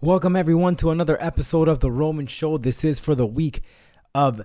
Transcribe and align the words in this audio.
Welcome 0.00 0.36
everyone 0.36 0.76
to 0.76 0.92
another 0.92 1.20
episode 1.20 1.66
of 1.66 1.80
the 1.80 1.90
Roman 1.90 2.28
Show. 2.28 2.56
This 2.56 2.84
is 2.84 3.00
for 3.00 3.16
the 3.16 3.26
week 3.26 3.62
of 4.14 4.42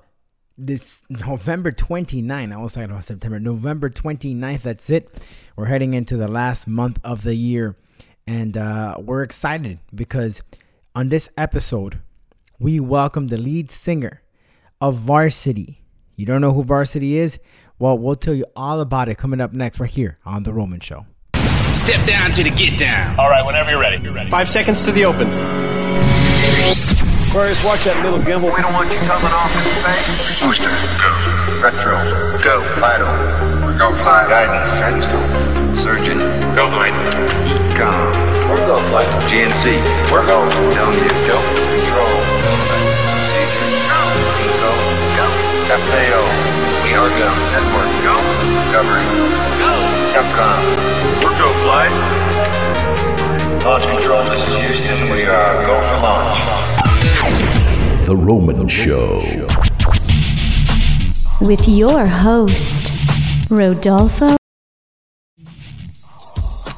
this 0.58 1.04
November 1.12 1.72
29th. 1.72 2.52
I 2.52 2.58
was 2.58 2.74
talking 2.74 2.90
about 2.90 3.06
September. 3.06 3.40
November 3.40 3.92
29th. 3.92 4.64
That's 4.64 4.90
it. 4.90 5.16
We're 5.56 5.68
heading 5.68 5.94
into 5.94 6.18
the 6.18 6.28
last 6.28 6.66
month 6.66 7.00
of 7.04 7.22
the 7.22 7.36
year. 7.36 7.76
And 8.26 8.58
uh, 8.58 8.98
we're 9.00 9.22
excited 9.22 9.78
because 9.94 10.42
on 10.96 11.10
this 11.10 11.30
episode, 11.38 12.02
we 12.58 12.80
welcome 12.80 13.28
the 13.28 13.38
lead 13.38 13.70
singer 13.70 14.24
of 14.82 15.02
VRSTY. 15.02 15.78
You 16.16 16.26
don't 16.26 16.42
know 16.42 16.54
who 16.54 16.64
VRSTY 16.64 17.12
is? 17.12 17.38
Well, 17.78 17.96
we'll 17.96 18.16
tell 18.16 18.34
you 18.34 18.48
all 18.56 18.82
about 18.82 19.08
it 19.08 19.20
coming 19.20 19.40
up 19.40 19.54
next 19.54 19.80
right 19.80 19.88
here 19.88 20.18
on 20.26 20.44
The 20.44 20.54
Roman 20.54 20.80
Show. 20.80 21.06
Step 21.74 22.06
down 22.08 22.32
to 22.32 22.44
the 22.44 22.50
get 22.50 22.78
down. 22.80 23.18
All 23.20 23.30
right, 23.30 23.46
whenever 23.46 23.72
you're 23.72 23.80
ready. 23.80 24.02
You're 24.02 24.14
ready. 24.14 24.30
Five 24.30 24.50
seconds 24.50 24.86
to 24.86 24.92
the 24.92 25.06
open. 25.06 25.28
Aquarius, 27.30 27.64
watch 27.66 27.84
that 27.90 27.98
little 28.06 28.20
gimbal. 28.22 28.54
We 28.54 28.62
don't 28.62 28.74
want 28.78 28.88
you 28.94 28.98
coming 29.10 29.34
off 29.34 29.50
in 29.58 29.66
space. 29.82 30.38
Booster, 30.46 30.70
go. 31.02 31.10
Retro, 31.60 31.98
go. 32.46 32.62
Vital, 32.78 33.10
go 33.82 33.90
flight. 34.06 34.30
Guidance, 34.30 34.70
guidance, 34.78 35.06
go. 35.10 35.18
Surgeon, 35.82 36.22
Go 36.54 36.70
flight. 36.70 36.94
EECOM, 37.74 38.14
We're 38.48 38.62
go 38.70 38.78
flight. 38.94 39.10
GNC, 39.28 39.82
We're 40.14 40.24
going. 40.30 40.48
telling 40.78 40.94
you, 40.94 41.10
go. 41.26 41.36
Control, 41.42 42.14
go. 42.46 42.54
procedure, 42.70 43.70
go. 43.90 44.72
Go. 45.18 45.26
FAO, 45.74 46.22
we 46.86 46.94
are 46.94 47.10
go. 47.18 47.30
Network, 47.50 47.92
go. 48.06 48.16
Discovery, 48.62 49.04
Go. 49.58 49.83
Capcom, 50.14 50.62
We're 51.24 51.38
go 51.40 51.50
flight. 51.64 51.92
launch 53.66 53.84
control, 53.86 54.24
this 54.26 54.48
is 54.48 54.56
Houston. 54.60 55.10
We 55.10 55.24
are 55.24 55.66
go 55.66 55.82
for 55.82 55.98
launch. 56.04 56.38
The 58.06 58.16
Roman 58.16 58.68
Show. 58.68 59.20
with 61.42 61.68
your 61.68 62.06
host, 62.06 62.92
Rodolfo 63.50 64.38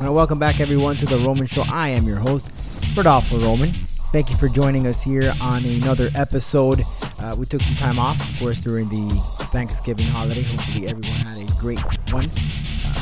Uh, 0.02 0.12
welcome 0.12 0.40
back, 0.40 0.60
everyone, 0.62 0.96
to 0.98 1.06
the 1.06 1.18
Roman 1.18 1.46
Show. 1.46 1.64
I 1.70 1.90
am 1.90 2.06
your 2.08 2.18
host, 2.20 2.48
Rodolfo 2.96 3.40
Roman. 3.42 3.74
Thank 4.14 4.30
you 4.30 4.38
for 4.38 4.48
joining 4.48 4.88
us 4.88 5.04
here 5.04 5.34
on 5.42 5.66
another 5.66 6.10
episode. 6.16 6.84
Uh, 7.20 7.36
we 7.38 7.46
took 7.46 7.62
some 7.62 7.76
time 7.76 8.00
off, 8.00 8.18
of 8.30 8.40
course, 8.40 8.62
during 8.62 8.88
the 8.88 9.10
Thanksgiving 9.52 10.06
holiday. 10.06 10.44
Hopefully, 10.44 10.88
everyone 10.88 11.18
had 11.18 11.38
a 11.38 11.46
great 11.60 11.80
one. 12.14 12.30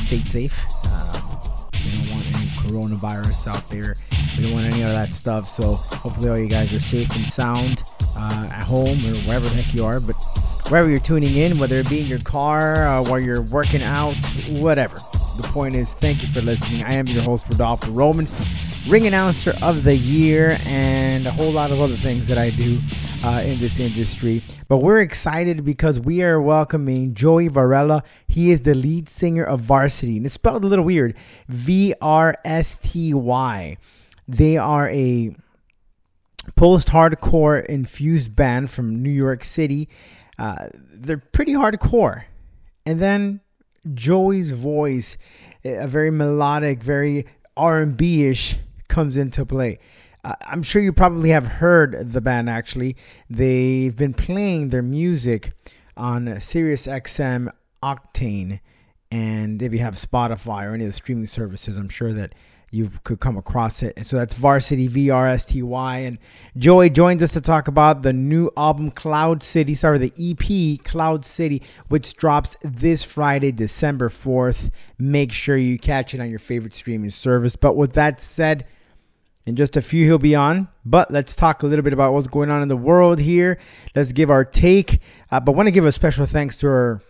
Stayed 0.08 0.28
safe. 0.28 0.60
Uh, 0.86 1.22
we 1.74 1.92
don't 1.92 2.12
want 2.12 2.26
any 2.36 2.48
coronavirus 2.62 3.48
out 3.48 3.70
there. 3.70 3.96
We 4.38 4.44
don't 4.44 4.54
want 4.54 4.66
any 4.66 4.82
of 4.84 4.90
that 4.90 5.14
stuff. 5.14 5.48
So, 5.48 5.74
hopefully, 5.74 6.30
all 6.30 6.38
you 6.38 6.48
guys 6.48 6.74
are 6.74 6.80
safe 6.80 7.14
and 7.16 7.26
sound 7.26 7.84
uh, 8.16 8.50
at 8.52 8.64
home 8.64 9.06
or 9.06 9.16
wherever 9.22 9.48
the 9.48 9.56
heck 9.56 9.74
you 9.74 9.86
are. 9.86 10.00
But 10.00 10.16
wherever 10.70 10.90
you're 10.90 11.00
tuning 11.00 11.36
in, 11.36 11.58
whether 11.58 11.78
it 11.80 11.90
be 11.90 12.02
in 12.02 12.08
your 12.08 12.20
car, 12.20 12.88
uh, 12.88 13.04
while 13.04 13.20
you're 13.20 13.42
working 13.42 13.84
out, 13.84 14.16
whatever. 14.50 15.00
The 15.38 15.48
point 15.52 15.76
is, 15.76 15.92
thank 15.94 16.22
you 16.22 16.32
for 16.32 16.42
listening. 16.42 16.84
I 16.84 16.94
am 16.94 17.08
your 17.08 17.24
host, 17.24 17.46
Rodolfo 17.50 17.92
Roman, 17.92 18.28
ring 18.88 19.08
announcer 19.08 19.56
of 19.64 19.84
the 19.84 19.96
year, 19.96 20.58
and 20.66 21.26
a 21.26 21.32
whole 21.32 21.52
lot 21.52 21.72
of 21.72 21.82
other 21.82 21.96
things 21.96 22.28
that 22.28 22.38
I 22.38 22.50
do 22.52 22.80
uh, 23.24 23.42
in 23.46 23.60
this 23.60 23.80
industry. 23.80 24.44
But 24.68 24.78
we're 24.78 25.00
excited 25.00 25.64
because 25.64 26.00
we 26.00 26.22
are 26.24 26.42
welcoming 26.42 27.14
Joey 27.14 27.48
Varela. 27.48 28.04
He 28.28 28.52
is 28.52 28.62
the 28.62 28.76
lead 28.76 29.10
singer 29.10 29.44
of 29.44 29.62
VRSTY, 29.62 30.18
and 30.18 30.26
it's 30.26 30.36
spelled 30.36 30.64
a 30.64 30.68
little 30.68 30.86
weird 30.86 31.16
V 31.48 31.94
R 32.02 32.36
S 32.44 32.78
T 32.82 33.14
Y. 33.14 33.78
They 34.28 34.58
are 34.58 34.90
a 34.90 35.36
post 36.56 36.90
hardcore 36.90 37.66
infused 37.66 38.36
band 38.36 38.70
from 38.70 39.02
New 39.02 39.10
York 39.10 39.44
City. 39.44 39.90
Uh, 40.38 40.68
they're 40.74 41.18
pretty 41.18 41.54
hardcore. 41.54 42.26
And 42.86 43.00
then 43.00 43.40
Joey's 43.94 44.52
voice, 44.52 45.18
a 45.64 45.88
very 45.88 46.12
melodic, 46.12 46.84
very 46.84 47.26
R&B 47.56 48.26
ish, 48.26 48.58
comes 48.88 49.16
into 49.16 49.46
play. 49.46 49.80
I'm 50.24 50.64
sure 50.64 50.82
you 50.82 50.94
probably 50.94 51.30
have 51.30 51.46
heard 51.46 52.14
the 52.14 52.22
band 52.22 52.50
actually. 52.50 52.96
They've 53.30 53.96
been 53.96 54.14
playing 54.14 54.70
their 54.70 54.82
music 54.82 55.52
on 55.98 56.40
Sirius 56.40 56.88
XM 56.88 57.52
Octane. 57.84 58.60
And 59.12 59.62
if 59.62 59.74
you 59.74 59.80
have 59.80 59.96
Spotify 59.96 60.66
or 60.66 60.74
any 60.74 60.86
of 60.86 60.90
the 60.90 60.96
streaming 60.96 61.28
services, 61.28 61.78
I'm 61.78 61.90
sure 61.90 62.14
that 62.14 62.34
you 62.72 62.90
could 63.04 63.20
come 63.20 63.38
across 63.38 63.84
it. 63.84 63.94
And 63.96 64.08
so 64.08 64.16
that's 64.16 64.34
VRSTY 64.34 64.90
V 64.90 65.10
R 65.12 65.28
S 65.28 65.46
T 65.46 65.62
Y. 65.62 65.98
And 65.98 66.18
Joey 66.58 66.90
joins 66.90 67.22
us 67.22 67.32
to 67.34 67.42
talk 67.42 67.68
about 67.68 68.02
the 68.02 68.14
new 68.14 68.50
album 68.58 68.90
Cloud 68.90 69.44
City, 69.44 69.76
sorry, 69.76 70.00
the 70.00 70.14
EP 70.18 70.84
Cloud 70.84 71.24
City, 71.26 71.62
which 71.90 72.16
drops 72.16 72.58
this 72.64 73.04
Friday, 73.04 73.52
December 73.52 74.10
4th. 74.10 74.72
Make 74.98 75.32
sure 75.32 75.56
you 75.56 75.78
catch 75.78 76.16
it 76.16 76.22
on 76.22 76.32
your 76.32 76.40
favorite 76.40 76.74
streaming 76.74 77.12
service. 77.12 77.56
But 77.56 77.76
with 77.76 77.94
that 77.94 78.20
said, 78.20 78.66
in 79.46 79.56
just 79.56 79.76
a 79.76 79.82
few, 79.82 80.06
he'll 80.06 80.18
be 80.18 80.36
on. 80.36 80.70
But 80.86 81.12
let's 81.12 81.36
talk 81.36 81.64
a 81.64 81.68
little 81.68 81.84
bit 81.84 81.94
about 81.94 82.14
what's 82.14 82.28
going 82.28 82.50
on 82.50 82.62
in 82.62 82.70
the 82.70 82.78
world 82.78 83.20
here. 83.20 83.60
Let's 83.96 84.12
give 84.12 84.32
our 84.32 84.46
take. 84.46 85.00
Uh, 85.32 85.40
but 85.40 85.54
want 85.54 85.68
to 85.68 85.72
give 85.72 85.86
a 85.86 85.92
special 85.92 86.26
thanks 86.26 86.56
to 86.58 86.68
our 86.68 87.02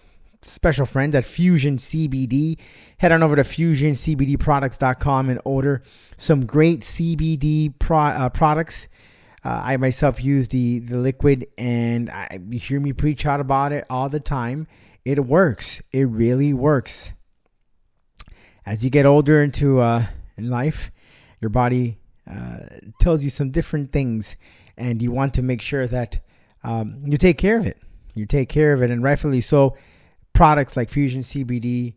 special 0.41 0.85
friends 0.85 1.15
at 1.15 1.25
Fusion 1.25 1.77
CBD. 1.77 2.57
Head 2.97 3.11
on 3.11 3.21
over 3.21 3.35
to 3.35 3.43
fusioncbdproducts.com 3.43 5.29
and 5.29 5.41
order 5.45 5.83
some 6.17 6.45
great 6.45 6.81
CBD 6.81 7.73
pro, 7.77 7.99
uh, 7.99 8.29
products. 8.29 8.87
Uh, 9.45 9.61
I 9.63 9.77
myself 9.77 10.23
use 10.23 10.47
the, 10.47 10.79
the 10.79 10.97
liquid, 10.97 11.47
and 11.57 12.09
I, 12.09 12.39
you 12.49 12.59
hear 12.59 12.79
me 12.79 12.93
preach 12.93 13.25
out 13.25 13.41
about 13.41 13.73
it 13.73 13.85
all 13.89 14.07
the 14.09 14.21
time. 14.21 14.67
It 15.03 15.25
works. 15.25 15.81
It 15.91 16.03
really 16.03 16.53
works. 16.53 17.11
As 18.65 18.83
you 18.83 18.89
get 18.89 19.05
older 19.05 19.43
into 19.43 19.81
uh, 19.81 20.05
in 20.37 20.49
life, 20.49 20.91
your 21.41 21.49
body 21.49 21.97
uh, 22.29 22.59
tells 22.99 23.23
you 23.23 23.29
some 23.29 23.51
different 23.51 23.91
things, 23.91 24.35
and 24.77 25.01
you 25.01 25.11
want 25.11 25.33
to 25.35 25.41
make 25.41 25.61
sure 25.61 25.87
that 25.87 26.19
um, 26.63 27.03
you 27.05 27.17
take 27.17 27.37
care 27.37 27.57
of 27.57 27.67
it. 27.67 27.77
You 28.13 28.25
take 28.25 28.49
care 28.49 28.73
of 28.73 28.81
it, 28.81 28.91
and 28.91 29.03
rightfully 29.03 29.41
so 29.41 29.75
products 30.33 30.75
like 30.75 30.89
Fusion 30.89 31.21
CBD 31.21 31.95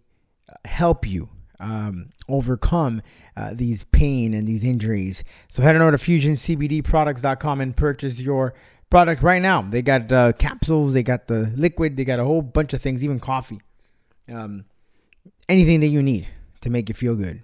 help 0.64 1.06
you 1.06 1.28
um, 1.60 2.10
overcome 2.28 3.02
uh, 3.36 3.52
these 3.54 3.84
pain 3.84 4.34
and 4.34 4.46
these 4.46 4.64
injuries. 4.64 5.24
So 5.48 5.62
head 5.62 5.76
on 5.76 5.82
over 5.82 5.96
to 5.96 5.98
fusioncbdproducts.com 5.98 7.60
and 7.60 7.76
purchase 7.76 8.20
your 8.20 8.54
product 8.90 9.22
right 9.22 9.42
now. 9.42 9.62
They 9.62 9.82
got 9.82 10.10
uh, 10.12 10.32
capsules, 10.32 10.92
they 10.92 11.02
got 11.02 11.26
the 11.26 11.52
liquid, 11.56 11.96
they 11.96 12.04
got 12.04 12.20
a 12.20 12.24
whole 12.24 12.42
bunch 12.42 12.72
of 12.72 12.82
things, 12.82 13.02
even 13.02 13.20
coffee. 13.20 13.60
Um, 14.28 14.64
anything 15.48 15.80
that 15.80 15.88
you 15.88 16.02
need 16.02 16.28
to 16.62 16.70
make 16.70 16.88
you 16.88 16.94
feel 16.94 17.14
good. 17.14 17.42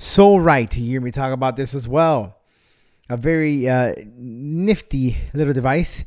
So 0.00 0.36
right 0.36 0.70
to 0.70 0.78
hear 0.78 1.00
me 1.00 1.10
talk 1.10 1.32
about 1.32 1.56
this 1.56 1.74
as 1.74 1.88
well. 1.88 2.38
A 3.10 3.16
very 3.16 3.68
uh, 3.68 3.94
nifty 4.16 5.16
little 5.34 5.52
device 5.52 6.04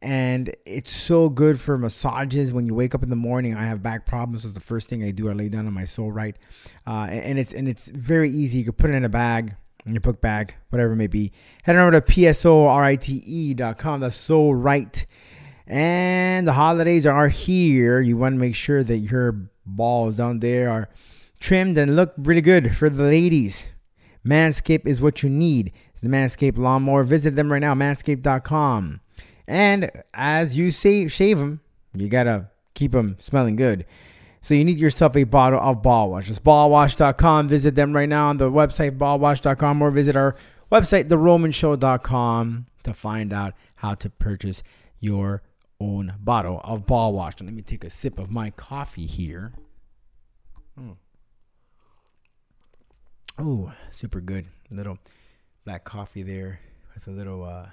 and 0.00 0.56
it's 0.64 0.90
so 0.90 1.28
good 1.28 1.60
for 1.60 1.76
massages. 1.76 2.54
When 2.54 2.66
you 2.66 2.74
wake 2.74 2.94
up 2.94 3.02
in 3.02 3.10
the 3.10 3.16
morning 3.16 3.54
i 3.54 3.66
have 3.66 3.82
back 3.82 4.06
problems. 4.06 4.46
It's 4.46 4.54
the 4.54 4.60
first 4.60 4.88
thing 4.88 5.04
i 5.04 5.10
do. 5.10 5.28
I 5.28 5.34
lay 5.34 5.50
down 5.50 5.66
on 5.66 5.74
my 5.74 5.84
soul 5.84 6.10
right. 6.10 6.36
Uh, 6.86 7.08
and, 7.10 7.38
it's 7.38 7.52
and 7.52 7.68
it's 7.68 7.88
very 7.88 8.30
easy. 8.30 8.60
You 8.60 8.64
can 8.64 8.72
put 8.72 8.88
it 8.88 8.94
in 8.94 9.04
a 9.04 9.10
bag 9.10 9.56
in 9.84 9.92
your 9.92 10.00
book 10.00 10.22
bag 10.22 10.54
whatever 10.70 10.94
it 10.94 10.96
may 10.96 11.06
be. 11.06 11.30
Head 11.64 11.76
on 11.76 11.82
over 11.82 12.00
to 12.00 12.06
psorite.com 12.06 14.00
that's 14.00 14.16
so 14.16 14.50
right. 14.50 15.04
And 15.66 16.48
the 16.48 16.54
holidays 16.54 17.04
are 17.06 17.28
here. 17.28 18.00
You 18.00 18.16
want 18.16 18.36
to 18.36 18.38
make 18.38 18.54
sure 18.54 18.82
that 18.82 18.98
your 18.98 19.50
balls 19.66 20.16
down 20.16 20.38
there 20.38 20.70
are 20.70 20.88
trimmed 21.40 21.78
and 21.78 21.96
look 21.96 22.12
really 22.16 22.40
good 22.40 22.76
for 22.76 22.90
the 22.90 23.04
ladies 23.04 23.68
manscaped 24.26 24.86
is 24.86 25.00
what 25.00 25.22
you 25.22 25.28
need 25.28 25.72
it's 25.92 26.00
the 26.00 26.08
manscaped 26.08 26.58
lawnmower 26.58 27.04
visit 27.04 27.36
them 27.36 27.52
right 27.52 27.60
now 27.60 27.74
manscaped.com 27.74 29.00
and 29.48 29.90
as 30.12 30.58
you 30.58 30.70
say, 30.70 31.08
shave 31.08 31.38
them, 31.38 31.60
you 31.94 32.08
gotta 32.08 32.50
keep 32.74 32.92
them 32.92 33.16
smelling 33.18 33.56
good. 33.56 33.86
So 34.42 34.52
you 34.52 34.62
need 34.62 34.78
yourself 34.78 35.16
a 35.16 35.24
bottle 35.24 35.58
of 35.58 35.82
ball 35.82 36.10
wash. 36.10 36.28
It's 36.28 36.38
ballwash.com. 36.38 37.48
Visit 37.48 37.74
them 37.74 37.96
right 37.96 38.08
now 38.08 38.28
on 38.28 38.36
the 38.36 38.50
website 38.50 38.98
ballwash.com 38.98 39.82
or 39.82 39.90
visit 39.90 40.14
our 40.14 40.36
website 40.70 41.08
theromanshow.com 41.08 42.66
to 42.84 42.94
find 42.94 43.32
out 43.32 43.54
how 43.76 43.94
to 43.94 44.10
purchase 44.10 44.62
your 45.00 45.42
own 45.80 46.14
bottle 46.20 46.60
of 46.62 46.86
ball 46.86 47.14
wash. 47.14 47.40
And 47.40 47.48
let 47.48 47.54
me 47.54 47.62
take 47.62 47.84
a 47.84 47.90
sip 47.90 48.18
of 48.18 48.30
my 48.30 48.50
coffee 48.50 49.06
here. 49.06 49.54
Mm. 50.78 50.96
Oh, 53.38 53.72
super 53.90 54.20
good. 54.20 54.46
Little 54.70 54.98
black 55.64 55.84
coffee 55.84 56.22
there 56.22 56.60
with 56.94 57.06
a 57.06 57.10
little 57.10 57.44
uh 57.44 57.68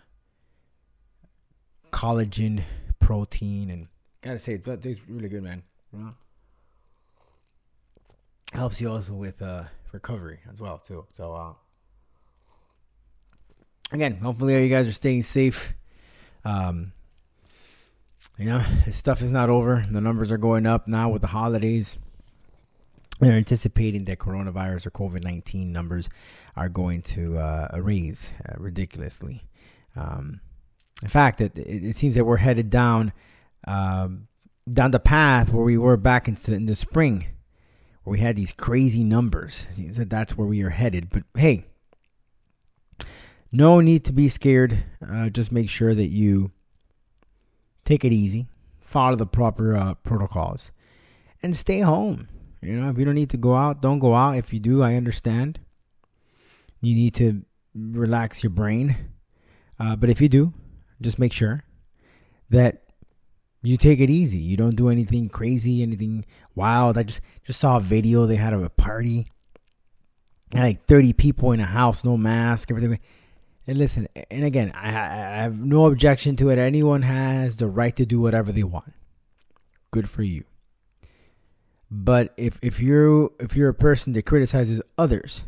collagen, 1.91 2.63
protein, 2.99 3.69
and 3.69 3.87
gotta 4.21 4.37
say, 4.37 4.53
it 4.53 4.81
tastes 4.81 5.01
really 5.07 5.29
good, 5.29 5.43
man. 5.43 5.63
Know? 5.93 6.13
Helps 8.53 8.81
you 8.81 8.91
also 8.91 9.13
with 9.13 9.41
uh, 9.41 9.63
recovery 9.91 10.39
as 10.51 10.59
well 10.59 10.77
too. 10.77 11.05
So, 11.15 11.33
uh, 11.33 11.53
again, 13.91 14.17
hopefully 14.17 14.61
you 14.61 14.69
guys 14.69 14.87
are 14.87 14.91
staying 14.91 15.23
safe. 15.23 15.73
Um, 16.43 16.91
you 18.37 18.45
know, 18.45 18.63
this 18.85 18.97
stuff 18.97 19.21
is 19.21 19.31
not 19.31 19.49
over. 19.49 19.85
The 19.89 20.01
numbers 20.01 20.31
are 20.31 20.37
going 20.37 20.65
up 20.65 20.87
now 20.87 21.09
with 21.09 21.21
the 21.21 21.29
holidays. 21.29 21.97
They're 23.19 23.33
anticipating 23.33 24.05
that 24.05 24.19
coronavirus 24.19 24.87
or 24.87 24.91
COVID 24.91 25.23
19 25.23 25.71
numbers 25.71 26.09
are 26.55 26.69
going 26.69 27.01
to 27.03 27.37
uh, 27.37 27.69
raise 27.79 28.31
uh, 28.47 28.55
ridiculously. 28.57 29.43
Um, 29.95 30.41
in 31.01 31.07
fact, 31.07 31.39
it, 31.41 31.57
it, 31.57 31.95
seems 31.95 32.15
that 32.15 32.25
we're 32.25 32.37
headed 32.37 32.69
down 32.69 33.13
um, 33.67 34.27
down 34.69 34.91
the 34.91 34.99
path 34.99 35.51
where 35.51 35.63
we 35.63 35.77
were 35.77 35.97
back 35.97 36.27
in, 36.27 36.37
in 36.47 36.65
the 36.65 36.75
spring, 36.75 37.25
where 38.03 38.11
we 38.11 38.19
had 38.19 38.35
these 38.35 38.53
crazy 38.53 39.03
numbers. 39.03 39.65
It 39.69 39.75
seems 39.75 39.97
that 39.97 40.09
that's 40.09 40.37
where 40.37 40.47
we 40.47 40.61
are 40.63 40.71
headed. 40.71 41.09
But 41.09 41.23
hey, 41.35 41.65
no 43.51 43.79
need 43.79 44.03
to 44.05 44.11
be 44.11 44.27
scared. 44.27 44.83
Uh, 45.07 45.29
just 45.29 45.51
make 45.51 45.69
sure 45.69 45.95
that 45.95 46.07
you 46.07 46.51
take 47.85 48.03
it 48.03 48.11
easy, 48.11 48.47
follow 48.81 49.15
the 49.15 49.25
proper 49.25 49.75
uh, 49.75 49.93
protocols, 49.95 50.71
and 51.41 51.55
stay 51.55 51.79
home. 51.79 52.27
You 52.65 52.79
know, 52.79 52.89
if 52.89 52.97
you 52.97 53.05
don't 53.05 53.15
need 53.15 53.29
to 53.29 53.37
go 53.37 53.55
out, 53.55 53.81
don't 53.81 53.99
go 53.99 54.15
out. 54.15 54.37
If 54.37 54.53
you 54.53 54.59
do, 54.59 54.81
I 54.81 54.95
understand. 54.95 55.59
You 56.81 56.95
need 56.95 57.13
to 57.15 57.43
relax 57.73 58.43
your 58.43 58.49
brain. 58.49 58.95
Uh, 59.79 59.95
but 59.95 60.09
if 60.09 60.21
you 60.21 60.29
do, 60.29 60.53
just 61.01 61.19
make 61.19 61.33
sure 61.33 61.63
that 62.49 62.83
you 63.61 63.77
take 63.77 63.99
it 63.99 64.09
easy. 64.09 64.39
You 64.39 64.57
don't 64.57 64.75
do 64.75 64.89
anything 64.89 65.29
crazy, 65.29 65.81
anything 65.81 66.25
wild. 66.53 66.97
I 66.97 67.03
just 67.03 67.21
just 67.43 67.59
saw 67.59 67.77
a 67.77 67.81
video 67.81 68.25
they 68.25 68.35
had 68.35 68.53
of 68.53 68.63
a 68.63 68.69
party. 68.69 69.27
Had 70.53 70.63
like 70.63 70.85
30 70.85 71.13
people 71.13 71.51
in 71.51 71.59
a 71.59 71.65
house, 71.65 72.03
no 72.03 72.17
mask, 72.17 72.71
everything. 72.71 72.99
And 73.67 73.77
listen, 73.77 74.07
and 74.29 74.43
again, 74.43 74.71
I, 74.75 74.89
I 74.89 75.41
have 75.41 75.59
no 75.59 75.87
objection 75.87 76.35
to 76.37 76.49
it. 76.49 76.59
Anyone 76.59 77.01
has 77.01 77.57
the 77.57 77.67
right 77.67 77.95
to 77.95 78.05
do 78.05 78.21
whatever 78.21 78.51
they 78.51 78.63
want. 78.63 78.93
Good 79.91 80.07
for 80.07 80.21
you. 80.21 80.45
But 81.89 82.33
if 82.37 82.59
if 82.61 82.79
you're 82.79 83.31
if 83.39 83.55
you're 83.55 83.69
a 83.69 83.73
person 83.73 84.13
that 84.13 84.25
criticizes 84.25 84.81
others 84.97 85.43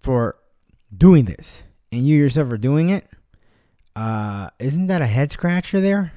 for 0.00 0.36
doing 0.96 1.26
this 1.26 1.62
and 1.92 2.06
you 2.06 2.16
yourself 2.18 2.50
are 2.50 2.58
doing 2.58 2.90
it, 2.90 3.08
uh, 3.94 4.50
isn't 4.58 4.88
that 4.88 5.02
a 5.02 5.06
head 5.06 5.30
scratcher 5.30 5.80
there? 5.80 6.12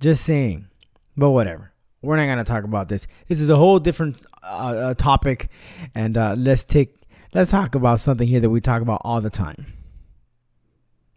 Just 0.00 0.24
saying. 0.24 0.68
But 1.16 1.30
whatever. 1.30 1.72
We're 2.00 2.16
not 2.16 2.26
gonna 2.26 2.44
talk 2.44 2.64
about 2.64 2.88
this. 2.88 3.08
This 3.26 3.40
is 3.40 3.48
a 3.48 3.56
whole 3.56 3.80
different 3.80 4.24
uh, 4.42 4.46
uh 4.46 4.94
topic, 4.94 5.50
and 5.94 6.16
uh, 6.16 6.36
let's 6.38 6.64
take 6.64 6.94
let's 7.34 7.50
talk 7.50 7.74
about 7.74 8.00
something 8.00 8.28
here 8.28 8.40
that 8.40 8.50
we 8.50 8.60
talk 8.60 8.82
about 8.82 9.02
all 9.04 9.20
the 9.20 9.30
time. 9.30 9.72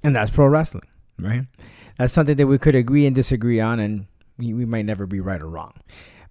And 0.04 0.16
that's 0.16 0.31
pro 0.31 0.48
wrestling, 0.48 0.88
right? 1.19 1.44
That's 1.98 2.13
something 2.13 2.36
that 2.36 2.48
we 2.48 2.57
could 2.57 2.74
agree 2.74 3.06
and 3.06 3.16
disagree 3.16 3.60
on, 3.60 3.80
and 3.80 4.07
we, 4.38 4.54
we 4.54 4.66
might 4.66 4.86
never 4.86 5.06
be 5.06 5.19
right 5.19 5.39
or 5.39 5.48
wrong. 5.48 5.74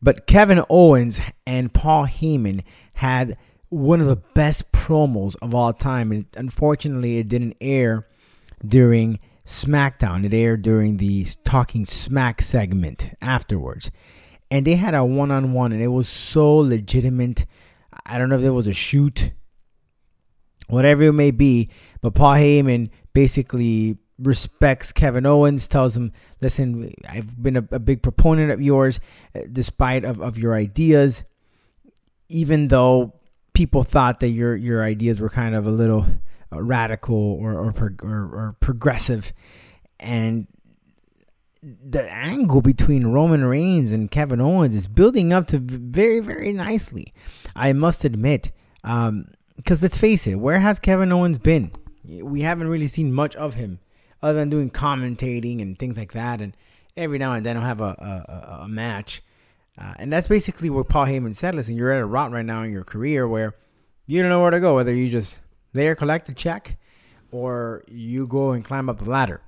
But 0.03 0.27
Kevin 0.27 0.63
Owens 0.71 1.21
and 1.47 1.73
Paul 1.73 2.07
Heyman 2.07 2.63
had 2.95 3.37
one 3.69 4.01
of 4.01 4.07
the 4.07 4.17
best 4.17 4.73
promos 4.73 5.37
of 5.43 5.55
all 5.55 5.73
time. 5.73 6.11
And 6.13 6.27
unfortunately, 6.37 7.19
it 7.19 7.29
didn't 7.29 7.57
air 7.61 8.07
during 8.67 9.19
SmackDown. 9.47 10.25
It 10.25 10.35
aired 10.35 10.63
during 10.63 10.97
the 10.97 11.27
Talking 11.45 11.87
Smack 11.87 12.43
segment 12.43 13.11
afterwards. 13.21 13.91
And 14.51 14.67
they 14.67 14.75
had 14.77 14.95
a 14.95 15.05
one 15.05 15.31
on 15.31 15.53
one, 15.53 15.73
and 15.73 15.81
it 15.81 15.89
was 15.89 16.09
so 16.09 16.57
legitimate. 16.57 17.47
I 18.05 18.19
don't 18.19 18.29
know 18.29 18.37
if 18.37 18.43
there 18.43 18.53
was 18.53 18.67
a 18.67 18.73
shoot 18.73 19.33
whatever 20.71 21.03
it 21.03 21.13
may 21.13 21.31
be. 21.31 21.69
But 22.01 22.15
Paul 22.15 22.35
Heyman 22.35 22.91
basically 23.13 23.99
respects 24.21 24.93
Kevin 24.93 25.27
Owens, 25.27 25.67
tells 25.67 25.97
him, 25.97 26.13
listen, 26.41 26.93
I've 27.09 27.43
been 27.43 27.57
a, 27.57 27.65
a 27.71 27.79
big 27.79 28.03
proponent 28.03 28.51
of 28.51 28.61
yours, 28.61 29.01
uh, 29.35 29.41
despite 29.51 30.05
of, 30.05 30.21
of 30.21 30.39
your 30.39 30.55
ideas, 30.55 31.25
even 32.29 32.69
though 32.69 33.15
people 33.53 33.83
thought 33.83 34.21
that 34.21 34.29
your 34.29 34.55
your 34.55 34.85
ideas 34.85 35.21
were 35.21 35.29
kind 35.29 35.55
of 35.55 35.67
a 35.67 35.71
little 35.71 36.07
uh, 36.53 36.63
radical 36.63 37.17
or 37.17 37.53
or, 37.55 37.75
or 38.03 38.21
or 38.33 38.57
progressive, 38.61 39.33
and 39.99 40.47
the 41.63 42.03
angle 42.11 42.63
between 42.63 43.09
Roman 43.09 43.45
Reigns 43.45 43.93
and 43.93 44.11
Kevin 44.11 44.41
Owens 44.41 44.75
is 44.75 44.89
building 44.89 45.33
up 45.33 45.47
to 45.49 45.59
very 45.59 46.21
very 46.21 46.53
nicely. 46.53 47.13
I 47.57 47.73
must 47.73 48.05
admit. 48.05 48.53
Um, 48.83 49.27
because 49.57 49.83
let's 49.83 49.99
face 49.99 50.27
it, 50.27 50.37
where 50.37 50.61
has 50.61 50.79
Kevin 50.79 51.13
Owens 51.13 51.37
been? 51.37 51.71
We 52.03 52.41
haven't 52.41 52.69
really 52.69 52.87
seen 52.87 53.13
much 53.13 53.37
of 53.37 53.55
him 53.55 53.79
other 54.23 54.39
than 54.39 54.51
doing 54.51 54.71
commentating 54.71 55.61
and 55.61 55.79
things 55.79 55.97
like 55.97 56.13
that. 56.13 56.41
And 56.41 56.57
every 56.97 57.19
now 57.19 57.33
and 57.33 57.45
then 57.45 57.57
I'll 57.57 57.65
have 57.65 57.81
a, 57.81 57.85
a, 57.85 58.63
a 58.63 58.69
match. 58.69 59.23
Uh, 59.79 59.95
and 59.99 60.13
that's 60.13 60.29
basically 60.29 60.69
what 60.69 60.89
Paul 60.89 61.07
Heyman 61.07 61.35
said. 61.35 61.55
Listen, 61.55 61.77
you're 61.77 61.93
at 61.93 62.01
a 62.01 62.07
rot 62.07 62.33
right 62.33 62.45
now 62.45 62.63
in 62.63 62.73
your 62.73 62.85
career 62.85 63.27
where 63.27 63.55
you 64.07 64.21
don't 64.21 64.29
know 64.29 64.43
where 64.43 64.51
to 64.51 64.61
go, 64.61 64.75
whether 64.75 64.95
you 64.95 65.09
just 65.09 65.39
there 65.73 65.95
collect 65.95 66.29
a 66.29 66.35
check 66.35 66.77
or 67.31 67.85
you 67.89 68.27
go 68.27 68.53
and 68.53 68.65
climb 68.65 68.89
up 68.89 68.99
the 68.99 69.09
ladder. 69.09 69.41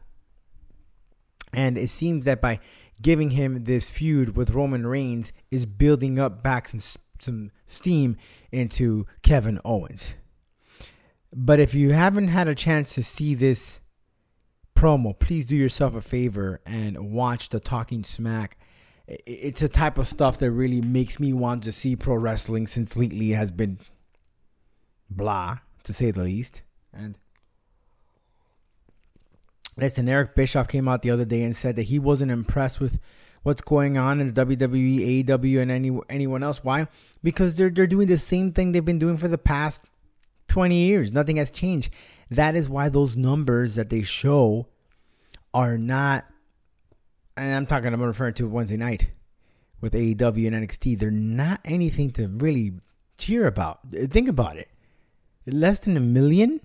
And 1.52 1.76
it 1.76 1.90
seems 1.90 2.24
that 2.24 2.40
by 2.40 2.60
giving 3.02 3.32
him 3.32 3.64
this 3.64 3.90
feud 3.90 4.36
with 4.36 4.50
Roman 4.50 4.86
Reigns 4.86 5.32
is 5.50 5.66
building 5.66 6.18
up 6.18 6.42
back 6.42 6.68
some 6.68 6.80
some 7.18 7.50
steam 7.66 8.16
into 8.50 9.06
Kevin 9.22 9.60
Owens. 9.64 10.14
But 11.34 11.60
if 11.60 11.74
you 11.74 11.92
haven't 11.92 12.28
had 12.28 12.48
a 12.48 12.54
chance 12.54 12.94
to 12.94 13.02
see 13.02 13.34
this 13.34 13.80
promo, 14.74 15.18
please 15.18 15.46
do 15.46 15.56
yourself 15.56 15.94
a 15.94 16.00
favor 16.00 16.60
and 16.66 17.12
watch 17.12 17.48
the 17.48 17.60
Talking 17.60 18.04
Smack. 18.04 18.58
It's 19.06 19.62
a 19.62 19.68
type 19.68 19.98
of 19.98 20.08
stuff 20.08 20.38
that 20.38 20.50
really 20.50 20.80
makes 20.80 21.18
me 21.18 21.32
want 21.32 21.64
to 21.64 21.72
see 21.72 21.96
pro 21.96 22.14
wrestling 22.14 22.66
since 22.66 22.96
lately 22.96 23.30
has 23.30 23.50
been 23.50 23.78
blah, 25.10 25.58
to 25.84 25.92
say 25.92 26.10
the 26.10 26.22
least. 26.22 26.62
And 26.92 27.16
listen, 29.76 30.08
Eric 30.08 30.34
Bischoff 30.34 30.68
came 30.68 30.88
out 30.88 31.02
the 31.02 31.10
other 31.10 31.24
day 31.24 31.42
and 31.42 31.56
said 31.56 31.76
that 31.76 31.84
he 31.84 31.98
wasn't 31.98 32.30
impressed 32.30 32.80
with 32.80 32.98
what's 33.42 33.60
going 33.60 33.98
on 33.98 34.20
in 34.20 34.32
the 34.32 34.46
WWE, 34.46 35.24
AEW, 35.24 35.60
and 35.60 35.70
any 35.70 35.98
anyone 36.08 36.42
else. 36.42 36.62
Why? 36.62 36.86
Because 37.22 37.56
they're 37.56 37.70
they're 37.70 37.86
doing 37.86 38.08
the 38.08 38.18
same 38.18 38.52
thing 38.52 38.72
they've 38.72 38.84
been 38.84 38.98
doing 38.98 39.16
for 39.16 39.28
the 39.28 39.38
past 39.38 39.82
20 40.48 40.74
years. 40.74 41.12
Nothing 41.12 41.36
has 41.36 41.50
changed. 41.50 41.92
That 42.32 42.56
is 42.56 42.66
why 42.66 42.88
those 42.88 43.14
numbers 43.14 43.74
that 43.74 43.90
they 43.90 44.02
show 44.02 44.68
are 45.52 45.76
not. 45.76 46.24
And 47.36 47.54
I'm 47.54 47.66
talking. 47.66 47.92
I'm 47.92 48.02
referring 48.02 48.34
to 48.34 48.48
Wednesday 48.48 48.78
night 48.78 49.10
with 49.82 49.92
AEW 49.92 50.46
and 50.46 50.68
NXT. 50.68 50.98
They're 50.98 51.10
not 51.10 51.60
anything 51.66 52.10
to 52.12 52.28
really 52.28 52.72
cheer 53.18 53.46
about. 53.46 53.80
Think 53.92 54.28
about 54.28 54.56
it. 54.56 54.70
Less 55.46 55.80
than 55.80 55.94
a 55.96 56.00
million. 56.00 56.60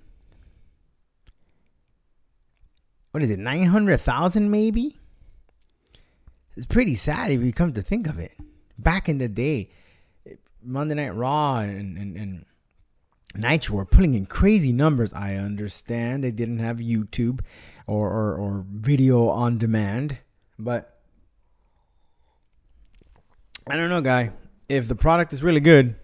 What 3.12 3.24
is 3.24 3.30
it? 3.30 3.40
Nine 3.40 3.66
hundred 3.66 3.98
thousand, 3.98 4.50
maybe. 4.50 4.98
It's 6.56 6.66
pretty 6.66 6.96
sad 6.96 7.30
if 7.30 7.42
you 7.42 7.52
come 7.52 7.74
to 7.74 7.82
think 7.82 8.08
of 8.08 8.20
it. 8.20 8.32
Back 8.80 9.10
in 9.10 9.18
the 9.18 9.28
day, 9.28 9.70
Monday 10.64 10.96
Night 10.96 11.14
Raw 11.14 11.60
and, 11.60 11.98
and, 11.98 12.16
and 12.16 12.46
Nitro 13.38 13.76
were 13.76 13.86
pulling 13.86 14.14
in 14.14 14.26
crazy 14.26 14.72
numbers. 14.72 15.14
I 15.14 15.36
understand 15.36 16.24
they 16.24 16.32
didn't 16.32 16.60
have 16.60 16.78
YouTube 16.78 17.42
or, 17.86 18.10
or, 18.10 18.36
or 18.36 18.66
video 18.70 19.30
on 19.30 19.58
demand, 19.58 20.20
but 20.58 21.00
I 23.70 23.76
don't 23.76 23.90
know, 23.90 24.02
guy. 24.02 24.32
If 24.70 24.88
the 24.88 24.96
product 24.96 25.34
is 25.34 25.44
really 25.44 25.60
good, 25.60 25.96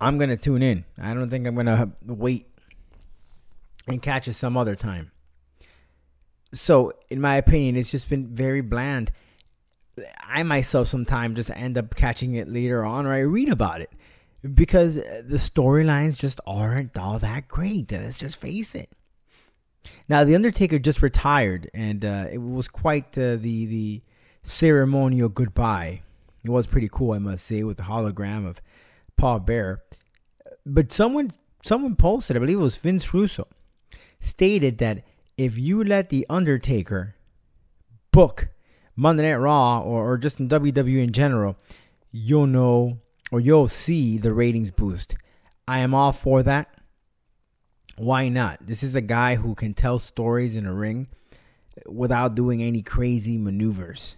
I'm 0.00 0.18
gonna 0.18 0.36
tune 0.36 0.62
in. 0.62 0.84
I 1.00 1.14
don't 1.14 1.30
think 1.30 1.46
I'm 1.46 1.54
gonna 1.54 1.92
wait 2.04 2.46
and 3.86 4.02
catch 4.02 4.28
it 4.28 4.34
some 4.34 4.56
other 4.56 4.76
time. 4.76 5.10
So, 6.52 6.92
in 7.10 7.20
my 7.20 7.36
opinion, 7.36 7.76
it's 7.76 7.90
just 7.90 8.08
been 8.08 8.34
very 8.34 8.60
bland. 8.60 9.12
I 10.22 10.42
myself 10.42 10.88
sometimes 10.88 11.36
just 11.36 11.50
end 11.50 11.76
up 11.76 11.94
catching 11.94 12.34
it 12.34 12.48
later 12.48 12.84
on 12.84 13.06
or 13.06 13.12
I 13.12 13.20
read 13.20 13.48
about 13.48 13.80
it 13.80 13.90
because 14.42 14.96
the 14.96 15.38
storylines 15.38 16.18
just 16.18 16.40
aren't 16.46 16.96
all 16.96 17.18
that 17.18 17.48
great. 17.48 17.90
Let's 17.90 18.18
just 18.18 18.40
face 18.40 18.74
it. 18.74 18.90
Now, 20.08 20.24
The 20.24 20.34
Undertaker 20.34 20.78
just 20.78 21.02
retired, 21.02 21.70
and 21.72 22.04
uh, 22.04 22.26
it 22.30 22.38
was 22.38 22.68
quite 22.68 23.16
uh, 23.16 23.36
the 23.36 23.66
the 23.66 24.02
ceremonial 24.42 25.28
goodbye. 25.28 26.02
It 26.44 26.50
was 26.50 26.66
pretty 26.66 26.88
cool, 26.90 27.12
I 27.12 27.18
must 27.18 27.46
say, 27.46 27.62
with 27.62 27.78
the 27.78 27.84
hologram 27.84 28.46
of 28.46 28.60
Paul 29.16 29.40
Bearer. 29.40 29.82
But 30.64 30.92
someone 30.92 31.32
someone 31.62 31.96
posted, 31.96 32.36
I 32.36 32.40
believe 32.40 32.58
it 32.58 32.62
was 32.62 32.76
Vince 32.76 33.12
Russo, 33.12 33.48
stated 34.20 34.78
that 34.78 35.04
if 35.36 35.58
you 35.58 35.82
let 35.82 36.08
The 36.08 36.26
Undertaker 36.28 37.14
book 38.12 38.48
Monday 38.96 39.22
Night 39.22 39.36
Raw 39.36 39.80
or, 39.80 40.12
or 40.12 40.18
just 40.18 40.40
in 40.40 40.48
WWE 40.48 41.02
in 41.02 41.12
general, 41.12 41.56
you'll 42.10 42.46
know 42.46 42.98
or 43.30 43.40
you'll 43.40 43.68
see 43.68 44.18
the 44.18 44.32
ratings 44.32 44.70
boost. 44.70 45.16
I 45.66 45.80
am 45.80 45.94
all 45.94 46.12
for 46.12 46.42
that. 46.42 46.68
Why 47.96 48.28
not? 48.28 48.66
This 48.66 48.82
is 48.82 48.94
a 48.94 49.00
guy 49.00 49.36
who 49.36 49.54
can 49.54 49.74
tell 49.74 49.98
stories 49.98 50.54
in 50.54 50.66
a 50.66 50.72
ring 50.72 51.08
without 51.86 52.34
doing 52.34 52.62
any 52.62 52.82
crazy 52.82 53.36
maneuvers. 53.36 54.16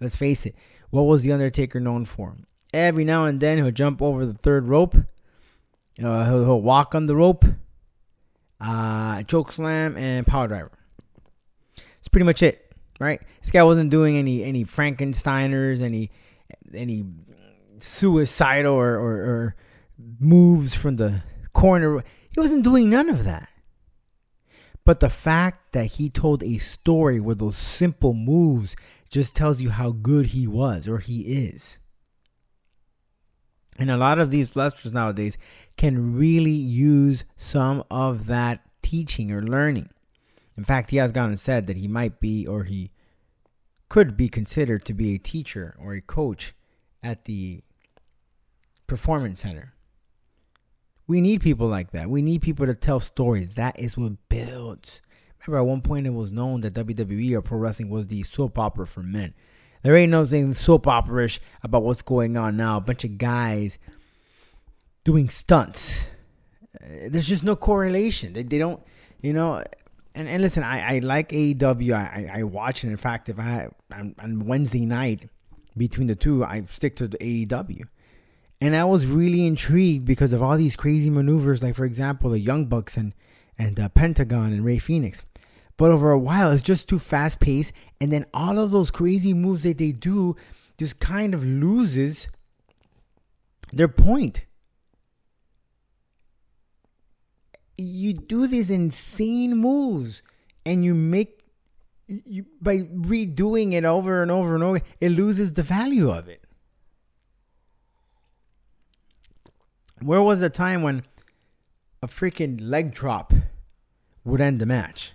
Let's 0.00 0.16
face 0.16 0.46
it. 0.46 0.54
What 0.90 1.02
was 1.02 1.22
The 1.22 1.32
Undertaker 1.32 1.80
known 1.80 2.04
for? 2.04 2.36
Every 2.72 3.04
now 3.04 3.24
and 3.24 3.40
then 3.40 3.58
he'll 3.58 3.70
jump 3.70 4.00
over 4.00 4.24
the 4.24 4.34
third 4.34 4.68
rope. 4.68 4.96
Uh, 6.02 6.24
he'll, 6.24 6.44
he'll 6.44 6.62
walk 6.62 6.94
on 6.94 7.06
the 7.06 7.16
rope, 7.16 7.44
uh, 8.60 9.22
choke 9.24 9.52
slam, 9.52 9.96
and 9.96 10.26
power 10.26 10.46
driver. 10.48 10.70
That's 11.76 12.08
pretty 12.10 12.24
much 12.24 12.42
it, 12.42 12.72
right? 12.98 13.20
This 13.42 13.50
guy 13.50 13.62
wasn't 13.64 13.90
doing 13.90 14.16
any 14.16 14.42
any 14.44 14.64
Frankensteiners, 14.64 15.82
any 15.82 16.10
any 16.72 17.04
suicidal 17.82 18.74
or, 18.74 18.94
or, 18.96 19.16
or 19.16 19.56
moves 20.18 20.74
from 20.74 20.96
the 20.96 21.22
corner. 21.52 22.02
He 22.30 22.40
wasn't 22.40 22.64
doing 22.64 22.90
none 22.90 23.08
of 23.08 23.24
that. 23.24 23.48
But 24.84 25.00
the 25.00 25.10
fact 25.10 25.72
that 25.72 25.86
he 25.86 26.08
told 26.08 26.42
a 26.42 26.58
story 26.58 27.20
with 27.20 27.38
those 27.38 27.56
simple 27.56 28.14
moves 28.14 28.74
just 29.10 29.34
tells 29.34 29.60
you 29.60 29.70
how 29.70 29.90
good 29.90 30.26
he 30.26 30.46
was 30.46 30.88
or 30.88 30.98
he 30.98 31.20
is. 31.22 31.76
And 33.78 33.90
a 33.90 33.96
lot 33.96 34.18
of 34.18 34.30
these 34.30 34.54
wrestlers 34.54 34.92
nowadays 34.92 35.38
can 35.76 36.16
really 36.16 36.50
use 36.50 37.24
some 37.36 37.84
of 37.90 38.26
that 38.26 38.60
teaching 38.82 39.32
or 39.32 39.42
learning. 39.42 39.90
In 40.56 40.64
fact, 40.64 40.90
he 40.90 40.98
has 40.98 41.12
gone 41.12 41.30
and 41.30 41.40
said 41.40 41.66
that 41.66 41.76
he 41.76 41.88
might 41.88 42.20
be 42.20 42.46
or 42.46 42.64
he 42.64 42.90
could 43.88 44.16
be 44.16 44.28
considered 44.28 44.84
to 44.84 44.94
be 44.94 45.14
a 45.14 45.18
teacher 45.18 45.74
or 45.78 45.94
a 45.94 46.00
coach 46.00 46.54
at 47.02 47.24
the 47.24 47.62
performance 48.90 49.40
center. 49.40 49.72
We 51.06 51.20
need 51.20 51.40
people 51.40 51.68
like 51.68 51.92
that. 51.92 52.10
We 52.10 52.22
need 52.22 52.42
people 52.42 52.66
to 52.66 52.74
tell 52.74 52.98
stories. 52.98 53.54
That 53.54 53.78
is 53.78 53.96
what 53.96 54.28
builds. 54.28 55.00
Remember, 55.46 55.60
at 55.60 55.70
one 55.70 55.80
point 55.80 56.08
it 56.08 56.10
was 56.10 56.32
known 56.32 56.62
that 56.62 56.74
WWE 56.74 57.32
or 57.34 57.40
pro 57.40 57.56
wrestling 57.56 57.88
was 57.88 58.08
the 58.08 58.24
soap 58.24 58.58
opera 58.58 58.88
for 58.88 59.04
men. 59.04 59.32
There 59.82 59.96
ain't 59.96 60.10
nothing 60.10 60.54
soap 60.54 60.88
opera-ish 60.88 61.40
about 61.62 61.84
what's 61.84 62.02
going 62.02 62.36
on 62.36 62.56
now. 62.56 62.78
A 62.78 62.80
bunch 62.80 63.04
of 63.04 63.16
guys 63.16 63.78
doing 65.04 65.28
stunts. 65.28 66.00
Uh, 66.74 67.08
There's 67.08 67.28
just 67.28 67.44
no 67.44 67.54
correlation. 67.54 68.32
They, 68.32 68.42
they 68.42 68.58
don't, 68.58 68.82
you 69.20 69.32
know. 69.32 69.62
And, 70.16 70.28
and 70.28 70.42
listen, 70.42 70.64
I, 70.64 70.96
I 70.96 70.98
like 70.98 71.28
AEW. 71.30 71.94
I, 71.94 72.28
I, 72.34 72.40
I 72.40 72.42
watch 72.42 72.82
it. 72.84 72.88
In 72.88 72.96
fact, 72.96 73.28
if 73.28 73.38
I 73.38 73.68
on, 73.92 74.16
on 74.18 74.46
Wednesday 74.46 74.84
night 74.84 75.30
between 75.76 76.08
the 76.08 76.16
two, 76.16 76.44
I 76.44 76.64
stick 76.68 76.96
to 76.96 77.06
the 77.06 77.18
AEW. 77.18 77.84
And 78.60 78.76
I 78.76 78.84
was 78.84 79.06
really 79.06 79.46
intrigued 79.46 80.04
because 80.04 80.32
of 80.32 80.42
all 80.42 80.56
these 80.56 80.76
crazy 80.76 81.08
maneuvers, 81.08 81.62
like 81.62 81.74
for 81.74 81.86
example, 81.86 82.30
the 82.30 82.40
Young 82.40 82.66
Bucks 82.66 82.96
and 82.96 83.14
and 83.58 83.78
uh, 83.78 83.88
Pentagon 83.90 84.52
and 84.52 84.64
Rey 84.64 84.78
Fenix. 84.78 85.22
But 85.76 85.90
over 85.90 86.10
a 86.10 86.18
while, 86.18 86.50
it's 86.50 86.62
just 86.62 86.88
too 86.88 86.98
fast 86.98 87.40
paced, 87.40 87.72
and 88.00 88.12
then 88.12 88.26
all 88.34 88.58
of 88.58 88.70
those 88.70 88.90
crazy 88.90 89.32
moves 89.32 89.62
that 89.62 89.78
they 89.78 89.92
do 89.92 90.36
just 90.76 90.98
kind 90.98 91.32
of 91.34 91.42
loses 91.42 92.28
their 93.72 93.88
point. 93.88 94.44
You 97.78 98.12
do 98.12 98.46
these 98.46 98.70
insane 98.70 99.56
moves, 99.56 100.22
and 100.66 100.84
you 100.84 100.94
make 100.94 101.40
you 102.08 102.44
by 102.60 102.78
redoing 102.78 103.72
it 103.72 103.84
over 103.84 104.20
and 104.20 104.30
over 104.30 104.54
and 104.54 104.64
over, 104.64 104.80
it 105.00 105.10
loses 105.10 105.54
the 105.54 105.62
value 105.62 106.10
of 106.10 106.28
it. 106.28 106.44
Where 110.02 110.22
was 110.22 110.40
the 110.40 110.48
time 110.48 110.82
when 110.82 111.02
a 112.02 112.06
freaking 112.06 112.58
leg 112.60 112.92
drop 112.92 113.34
would 114.24 114.40
end 114.40 114.60
the 114.60 114.66
match? 114.66 115.12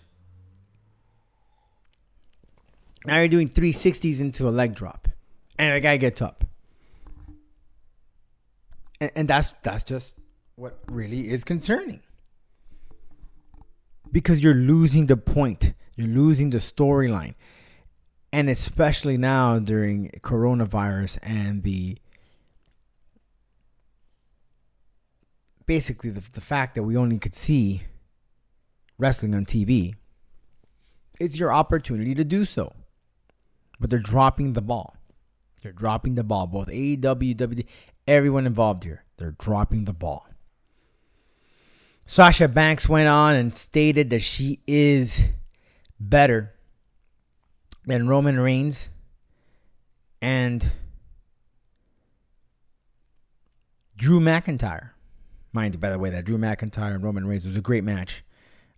Now 3.05 3.17
you're 3.17 3.27
doing 3.27 3.49
360s 3.49 4.19
into 4.19 4.47
a 4.47 4.51
leg 4.51 4.75
drop, 4.75 5.07
and 5.57 5.75
the 5.75 5.79
guy 5.79 5.97
gets 5.97 6.21
up, 6.21 6.43
and, 8.99 9.11
and 9.15 9.27
that's 9.27 9.53
that's 9.61 9.83
just 9.83 10.15
what 10.55 10.79
really 10.87 11.29
is 11.29 11.43
concerning. 11.43 12.01
Because 14.11 14.43
you're 14.43 14.55
losing 14.55 15.05
the 15.05 15.17
point, 15.17 15.73
you're 15.95 16.07
losing 16.07 16.49
the 16.49 16.57
storyline, 16.57 17.35
and 18.33 18.49
especially 18.49 19.17
now 19.17 19.59
during 19.59 20.09
coronavirus 20.23 21.19
and 21.21 21.61
the 21.61 21.97
basically 25.65 26.09
the, 26.09 26.23
the 26.31 26.41
fact 26.41 26.75
that 26.75 26.83
we 26.83 26.95
only 26.95 27.17
could 27.17 27.35
see 27.35 27.83
wrestling 28.97 29.35
on 29.35 29.45
TV, 29.45 29.95
it's 31.19 31.37
your 31.37 31.53
opportunity 31.53 32.15
to 32.15 32.23
do 32.23 32.45
so. 32.45 32.73
But 33.79 33.89
they're 33.89 33.99
dropping 33.99 34.53
the 34.53 34.61
ball. 34.61 34.95
They're 35.61 35.71
dropping 35.71 36.15
the 36.15 36.23
ball. 36.23 36.47
Both 36.47 36.67
AEW, 36.67 37.65
everyone 38.07 38.45
involved 38.45 38.83
here. 38.83 39.03
They're 39.17 39.35
dropping 39.37 39.85
the 39.85 39.93
ball. 39.93 40.27
Sasha 42.05 42.47
Banks 42.47 42.87
went 42.87 43.07
on 43.07 43.35
and 43.35 43.53
stated 43.53 44.09
that 44.11 44.21
she 44.21 44.59
is 44.67 45.23
better 45.99 46.53
than 47.85 48.07
Roman 48.07 48.39
Reigns 48.39 48.89
and 50.21 50.71
Drew 53.97 54.19
McIntyre. 54.19 54.91
Mind 55.55 55.73
you, 55.73 55.79
by 55.79 55.89
the 55.89 55.97
way, 55.97 56.09
that 56.09 56.25
Drew 56.25 56.37
McIntyre 56.37 56.95
and 56.95 57.01
Roman 57.01 57.25
Reigns 57.25 57.45
was 57.45 57.55
a 57.55 57.61
great 57.61 57.85
match 57.85 58.25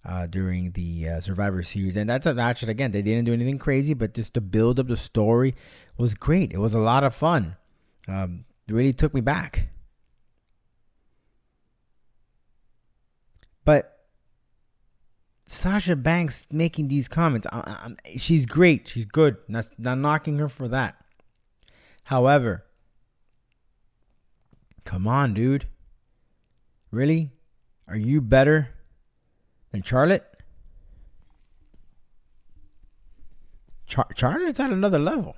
uh, 0.06 0.28
during 0.28 0.74
the 0.74 1.10
uh, 1.10 1.20
Survivor 1.20 1.64
Series, 1.64 1.98
and 1.98 2.08
that's 2.08 2.28
a 2.28 2.36
match 2.36 2.62
that 2.62 2.70
again 2.70 2.92
they 2.92 3.02
didn't 3.02 3.26
do 3.26 3.34
anything 3.34 3.58
crazy, 3.58 3.96
but 3.96 4.14
just 4.14 4.36
the 4.36 4.42
build 4.42 4.80
up 4.80 4.88
the 4.88 4.96
story 4.96 5.56
was 5.98 6.14
great. 6.14 6.52
It 6.54 6.60
was 6.60 6.76
a 6.76 6.80
lot 6.80 7.04
of 7.04 7.16
fun. 7.16 7.56
Um, 8.08 8.46
it 8.68 8.76
really 8.76 8.94
took 8.94 9.16
me 9.16 9.22
back. 9.22 9.70
But 13.66 14.06
Sasha 15.48 15.96
Banks 15.96 16.46
making 16.52 16.90
these 16.90 17.08
comments, 17.08 17.48
I, 17.52 17.58
I, 17.58 18.18
she's 18.18 18.46
great, 18.46 18.88
she's 18.88 19.06
good. 19.06 19.38
Not 19.48 19.66
not 19.80 19.98
knocking 19.98 20.38
her 20.38 20.48
for 20.48 20.68
that. 20.68 21.04
However, 22.04 22.66
come 24.86 25.08
on, 25.08 25.34
dude. 25.34 25.66
Really? 26.92 27.32
Are 27.88 27.98
you 27.98 28.22
better 28.22 28.70
than 29.72 29.84
Charlotte? 29.84 30.26
Char- 33.86 34.10
Charlotte's 34.16 34.60
at 34.60 34.72
another 34.72 35.00
level. 35.00 35.36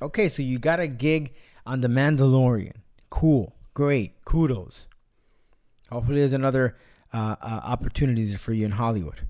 Okay, 0.00 0.28
so 0.28 0.42
you 0.42 0.58
got 0.58 0.80
a 0.80 0.86
gig 0.86 1.34
on 1.64 1.80
The 1.80 1.88
Mandalorian. 1.88 2.76
Cool. 3.10 3.54
Great. 3.74 4.24
Kudos. 4.24 4.86
Hopefully, 5.90 6.20
there's 6.20 6.32
another 6.32 6.76
uh, 7.12 7.36
uh, 7.40 7.60
opportunities 7.64 8.34
for 8.38 8.52
you 8.52 8.64
in 8.64 8.72
Hollywood. 8.72 9.26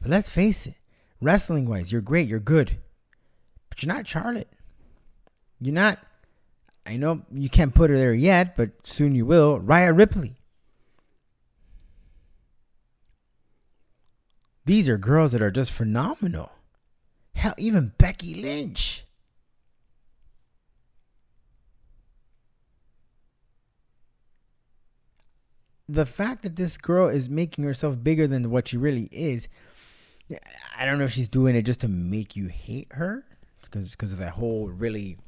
But 0.00 0.10
let's 0.10 0.30
face 0.30 0.66
it, 0.66 0.74
wrestling 1.20 1.68
wise, 1.68 1.92
you're 1.92 2.00
great. 2.00 2.28
You're 2.28 2.40
good. 2.40 2.78
But 3.68 3.82
you're 3.82 3.94
not 3.94 4.08
Charlotte. 4.08 4.48
You're 5.60 5.74
not. 5.74 5.98
I 6.86 6.96
know 6.96 7.22
you 7.30 7.48
can't 7.50 7.74
put 7.74 7.90
her 7.90 7.96
there 7.96 8.14
yet, 8.14 8.56
but 8.56 8.70
soon 8.84 9.14
you 9.14 9.26
will. 9.26 9.58
Rhea 9.60 9.92
Ripley. 9.92 10.39
These 14.64 14.88
are 14.88 14.98
girls 14.98 15.32
that 15.32 15.42
are 15.42 15.50
just 15.50 15.70
phenomenal. 15.70 16.52
Hell, 17.34 17.54
even 17.58 17.92
Becky 17.98 18.34
Lynch. 18.34 19.04
The 25.88 26.06
fact 26.06 26.42
that 26.42 26.54
this 26.54 26.76
girl 26.76 27.08
is 27.08 27.28
making 27.28 27.64
herself 27.64 28.00
bigger 28.00 28.28
than 28.28 28.48
what 28.50 28.68
she 28.68 28.76
really 28.76 29.08
is, 29.10 29.48
I 30.78 30.86
don't 30.86 30.98
know 30.98 31.04
if 31.04 31.12
she's 31.12 31.28
doing 31.28 31.56
it 31.56 31.62
just 31.62 31.80
to 31.80 31.88
make 31.88 32.36
you 32.36 32.46
hate 32.46 32.92
her, 32.92 33.24
because 33.62 33.90
because 33.90 34.12
of 34.12 34.18
that 34.18 34.34
whole 34.34 34.68
really 34.68 35.18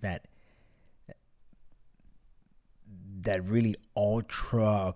that 0.00 0.26
that 3.22 3.44
really 3.44 3.74
ultra 3.96 4.94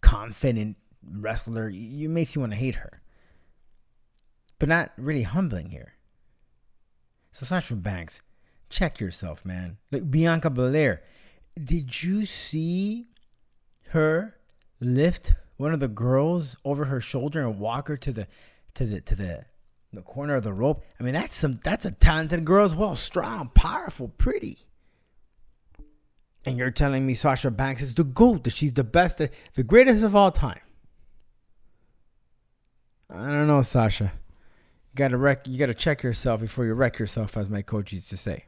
confident 0.00 0.76
wrestler, 1.08 1.68
you 1.68 2.08
makes 2.08 2.34
you 2.34 2.40
want 2.40 2.52
to 2.52 2.58
hate 2.58 2.76
her. 2.76 3.02
But 4.58 4.68
not 4.68 4.92
really 4.96 5.22
humbling 5.22 5.70
here. 5.70 5.94
So 7.32 7.46
Sasha 7.46 7.76
Banks, 7.76 8.20
check 8.68 9.00
yourself, 9.00 9.44
man. 9.44 9.78
Like 9.90 10.10
Bianca 10.10 10.50
Belair, 10.50 11.02
did 11.62 12.02
you 12.02 12.26
see 12.26 13.08
her 13.88 14.36
lift 14.80 15.34
one 15.56 15.72
of 15.72 15.80
the 15.80 15.88
girls 15.88 16.56
over 16.64 16.86
her 16.86 17.00
shoulder 17.00 17.40
and 17.40 17.58
walk 17.58 17.88
her 17.88 17.96
to 17.96 18.12
the 18.12 18.26
to 18.74 18.84
the 18.84 19.00
to 19.00 19.14
the 19.14 19.44
the 19.92 20.02
corner 20.02 20.36
of 20.36 20.42
the 20.42 20.52
rope? 20.52 20.84
I 20.98 21.02
mean, 21.02 21.14
that's 21.14 21.34
some 21.34 21.60
that's 21.62 21.84
a 21.84 21.90
talented 21.90 22.44
girl 22.44 22.64
as 22.64 22.74
well, 22.74 22.96
strong, 22.96 23.50
powerful, 23.54 24.08
pretty. 24.08 24.66
And 26.44 26.56
you're 26.56 26.70
telling 26.70 27.06
me 27.06 27.14
Sasha 27.14 27.50
Banks 27.50 27.82
is 27.82 27.94
the 27.94 28.04
GOAT, 28.04 28.44
that 28.44 28.50
she's 28.54 28.72
the 28.72 28.84
best, 28.84 29.18
the 29.18 29.62
greatest 29.62 30.02
of 30.02 30.16
all 30.16 30.30
time. 30.32 30.60
I 33.12 33.26
don't 33.26 33.46
know, 33.46 33.62
Sasha. 33.62 34.12
You 34.92 34.96
gotta 34.96 35.16
wreck, 35.16 35.46
you 35.46 35.58
gotta 35.58 35.74
check 35.74 36.02
yourself 36.02 36.40
before 36.40 36.64
you 36.64 36.74
wreck 36.74 36.98
yourself, 36.98 37.36
as 37.36 37.50
my 37.50 37.62
coach 37.62 37.92
used 37.92 38.08
to 38.10 38.16
say. 38.16 38.44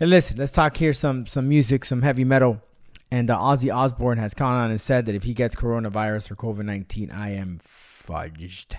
And 0.00 0.10
listen, 0.10 0.38
let's 0.38 0.52
talk 0.52 0.76
here 0.76 0.92
some 0.92 1.26
some 1.26 1.48
music, 1.48 1.84
some 1.84 2.02
heavy 2.02 2.24
metal. 2.24 2.60
And 3.10 3.30
uh, 3.30 3.38
Ozzy 3.38 3.72
Osbourne 3.72 4.18
has 4.18 4.34
gone 4.34 4.56
on 4.56 4.70
and 4.70 4.80
said 4.80 5.06
that 5.06 5.14
if 5.14 5.22
he 5.22 5.34
gets 5.34 5.54
coronavirus 5.54 6.32
or 6.32 6.36
COVID 6.36 6.64
nineteen, 6.64 7.10
I 7.12 7.30
am 7.30 7.60
fudged. 7.64 8.74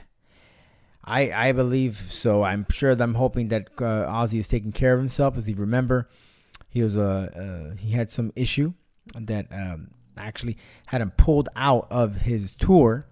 I 1.05 1.31
I 1.31 1.51
believe 1.53 1.95
so. 2.09 2.43
I'm 2.43 2.65
sure 2.69 2.95
that 2.95 3.03
I'm 3.03 3.15
hoping 3.15 3.47
that 3.49 3.69
uh, 3.77 4.05
Ozzy 4.11 4.39
is 4.39 4.47
taking 4.47 4.73
care 4.73 4.93
of 4.93 4.99
himself. 4.99 5.37
As 5.37 5.47
you 5.47 5.55
remember, 5.55 6.09
he 6.67 6.83
was 6.83 6.97
a 6.97 7.71
uh, 7.73 7.75
he 7.77 7.91
had 7.91 8.11
some 8.11 8.33
issue 8.35 8.73
that 9.17 9.47
um, 9.51 9.91
actually 10.17 10.57
had 10.87 10.99
him 10.99 11.11
pulled 11.11 11.47
out 11.55 11.87
of 11.89 12.17
his 12.17 12.55
tour 12.55 13.07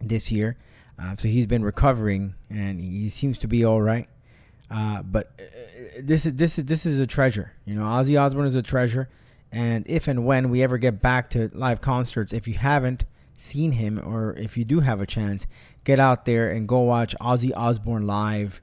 this 0.00 0.30
year. 0.30 0.56
Uh, 1.00 1.14
so 1.16 1.28
he's 1.28 1.46
been 1.46 1.62
recovering 1.62 2.34
and 2.50 2.80
he 2.80 3.08
seems 3.08 3.38
to 3.38 3.46
be 3.46 3.64
all 3.64 3.80
right. 3.80 4.08
Uh, 4.70 5.02
but 5.02 5.32
uh, 5.38 5.42
this 6.00 6.26
is 6.26 6.34
this 6.34 6.58
is 6.58 6.64
this 6.66 6.84
is 6.84 7.00
a 7.00 7.06
treasure. 7.06 7.52
You 7.64 7.74
know, 7.74 7.84
Ozzy 7.84 8.20
Osbourne 8.20 8.46
is 8.46 8.54
a 8.54 8.62
treasure. 8.62 9.08
And 9.50 9.84
if 9.88 10.08
and 10.08 10.26
when 10.26 10.50
we 10.50 10.62
ever 10.62 10.76
get 10.76 11.00
back 11.00 11.30
to 11.30 11.50
live 11.54 11.80
concerts, 11.80 12.32
if 12.32 12.46
you 12.46 12.54
haven't 12.54 13.04
seen 13.36 13.72
him 13.72 13.98
or 14.04 14.34
if 14.34 14.58
you 14.58 14.64
do 14.64 14.80
have 14.80 15.00
a 15.00 15.06
chance, 15.06 15.46
get 15.84 15.98
out 15.98 16.26
there 16.26 16.50
and 16.50 16.68
go 16.68 16.80
watch 16.80 17.14
Ozzy 17.20 17.52
Osbourne 17.56 18.06
live 18.06 18.60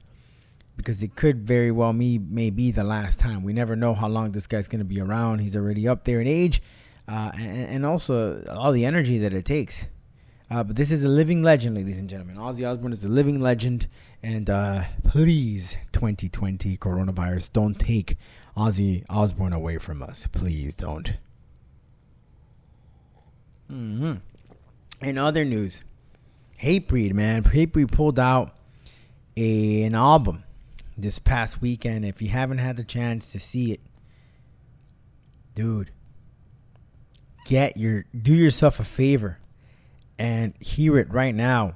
because 0.76 1.02
it 1.02 1.16
could 1.16 1.46
very 1.46 1.70
well 1.70 1.92
me 1.92 2.18
may 2.18 2.50
be 2.50 2.70
the 2.70 2.84
last 2.84 3.18
time. 3.18 3.42
We 3.42 3.52
never 3.52 3.74
know 3.74 3.94
how 3.94 4.08
long 4.08 4.32
this 4.32 4.46
guy's 4.46 4.68
going 4.68 4.80
to 4.80 4.84
be 4.84 5.00
around. 5.00 5.40
He's 5.40 5.56
already 5.56 5.88
up 5.88 6.04
there 6.04 6.20
in 6.20 6.26
age, 6.26 6.62
uh, 7.08 7.32
and, 7.34 7.68
and, 7.68 7.86
also 7.86 8.44
all 8.50 8.72
the 8.72 8.84
energy 8.84 9.18
that 9.18 9.32
it 9.32 9.44
takes. 9.44 9.86
Uh, 10.48 10.62
but 10.62 10.76
this 10.76 10.92
is 10.92 11.02
a 11.02 11.08
living 11.08 11.42
legend, 11.42 11.74
ladies 11.74 11.98
and 11.98 12.08
gentlemen. 12.08 12.36
Ozzy 12.36 12.68
Osbourne 12.68 12.92
is 12.92 13.04
a 13.04 13.08
living 13.08 13.40
legend, 13.40 13.88
and 14.22 14.48
uh, 14.48 14.84
please, 15.02 15.76
2020 15.92 16.76
coronavirus, 16.76 17.52
don't 17.52 17.80
take 17.80 18.16
Ozzy 18.56 19.04
Osbourne 19.10 19.52
away 19.52 19.78
from 19.78 20.02
us. 20.02 20.28
Please 20.30 20.72
don't. 20.72 21.14
Mm-hmm. 23.70 24.14
In 25.02 25.18
other 25.18 25.44
news, 25.44 25.82
Hatebreed, 26.62 27.12
man. 27.12 27.42
Hatebreed 27.42 27.90
pulled 27.90 28.20
out 28.20 28.56
a, 29.36 29.82
an 29.82 29.96
album 29.96 30.44
this 30.96 31.18
past 31.18 31.60
weekend. 31.60 32.04
If 32.04 32.22
you 32.22 32.28
haven't 32.28 32.58
had 32.58 32.76
the 32.76 32.84
chance 32.84 33.32
to 33.32 33.40
see 33.40 33.72
it, 33.72 33.80
dude, 35.56 35.90
get 37.46 37.76
your 37.76 38.04
do 38.16 38.32
yourself 38.32 38.78
a 38.78 38.84
favor 38.84 39.38
and 40.18 40.54
hear 40.60 40.98
it 40.98 41.12
right 41.12 41.34
now. 41.34 41.74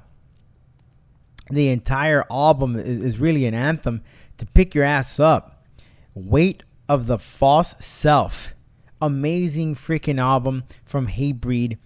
The 1.49 1.69
entire 1.69 2.25
album 2.31 2.75
is, 2.75 3.03
is 3.03 3.17
really 3.19 3.45
an 3.45 3.53
anthem 3.53 4.03
to 4.37 4.45
pick 4.45 4.73
your 4.73 4.83
ass 4.83 5.19
up. 5.19 5.65
Weight 6.13 6.63
of 6.87 7.07
the 7.07 7.17
False 7.17 7.75
Self. 7.79 8.53
Amazing 9.01 9.75
freaking 9.75 10.19
album 10.19 10.63
from 10.85 11.07
Hatebreed. 11.07 11.77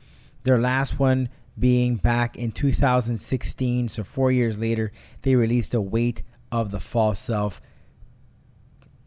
Their 0.44 0.60
last 0.60 1.00
one 1.00 1.30
being 1.58 1.96
back 1.96 2.38
in 2.38 2.52
2016. 2.52 3.90
So, 3.90 4.04
four 4.04 4.32
years 4.32 4.60
later, 4.60 4.92
they 5.24 5.36
released 5.36 5.74
A 5.74 5.82
Weight 5.82 6.22
of 6.52 6.72
the 6.72 6.80
False 6.80 7.20
Self. 7.20 7.62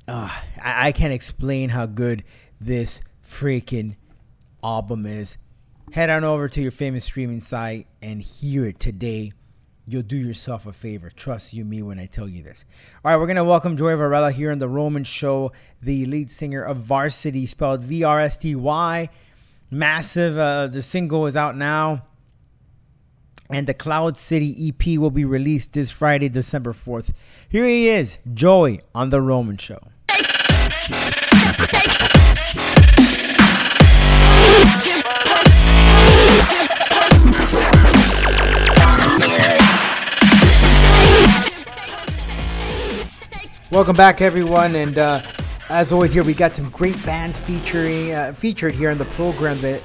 Uh, 0.07 0.31
I, 0.63 0.89
I 0.89 0.93
can't 0.93 1.13
explain 1.13 1.71
how 1.71 1.87
good 1.87 2.25
this 2.61 3.03
freaking 3.25 3.97
album 4.63 5.07
is. 5.07 5.37
Head 5.93 6.11
on 6.11 6.23
over 6.23 6.49
to 6.49 6.61
your 6.61 6.71
famous 6.71 7.05
streaming 7.07 7.41
site 7.41 7.87
and 8.03 8.21
hear 8.21 8.67
it 8.67 8.79
today. 8.79 9.33
You'll 9.87 10.03
do 10.03 10.17
yourself 10.19 10.67
a 10.67 10.73
favor. 10.73 11.11
Trust 11.11 11.55
you 11.55 11.65
me 11.65 11.83
when 11.83 11.99
I 11.99 12.05
tell 12.05 12.29
you 12.29 12.43
this. 12.43 12.67
All 13.03 13.11
right, 13.11 13.19
we're 13.19 13.27
going 13.27 13.37
to 13.37 13.45
welcome 13.45 13.75
Joey 13.75 13.95
Varela 13.95 14.31
here 14.31 14.53
on 14.53 14.59
The 14.59 14.69
Roman 14.69 15.03
Show, 15.03 15.51
the 15.81 16.05
lead 16.05 16.31
singer 16.31 16.63
of 16.63 16.79
VRSTY, 16.79 17.49
spelled 17.49 17.85
V 17.85 18.05
R 18.05 18.21
S 18.21 18.37
T 18.37 18.55
Y. 18.55 19.09
Massive. 19.71 20.37
Uh, 20.37 20.67
the 20.67 20.83
single 20.83 21.27
is 21.27 21.37
out 21.37 21.57
now. 21.57 22.05
And 23.49 23.67
the 23.67 23.73
Cloud 23.73 24.19
City 24.19 24.69
EP 24.69 24.99
will 24.99 25.11
be 25.11 25.25
released 25.25 25.73
this 25.73 25.91
Friday, 25.91 26.29
December 26.29 26.75
4th. 26.75 27.15
Here 27.49 27.65
he 27.65 27.89
is, 27.89 28.19
Joey 28.35 28.83
on 28.95 29.09
The 29.09 29.23
Roman 29.23 29.57
Show. 29.57 29.81
Welcome 43.71 43.97
back, 43.97 44.23
everyone, 44.23 44.75
and 44.77 44.97
uh, 44.97 45.21
as 45.69 45.93
always, 45.93 46.15
here 46.15 46.25
we 46.25 46.33
got 46.33 46.53
some 46.53 46.71
great 46.71 46.97
bands 47.05 47.39
featuring 47.39 48.13
uh, 48.13 48.33
featured 48.33 48.75
here 48.75 48.89
on 48.89 48.97
the 48.97 49.05
program. 49.05 49.61
That 49.61 49.83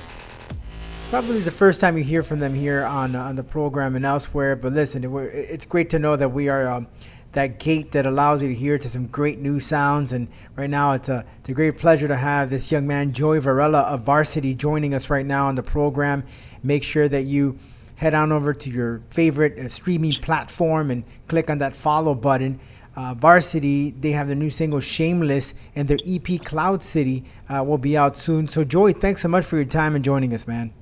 probably 1.10 1.36
is 1.36 1.44
the 1.44 1.52
first 1.52 1.82
time 1.82 1.98
you 1.98 2.04
hear 2.06 2.24
from 2.24 2.40
them 2.40 2.54
here 2.54 2.86
on 2.86 3.14
uh, 3.14 3.24
on 3.24 3.36
the 3.36 3.44
program 3.44 3.98
and 3.98 4.06
elsewhere. 4.06 4.56
But 4.56 4.72
listen, 4.72 5.04
it's 5.34 5.66
great 5.66 5.90
to 5.90 6.00
know 6.00 6.16
that 6.16 6.30
we 6.30 6.48
are 6.48 6.66
um, 6.70 6.88
that 7.34 7.60
gate 7.60 7.92
that 7.92 8.06
allows 8.06 8.42
you 8.42 8.48
to 8.48 8.56
hear 8.56 8.78
to 8.78 8.88
some 8.88 9.08
great 9.08 9.40
new 9.40 9.60
sounds. 9.60 10.14
And 10.14 10.30
right 10.56 10.70
now, 10.70 10.94
it's 10.94 11.10
a 11.10 11.26
it's 11.40 11.50
a 11.50 11.54
great 11.54 11.78
pleasure 11.78 12.08
to 12.08 12.16
have 12.16 12.50
this 12.50 12.72
young 12.72 12.88
man, 12.88 13.12
Joey 13.12 13.40
Varela 13.40 13.82
of 13.82 14.06
VRSTY, 14.06 14.56
joining 14.56 14.94
us 14.94 15.10
right 15.10 15.26
now 15.26 15.48
on 15.48 15.56
the 15.56 15.64
program. 15.64 16.24
Make 16.64 16.84
sure 16.84 17.10
that 17.10 17.24
you 17.24 17.60
head 17.96 18.14
on 18.14 18.32
over 18.32 18.54
to 18.54 18.70
your 18.70 19.02
favorite 19.10 19.60
uh, 19.60 19.68
streaming 19.68 20.22
platform 20.22 20.90
and 20.90 21.04
click 21.28 21.50
on 21.50 21.58
that 21.58 21.76
follow 21.76 22.16
button 22.16 22.62
uh, 22.96 23.16
VRSTY, 23.16 24.00
they 24.02 24.12
have 24.12 24.28
their 24.28 24.36
new 24.36 24.50
single 24.50 24.80
Shameless, 24.80 25.54
and 25.76 25.88
their 25.88 25.98
EP 26.06 26.44
Cloud 26.44 26.84
City 26.84 27.24
uh, 27.50 27.64
will 27.64 27.78
be 27.78 27.98
out 27.98 28.16
soon. 28.16 28.48
So, 28.48 28.64
Joey, 28.64 28.94
thanks 28.94 29.22
so 29.22 29.28
much 29.28 29.46
for 29.46 29.56
your 29.56 29.66
time 29.66 29.96
and 29.96 30.04
joining 30.04 30.34
us, 30.34 30.48
man. 30.48 30.74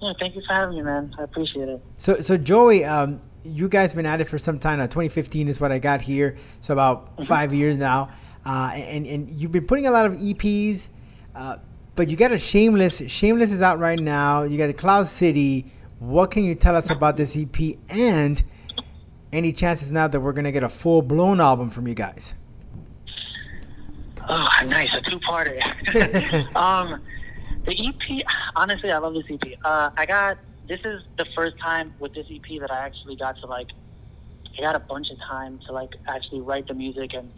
Yeah, 0.00 0.12
thank 0.18 0.34
you 0.34 0.42
for 0.46 0.54
having 0.54 0.76
me, 0.76 0.82
man. 0.82 1.14
I 1.18 1.24
appreciate 1.24 1.68
it. 1.68 1.82
So, 1.96 2.14
so 2.20 2.36
Joey, 2.36 2.84
um, 2.84 3.20
you 3.44 3.68
guys 3.68 3.94
been 3.94 4.06
at 4.06 4.20
it 4.20 4.24
for 4.24 4.38
some 4.38 4.58
time 4.58 4.78
now. 4.78 4.86
2015 4.86 5.48
is 5.48 5.60
what 5.60 5.72
I 5.72 5.78
got 5.78 6.02
here, 6.02 6.36
so 6.60 6.74
about 6.74 7.12
mm-hmm. 7.12 7.24
five 7.24 7.54
years 7.54 7.76
now. 7.76 8.10
Uh, 8.44 8.70
and 8.74 9.06
and 9.06 9.30
you've 9.30 9.50
been 9.50 9.66
putting 9.66 9.86
a 9.86 9.90
lot 9.90 10.06
of 10.06 10.12
EPs, 10.12 10.88
uh, 11.34 11.56
but 11.94 12.08
you 12.08 12.16
got 12.16 12.32
a 12.32 12.38
Shameless. 12.38 13.02
Shameless 13.08 13.50
is 13.50 13.62
out 13.62 13.78
right 13.78 13.98
now. 13.98 14.42
You 14.42 14.58
got 14.58 14.68
the 14.68 14.74
Cloud 14.74 15.08
City. 15.08 15.72
What 15.98 16.30
can 16.30 16.44
you 16.44 16.54
tell 16.54 16.76
us 16.76 16.90
about 16.90 17.16
this 17.16 17.36
EP? 17.36 17.76
And 17.88 18.42
any 19.32 19.52
chances 19.52 19.92
now 19.92 20.08
that 20.08 20.20
we're 20.20 20.32
gonna 20.32 20.52
get 20.52 20.62
a 20.62 20.68
full 20.68 21.02
blown 21.02 21.40
album 21.40 21.70
from 21.70 21.86
you 21.86 21.94
guys? 21.94 22.34
Oh, 24.28 24.48
nice, 24.64 24.92
a 24.94 25.00
two 25.02 25.20
parter. 25.20 25.62
um, 26.56 27.00
the 27.64 27.72
EP, 27.72 28.26
honestly, 28.56 28.90
I 28.90 28.98
love 28.98 29.14
this 29.14 29.24
EP. 29.30 29.58
Uh, 29.64 29.90
I 29.96 30.06
got 30.06 30.38
this 30.68 30.80
is 30.84 31.02
the 31.16 31.26
first 31.34 31.58
time 31.58 31.94
with 32.00 32.14
this 32.14 32.26
EP 32.30 32.60
that 32.60 32.70
I 32.70 32.84
actually 32.84 33.16
got 33.16 33.38
to 33.40 33.46
like, 33.46 33.68
I 34.58 34.60
got 34.60 34.74
a 34.74 34.80
bunch 34.80 35.10
of 35.10 35.18
time 35.18 35.60
to 35.66 35.72
like 35.72 35.90
actually 36.08 36.40
write 36.40 36.66
the 36.66 36.74
music 36.74 37.14
and 37.14 37.30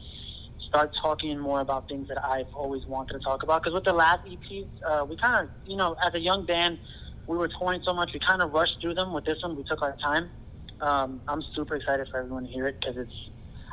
start 0.66 0.94
talking 1.00 1.38
more 1.38 1.60
about 1.60 1.88
things 1.88 2.08
that 2.08 2.22
I've 2.24 2.52
always 2.54 2.86
wanted 2.86 3.14
to 3.14 3.20
talk 3.20 3.42
about. 3.42 3.62
Because 3.62 3.74
with 3.74 3.84
the 3.84 3.92
last 3.92 4.24
EPs, 4.26 4.66
uh, 4.86 5.04
we 5.04 5.16
kind 5.16 5.46
of, 5.46 5.68
you 5.68 5.76
know, 5.76 5.96
as 6.04 6.14
a 6.14 6.20
young 6.20 6.46
band, 6.46 6.78
we 7.26 7.36
were 7.36 7.48
touring 7.48 7.82
so 7.84 7.92
much, 7.92 8.10
we 8.14 8.20
kind 8.20 8.40
of 8.40 8.52
rushed 8.52 8.80
through 8.80 8.94
them. 8.94 9.12
With 9.12 9.26
this 9.26 9.42
one, 9.42 9.56
we 9.56 9.64
took 9.64 9.82
our 9.82 9.96
time 9.96 10.30
um, 10.80 11.20
I'm 11.28 11.42
super 11.54 11.76
excited 11.76 12.08
for 12.10 12.18
everyone 12.18 12.46
to 12.46 12.50
hear 12.50 12.66
it 12.68 12.80
because 12.80 12.96
it's 12.96 13.30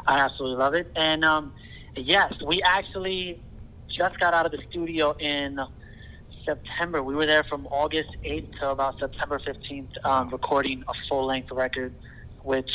I 0.08 0.20
absolutely 0.20 0.58
love 0.58 0.74
it. 0.74 0.92
And 0.96 1.26
um, 1.26 1.54
yes, 1.96 2.34
we 2.46 2.62
actually 2.62 3.42
just 3.90 4.20
got 4.20 4.34
out 4.34 4.46
of 4.46 4.52
the 4.52 4.60
studio 4.70 5.16
in 5.18 5.60
September. 6.46 7.02
We 7.02 7.16
were 7.16 7.26
there 7.26 7.44
from 7.44 7.66
August 7.68 8.10
8th 8.24 8.60
to 8.60 8.70
about 8.70 9.00
September 9.00 9.40
15th, 9.40 10.06
um, 10.06 10.30
recording 10.30 10.84
a 10.88 10.94
full 11.10 11.26
length 11.26 11.52
record, 11.52 11.94
which 12.44 12.70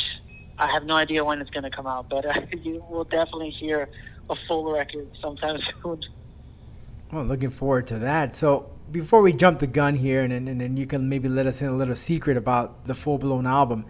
I 0.57 0.71
have 0.71 0.83
no 0.83 0.95
idea 0.95 1.23
when 1.23 1.39
it's 1.41 1.49
going 1.49 1.63
to 1.63 1.71
come 1.71 1.87
out, 1.87 2.09
but 2.09 2.25
uh, 2.25 2.33
you 2.61 2.83
will 2.89 3.05
definitely 3.05 3.51
hear 3.51 3.89
a 4.29 4.35
full 4.47 4.71
record 4.71 5.07
sometime 5.21 5.59
soon. 5.83 6.01
Well, 7.11 7.25
looking 7.25 7.49
forward 7.49 7.87
to 7.87 7.99
that. 7.99 8.35
So, 8.35 8.69
before 8.89 9.21
we 9.21 9.31
jump 9.33 9.59
the 9.59 9.67
gun 9.67 9.95
here, 9.95 10.21
and, 10.21 10.33
and, 10.33 10.61
and 10.61 10.77
you 10.77 10.85
can 10.85 11.07
maybe 11.07 11.29
let 11.29 11.45
us 11.45 11.61
in 11.61 11.67
a 11.69 11.75
little 11.75 11.95
secret 11.95 12.35
about 12.37 12.87
the 12.87 12.95
full 12.95 13.17
blown 13.17 13.47
album. 13.47 13.85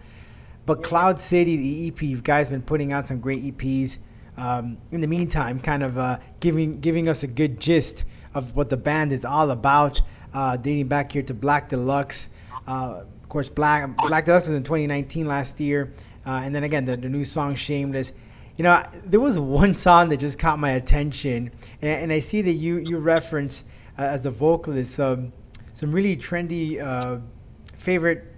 But 0.64 0.82
Cloud 0.82 1.20
City, 1.20 1.56
the 1.56 1.88
EP, 1.88 2.02
you 2.02 2.20
guys 2.20 2.48
been 2.48 2.62
putting 2.62 2.92
out 2.92 3.08
some 3.08 3.20
great 3.20 3.42
EPs. 3.42 3.98
Um, 4.36 4.78
in 4.90 5.00
the 5.00 5.06
meantime, 5.06 5.60
kind 5.60 5.82
of 5.82 5.98
uh, 5.98 6.18
giving 6.40 6.80
giving 6.80 7.08
us 7.08 7.22
a 7.22 7.26
good 7.26 7.60
gist 7.60 8.04
of 8.34 8.56
what 8.56 8.70
the 8.70 8.76
band 8.76 9.12
is 9.12 9.24
all 9.24 9.50
about, 9.50 10.00
uh, 10.32 10.56
dating 10.56 10.88
back 10.88 11.12
here 11.12 11.22
to 11.22 11.34
Black 11.34 11.68
Deluxe. 11.68 12.28
Uh, 12.66 13.02
of 13.22 13.28
course, 13.28 13.48
Black 13.48 13.96
Black 13.96 14.24
Deluxe 14.24 14.48
was 14.48 14.56
in 14.56 14.62
2019 14.62 15.26
last 15.26 15.60
year, 15.60 15.92
uh, 16.24 16.40
and 16.42 16.54
then 16.54 16.64
again 16.64 16.84
the, 16.84 16.96
the 16.96 17.08
new 17.08 17.24
song 17.24 17.54
Shameless. 17.54 18.12
You 18.56 18.64
know, 18.64 18.84
there 19.04 19.20
was 19.20 19.38
one 19.38 19.74
song 19.74 20.08
that 20.10 20.18
just 20.18 20.38
caught 20.38 20.58
my 20.58 20.70
attention, 20.70 21.50
and, 21.82 22.04
and 22.04 22.12
I 22.12 22.20
see 22.20 22.40
that 22.42 22.52
you 22.52 22.78
you 22.78 22.98
reference 22.98 23.64
uh, 23.98 24.02
as 24.02 24.24
a 24.24 24.30
vocalist 24.30 24.98
um, 24.98 25.32
some 25.74 25.92
really 25.92 26.16
trendy 26.16 26.82
uh, 26.82 27.18
favorite, 27.76 28.31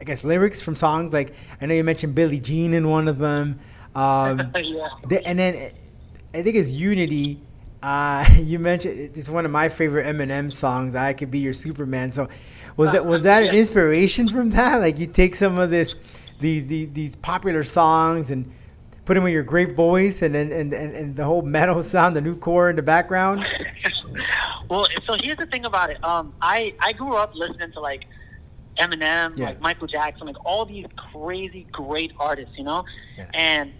I 0.00 0.04
guess, 0.04 0.24
lyrics 0.24 0.62
from 0.62 0.76
songs. 0.76 1.12
Like 1.12 1.34
I 1.60 1.66
know 1.66 1.74
you 1.74 1.84
mentioned 1.84 2.14
Billie 2.14 2.40
Jean 2.40 2.72
in 2.74 2.88
one 2.88 3.06
of 3.08 3.18
them, 3.18 3.60
um, 3.94 4.52
yeah. 4.56 4.88
the- 5.06 5.26
and 5.26 5.38
then 5.38 5.72
I 6.34 6.42
think 6.42 6.56
it's 6.56 6.70
Unity. 6.70 7.40
Uh, 7.82 8.26
you 8.36 8.58
mentioned 8.58 9.12
it's 9.14 9.28
one 9.28 9.44
of 9.44 9.50
my 9.50 9.68
favorite 9.68 10.06
Eminem 10.06 10.50
songs. 10.52 10.94
I 10.94 11.12
could 11.12 11.30
be 11.30 11.38
your 11.40 11.52
Superman. 11.52 12.12
So, 12.12 12.28
was 12.76 12.92
that 12.92 13.04
was 13.04 13.22
that 13.24 13.42
an 13.44 13.54
inspiration 13.54 14.28
from 14.28 14.50
that? 14.50 14.78
Like 14.80 14.98
you 14.98 15.06
take 15.06 15.34
some 15.34 15.58
of 15.58 15.70
this, 15.70 15.94
these 16.40 16.68
these, 16.68 16.90
these 16.92 17.16
popular 17.16 17.64
songs 17.64 18.30
and 18.30 18.50
put 19.04 19.14
them 19.14 19.24
with 19.24 19.32
your 19.32 19.42
great 19.42 19.74
voice, 19.76 20.22
and 20.22 20.34
then 20.34 20.50
and, 20.52 20.72
and, 20.72 20.94
and 20.94 21.16
the 21.16 21.24
whole 21.24 21.42
metal 21.42 21.82
sound, 21.82 22.16
the 22.16 22.20
new 22.20 22.36
core 22.36 22.70
in 22.70 22.76
the 22.76 22.82
background. 22.82 23.44
well, 24.68 24.86
so 25.06 25.16
here's 25.22 25.38
the 25.38 25.46
thing 25.46 25.64
about 25.64 25.90
it. 25.90 26.02
Um, 26.04 26.32
I 26.40 26.74
I 26.80 26.92
grew 26.92 27.16
up 27.16 27.34
listening 27.34 27.72
to 27.72 27.80
like 27.80 28.04
Eminem, 28.78 29.36
Yeah. 29.36 29.46
like 29.46 29.60
Michael 29.60 29.86
Jackson, 29.86 30.26
like 30.26 30.36
all 30.44 30.64
these 30.64 30.86
crazy 31.12 31.66
great 31.72 32.12
artists, 32.18 32.56
you 32.56 32.64
know. 32.64 32.84
Yeah. 33.16 33.28
And 33.34 33.72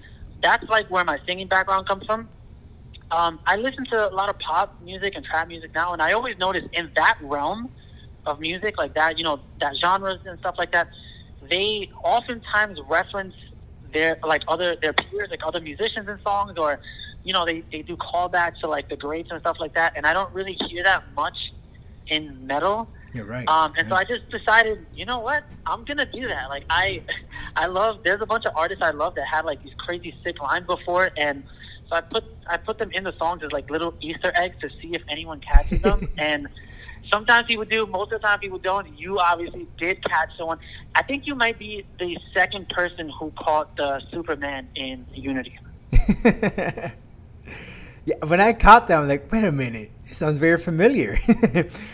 that's 0.42 0.68
like 0.68 0.90
where 0.90 1.04
my 1.04 1.18
singing 1.26 1.48
background 1.48 1.86
comes 1.86 2.04
from. 2.06 2.28
Um, 3.10 3.40
I 3.46 3.56
listen 3.56 3.84
to 3.86 4.08
a 4.10 4.14
lot 4.14 4.28
of 4.28 4.38
pop 4.38 4.80
music 4.82 5.14
and 5.16 5.24
trap 5.24 5.48
music 5.48 5.74
now, 5.74 5.92
and 5.92 6.00
I 6.00 6.12
always 6.12 6.38
notice 6.38 6.64
in 6.72 6.90
that 6.96 7.16
realm 7.20 7.70
of 8.26 8.38
music, 8.38 8.76
like 8.78 8.94
that, 8.94 9.18
you 9.18 9.24
know, 9.24 9.40
that 9.60 9.74
genres 9.80 10.20
and 10.24 10.38
stuff 10.38 10.54
like 10.58 10.72
that, 10.72 10.88
they 11.48 11.88
oftentimes 12.04 12.78
reference 12.88 13.34
their 13.92 14.18
like 14.24 14.42
other 14.46 14.76
their 14.80 14.92
peers, 14.92 15.28
like 15.30 15.40
other 15.44 15.60
musicians 15.60 16.08
in 16.08 16.20
songs, 16.22 16.56
or 16.56 16.78
you 17.24 17.32
know, 17.32 17.44
they 17.44 17.64
they 17.72 17.82
do 17.82 17.96
callbacks 17.96 18.60
to 18.60 18.68
like 18.68 18.88
the 18.88 18.96
greats 18.96 19.30
and 19.32 19.40
stuff 19.40 19.56
like 19.58 19.74
that. 19.74 19.92
And 19.96 20.06
I 20.06 20.12
don't 20.12 20.32
really 20.32 20.56
hear 20.68 20.84
that 20.84 21.02
much 21.16 21.36
in 22.06 22.46
metal. 22.46 22.88
You're 23.12 23.24
right. 23.24 23.48
Um, 23.48 23.72
and 23.76 23.88
so 23.88 23.94
I 23.94 24.04
just 24.04 24.28
decided, 24.30 24.86
you 24.94 25.04
know 25.04 25.18
what, 25.18 25.44
I'm 25.66 25.84
gonna 25.84 26.06
do 26.06 26.28
that. 26.28 26.48
Like 26.48 26.64
I, 26.70 27.02
I 27.56 27.66
love. 27.66 28.00
There's 28.04 28.20
a 28.20 28.26
bunch 28.26 28.44
of 28.44 28.52
artists 28.56 28.82
I 28.82 28.90
love 28.90 29.14
that 29.16 29.26
had 29.26 29.44
like 29.44 29.62
these 29.62 29.74
crazy 29.78 30.14
sick 30.22 30.40
lines 30.40 30.66
before, 30.66 31.10
and 31.16 31.42
so 31.88 31.96
I 31.96 32.00
put 32.02 32.24
I 32.48 32.56
put 32.56 32.78
them 32.78 32.90
in 32.92 33.04
the 33.04 33.16
songs 33.18 33.42
as 33.44 33.50
like 33.52 33.68
little 33.68 33.94
Easter 34.00 34.32
eggs 34.34 34.56
to 34.60 34.70
see 34.80 34.94
if 34.94 35.02
anyone 35.08 35.40
catches 35.40 35.82
them. 35.82 36.08
and 36.18 36.48
sometimes 37.12 37.46
people 37.46 37.64
do, 37.64 37.86
most 37.86 38.12
of 38.12 38.20
the 38.20 38.26
time 38.26 38.38
people 38.38 38.58
don't. 38.58 38.98
You 38.98 39.18
obviously 39.18 39.66
did 39.78 40.04
catch 40.04 40.30
someone. 40.38 40.58
I 40.94 41.02
think 41.02 41.26
you 41.26 41.34
might 41.34 41.58
be 41.58 41.84
the 41.98 42.16
second 42.32 42.68
person 42.68 43.10
who 43.18 43.32
caught 43.32 43.76
the 43.76 44.00
Superman 44.12 44.68
in 44.76 45.06
Unity. 45.14 45.58
yeah, 48.04 48.16
when 48.26 48.40
I 48.40 48.52
caught 48.52 48.88
that, 48.88 48.98
I'm 48.98 49.08
like, 49.08 49.30
wait 49.30 49.44
a 49.44 49.52
minute, 49.52 49.90
it 50.06 50.16
sounds 50.16 50.38
very 50.38 50.58
familiar. 50.58 51.18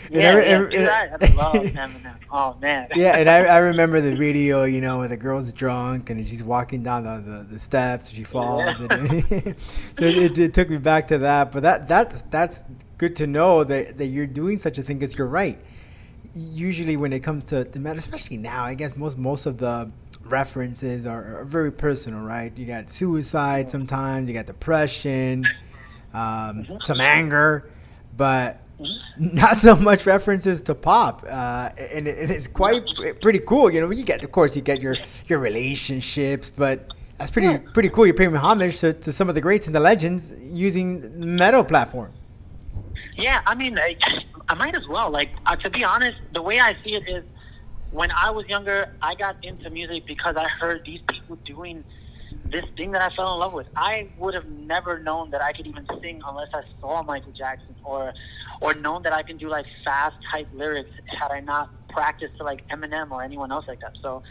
Yeah, 0.09 0.31
I 0.31 0.39
yeah, 0.39 0.61
and- 0.61 0.71
do 0.71 0.77
that. 0.85 1.23
I 1.23 1.33
love 1.35 1.53
Eminem. 1.65 2.13
Oh 2.31 2.55
man. 2.61 2.87
yeah, 2.95 3.17
and 3.17 3.29
I, 3.29 3.39
I 3.45 3.57
remember 3.57 3.99
the 4.01 4.15
video, 4.25 4.63
you 4.63 4.79
know, 4.81 4.99
where 4.99 5.07
the 5.07 5.17
girl's 5.17 5.51
drunk 5.53 6.09
and 6.09 6.27
she's 6.27 6.43
walking 6.43 6.81
down 6.83 7.03
the, 7.03 7.31
the, 7.31 7.43
the 7.55 7.59
steps 7.59 8.07
and 8.09 8.17
she 8.17 8.23
falls. 8.23 8.63
Yeah. 8.79 8.87
And 8.91 9.55
so 9.97 10.05
it, 10.05 10.37
it 10.37 10.53
took 10.53 10.69
me 10.69 10.77
back 10.77 11.07
to 11.07 11.17
that. 11.19 11.51
But 11.51 11.63
that 11.63 11.87
that's 11.87 12.21
that's 12.23 12.63
good 12.97 13.15
to 13.17 13.27
know 13.27 13.63
that, 13.65 13.97
that 13.97 14.07
you're 14.07 14.27
doing 14.27 14.59
such 14.59 14.77
a 14.77 14.81
thing 14.81 14.97
because 14.99 15.17
you're 15.17 15.27
right. 15.27 15.59
Usually 16.35 16.97
when 16.97 17.13
it 17.13 17.21
comes 17.21 17.43
to 17.45 17.63
the 17.63 17.79
matter, 17.79 17.99
especially 17.99 18.37
now, 18.37 18.63
I 18.63 18.73
guess 18.75 18.95
most 18.95 19.17
most 19.17 19.45
of 19.45 19.57
the 19.57 19.89
references 20.23 21.05
are, 21.05 21.39
are 21.39 21.45
very 21.45 21.71
personal, 21.71 22.19
right? 22.21 22.55
You 22.57 22.65
got 22.65 22.91
suicide 22.91 23.71
sometimes, 23.71 24.27
you 24.27 24.33
got 24.33 24.45
depression, 24.45 25.45
um, 26.13 26.79
some 26.81 26.99
anger, 26.99 27.69
but 28.15 28.61
not 29.17 29.59
so 29.59 29.75
much 29.75 30.05
references 30.05 30.61
to 30.63 30.75
pop, 30.75 31.23
uh, 31.27 31.69
and, 31.77 32.07
it, 32.07 32.17
and 32.17 32.31
it's 32.31 32.47
quite 32.47 32.83
pretty 33.21 33.39
cool. 33.39 33.71
You 33.71 33.81
know, 33.81 33.91
you 33.91 34.03
get, 34.03 34.23
of 34.23 34.31
course, 34.31 34.55
you 34.55 34.61
get 34.61 34.81
your 34.81 34.95
your 35.27 35.39
relationships, 35.39 36.49
but 36.49 36.91
that's 37.17 37.31
pretty 37.31 37.57
pretty 37.73 37.89
cool. 37.89 38.05
You're 38.05 38.15
paying 38.15 38.35
homage 38.35 38.79
to, 38.81 38.93
to 38.93 39.11
some 39.11 39.29
of 39.29 39.35
the 39.35 39.41
greats 39.41 39.65
and 39.65 39.75
the 39.75 39.79
legends 39.79 40.33
using 40.39 41.01
the 41.01 41.25
metal 41.25 41.63
platform. 41.63 42.13
Yeah, 43.15 43.41
I 43.47 43.55
mean, 43.55 43.79
I, 43.79 43.97
I 44.47 44.53
might 44.53 44.75
as 44.75 44.87
well. 44.87 45.09
Like, 45.09 45.31
uh, 45.47 45.55
to 45.55 45.69
be 45.71 45.83
honest, 45.83 46.17
the 46.33 46.41
way 46.41 46.59
I 46.59 46.77
see 46.83 46.93
it 46.93 47.09
is, 47.09 47.23
when 47.91 48.11
I 48.11 48.29
was 48.29 48.45
younger, 48.47 48.93
I 49.01 49.15
got 49.15 49.43
into 49.43 49.69
music 49.71 50.05
because 50.05 50.35
I 50.35 50.47
heard 50.47 50.83
these 50.85 50.99
people 51.09 51.37
doing 51.37 51.83
this 52.51 52.65
thing 52.75 52.91
that 52.91 53.01
I 53.01 53.15
fell 53.15 53.33
in 53.33 53.39
love 53.39 53.53
with. 53.53 53.67
I 53.75 54.09
would 54.17 54.33
have 54.33 54.47
never 54.47 54.99
known 54.99 55.31
that 55.31 55.41
I 55.41 55.53
could 55.53 55.67
even 55.67 55.85
sing 56.01 56.21
unless 56.25 56.49
I 56.53 56.61
saw 56.79 57.03
Michael 57.03 57.31
Jackson, 57.31 57.75
or 57.83 58.13
or 58.61 58.73
known 58.73 59.03
that 59.03 59.13
I 59.13 59.23
can 59.23 59.37
do 59.37 59.49
like 59.49 59.65
fast 59.83 60.15
type 60.31 60.47
lyrics 60.53 60.89
had 61.07 61.31
I 61.31 61.39
not 61.39 61.69
practiced 61.89 62.37
to 62.37 62.43
like 62.43 62.67
Eminem 62.69 63.11
or 63.11 63.23
anyone 63.23 63.51
else 63.51 63.65
like 63.67 63.81
that. 63.81 63.95
So. 64.01 64.23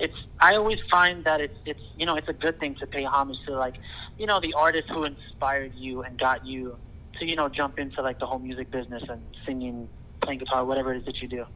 It's. 0.00 0.16
I 0.40 0.56
always 0.56 0.80
find 0.90 1.22
that 1.24 1.40
it's. 1.40 1.56
It's. 1.64 1.80
You 1.96 2.04
know. 2.04 2.16
It's 2.16 2.28
a 2.28 2.32
good 2.32 2.58
thing 2.58 2.74
to 2.80 2.86
pay 2.88 3.04
homage 3.04 3.36
to, 3.46 3.52
like, 3.52 3.76
you 4.18 4.26
know, 4.26 4.40
the 4.40 4.52
artist 4.54 4.88
who 4.90 5.04
inspired 5.04 5.72
you 5.76 6.02
and 6.02 6.18
got 6.18 6.44
you 6.44 6.76
to 7.18 7.24
you 7.24 7.36
know 7.36 7.48
jump 7.48 7.78
into 7.78 8.02
like 8.02 8.18
the 8.18 8.26
whole 8.26 8.38
music 8.38 8.70
business 8.70 9.02
and 9.08 9.22
singing, 9.46 9.88
playing 10.20 10.40
guitar, 10.40 10.64
whatever 10.64 10.92
it 10.92 10.98
is 10.98 11.04
that 11.06 11.20
you 11.22 11.28
do. 11.28 11.46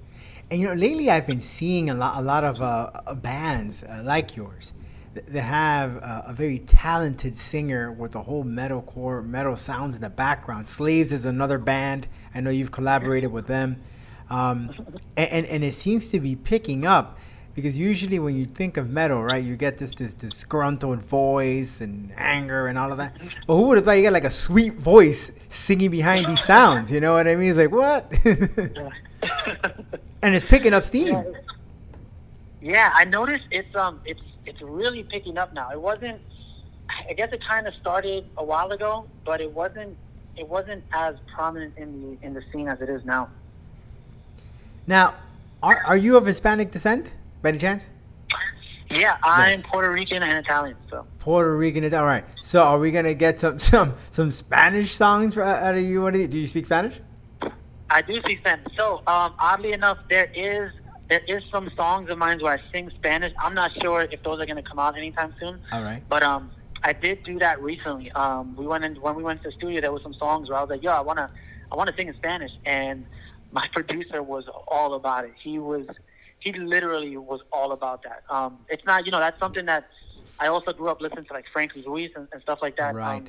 And 0.51 0.61
you 0.61 0.67
know, 0.67 0.75
lately 0.75 1.11
I've 1.11 1.27
been 1.27 1.41
seeing 1.41 1.91
a 1.91 1.95
lot, 1.95 2.17
a 2.17 2.23
lot 2.23 2.45
of 2.45 2.63
uh, 2.63 3.15
bands 3.15 3.83
uh, 3.83 4.03
like 4.05 4.37
yours 4.37 4.73
that 5.15 5.43
have 5.43 5.97
uh, 6.03 6.23
a 6.27 6.33
very 6.33 6.59
talented 6.59 7.37
singer 7.37 7.91
with 7.91 8.13
the 8.13 8.23
whole 8.23 8.45
metalcore, 8.45 9.25
metal 9.25 9.57
sounds 9.57 9.95
in 9.95 10.01
the 10.01 10.11
background. 10.11 10.69
Slaves 10.69 11.13
is 11.13 11.25
another 11.25 11.59
band. 11.59 12.07
I 12.35 12.41
know 12.41 12.51
you've 12.51 12.73
collaborated 12.73 13.33
with 13.33 13.47
them, 13.47 13.83
um, 14.31 14.71
and, 15.17 15.31
and 15.31 15.47
and 15.47 15.65
it 15.65 15.75
seems 15.75 16.09
to 16.09 16.21
be 16.21 16.37
picking 16.37 16.87
up 16.87 17.19
because 17.55 17.77
usually 17.77 18.21
when 18.21 18.37
you 18.37 18.47
think 18.47 18.77
of 18.77 18.89
metal, 18.89 19.21
right, 19.21 19.43
you 19.43 19.57
get 19.57 19.79
this 19.79 19.93
this 19.95 20.15
disgruntled 20.15 21.03
voice 21.03 21.81
and 21.81 22.13
anger 22.17 22.69
and 22.69 22.79
all 22.79 22.93
of 22.93 22.99
that. 22.99 23.17
But 23.49 23.57
who 23.57 23.63
would 23.63 23.79
have 23.79 23.85
thought 23.85 23.95
you 23.95 24.05
got 24.05 24.13
like 24.13 24.23
a 24.23 24.31
sweet 24.31 24.75
voice 24.75 25.33
singing 25.49 25.91
behind 25.91 26.27
these 26.27 26.45
sounds? 26.45 26.93
You 26.93 27.01
know 27.01 27.15
what 27.15 27.27
I 27.27 27.35
mean? 27.35 27.51
It's 27.51 27.59
like 27.59 27.73
what? 27.73 28.13
and 30.23 30.35
it's 30.37 30.45
picking 30.45 30.73
up 30.73 30.85
steam. 30.85 31.25
Yeah, 32.63 32.93
I 32.95 33.05
noticed 33.05 33.47
it's 33.51 33.75
um 33.75 34.01
it's 34.05 34.21
it's 34.49 34.63
really 34.63 35.03
picking 35.05 35.39
up 35.39 35.53
now. 35.53 35.71
It 35.71 35.81
wasn't. 35.81 36.21
I 37.09 37.13
guess 37.13 37.33
it 37.33 37.43
kind 37.47 37.67
of 37.67 37.75
started 37.75 38.25
a 38.37 38.45
while 38.45 38.73
ago, 38.73 39.07
but 39.25 39.41
it 39.41 39.53
wasn't. 39.53 39.97
It 40.37 40.49
wasn't 40.49 40.85
as 40.93 41.17
prominent 41.35 41.77
in 41.77 42.01
the 42.01 42.27
in 42.27 42.35
the 42.35 42.43
scene 42.51 42.69
as 42.69 42.81
it 42.81 42.89
is 42.89 43.05
now. 43.05 43.29
Now, 44.87 45.15
are, 45.63 45.83
are 45.85 45.97
you 45.97 46.17
of 46.17 46.25
Hispanic 46.25 46.71
descent 46.71 47.13
by 47.43 47.51
any 47.51 47.59
chance? 47.59 47.89
Yeah, 48.91 49.19
I'm 49.23 49.61
Nice. 49.61 49.71
Puerto 49.71 49.93
Rican 49.93 50.23
and 50.23 50.39
Italian, 50.39 50.77
so 50.89 51.07
Puerto 51.19 51.55
Rican. 51.55 51.93
All 51.93 52.07
right. 52.07 52.25
So, 52.41 52.63
are 52.63 52.79
we 52.79 52.91
gonna 52.91 53.13
get 53.15 53.39
some 53.39 53.59
some 53.73 53.95
some 54.13 54.31
Spanish 54.31 54.95
songs 54.95 55.35
for, 55.35 55.43
out 55.43 55.77
of 55.77 55.83
you? 55.83 56.01
What 56.03 56.15
do 56.15 56.21
you, 56.21 56.29
do 56.29 56.39
you 56.39 56.47
speak 56.47 56.65
Spanish? 56.65 57.01
I 57.91 58.03
do 58.03 58.15
speak 58.21 58.39
Spanish. 58.39 58.67
So, 58.77 58.99
um, 59.07 59.35
oddly 59.39 59.73
enough, 59.73 59.99
there 60.09 60.31
is 60.35 60.73
there 61.09 61.23
is 61.27 61.43
some 61.51 61.71
songs 61.75 62.11
of 62.11 62.19
mine 62.19 62.39
where 62.41 62.55
I 62.55 62.73
sing 62.73 62.91
Spanish. 62.91 63.33
I'm 63.39 63.55
not 63.55 63.73
sure 63.81 64.03
if 64.03 64.23
those 64.23 64.41
are 64.41 64.47
going 64.47 64.63
to 64.63 64.69
come 64.69 64.79
out 64.79 64.97
anytime 64.97 65.35
soon. 65.41 65.61
All 65.73 65.83
right. 65.83 66.03
But 66.09 66.23
um, 66.23 66.51
I 66.83 66.93
did 66.93 67.25
do 67.25 67.39
that 67.39 67.61
recently. 67.63 68.11
Um, 68.13 68.55
we 68.57 68.67
went 68.67 68.85
in 68.85 68.97
when 68.97 69.15
we 69.15 69.23
went 69.23 69.43
to 69.43 69.51
the 69.51 69.57
studio. 69.57 69.81
There 69.81 69.93
was 69.93 70.03
some 70.03 70.15
songs 70.15 70.49
where 70.49 70.59
I 70.59 70.61
was 70.61 70.71
like, 70.71 70.83
"Yo, 70.83 70.93
I 70.93 71.01
wanna, 71.01 71.31
I 71.73 71.77
wanna 71.77 71.95
sing 71.97 72.09
in 72.09 72.15
Spanish," 72.15 72.53
and 72.65 73.07
my 73.53 73.67
producer 73.73 74.23
was 74.23 74.45
all 74.69 74.95
about 74.95 75.25
it. 75.25 75.33
He 75.43 75.59
was, 75.59 75.87
he 76.41 76.53
literally 76.53 77.17
was 77.17 77.41
all 77.53 77.73
about 77.73 78.03
that. 78.03 78.23
Um, 78.29 78.59
it's 78.69 78.85
not, 78.85 79.07
you 79.07 79.13
know, 79.13 79.21
that's 79.21 79.39
something 79.41 79.65
that 79.67 79.89
I 80.39 80.49
also 80.49 80.73
grew 80.73 80.89
up 80.89 81.01
listening 81.01 81.25
to, 81.25 81.33
like 81.33 81.47
Frankie 81.53 81.83
Ruiz 81.83 82.11
and, 82.15 82.29
and 82.33 82.43
stuff 82.43 82.59
like 82.61 82.77
that. 82.77 82.95
Right. 82.95 83.23
Um, 83.23 83.29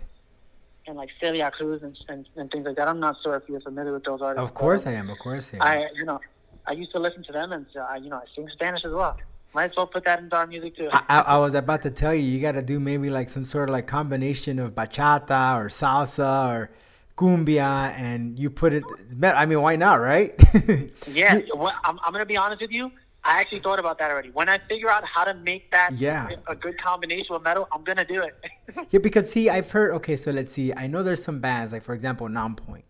and 0.87 0.97
like 0.97 1.09
Celia 1.21 1.51
Cruz 1.51 1.83
and, 1.83 1.97
and, 2.07 2.27
and 2.35 2.49
things 2.49 2.65
like 2.65 2.75
that. 2.77 2.87
I'm 2.87 2.99
not 2.99 3.15
sure 3.21 3.35
if 3.35 3.43
you're 3.47 3.61
familiar 3.61 3.93
with 3.93 4.03
those 4.05 4.21
artists. 4.21 4.43
Of 4.43 4.55
course 4.55 4.87
I 4.87 4.93
am. 4.93 5.09
Of 5.09 5.19
course 5.19 5.51
I 5.53 5.57
am. 5.57 5.61
I, 5.61 5.87
you 5.95 6.03
know, 6.03 6.19
I 6.67 6.73
used 6.73 6.91
to 6.91 6.99
listen 6.99 7.23
to 7.23 7.31
them, 7.31 7.51
and 7.51 7.65
uh, 7.75 7.81
I, 7.81 7.97
you 7.97 8.09
know, 8.09 8.17
I 8.17 8.25
sing 8.35 8.47
Spanish 8.53 8.85
as 8.85 8.91
well. 8.91 9.17
Might 9.53 9.71
as 9.71 9.77
well 9.77 9.87
put 9.87 10.05
that 10.05 10.19
into 10.19 10.35
our 10.35 10.45
music 10.45 10.77
too. 10.77 10.89
I, 10.91 11.21
I, 11.21 11.37
was 11.39 11.55
about 11.55 11.81
to 11.81 11.89
tell 11.89 12.13
you, 12.13 12.21
you 12.21 12.39
got 12.39 12.51
to 12.51 12.61
do 12.61 12.79
maybe 12.79 13.09
like 13.09 13.29
some 13.29 13.45
sort 13.45 13.69
of 13.69 13.73
like 13.73 13.87
combination 13.87 14.59
of 14.59 14.75
bachata 14.75 15.57
or 15.57 15.69
salsa 15.69 16.53
or 16.53 16.69
cumbia, 17.17 17.91
and 17.97 18.37
you 18.37 18.51
put 18.51 18.73
it. 18.73 18.83
I 19.23 19.47
mean, 19.47 19.61
why 19.61 19.75
not, 19.75 19.95
right? 20.01 20.33
Yeah, 21.07 21.41
well, 21.55 21.73
I'm, 21.83 21.99
I'm 22.05 22.13
going 22.13 22.21
to 22.21 22.27
be 22.27 22.37
honest 22.37 22.61
with 22.61 22.71
you. 22.71 22.91
I 23.23 23.41
actually 23.41 23.59
thought 23.59 23.79
about 23.79 23.97
that 23.99 24.11
already. 24.11 24.29
When 24.29 24.47
I 24.47 24.59
figure 24.69 24.89
out 24.89 25.03
how 25.03 25.23
to 25.25 25.33
make 25.33 25.71
that 25.71 25.91
Yeah. 25.97 26.29
a 26.47 26.55
good 26.55 26.81
combination 26.81 27.33
with 27.33 27.43
metal, 27.43 27.67
I'm 27.71 27.83
going 27.83 27.97
to 27.97 28.05
do 28.05 28.21
it. 28.21 28.35
Yeah, 28.91 28.99
because 28.99 29.29
see, 29.31 29.49
I've 29.49 29.71
heard. 29.71 29.93
Okay, 29.95 30.15
so 30.15 30.31
let's 30.31 30.53
see. 30.53 30.71
I 30.73 30.85
know 30.87 31.01
there's 31.01 31.23
some 31.23 31.39
bands, 31.39 31.73
like 31.73 31.83
for 31.83 31.93
example, 31.95 32.27
Nonpoint, 32.27 32.83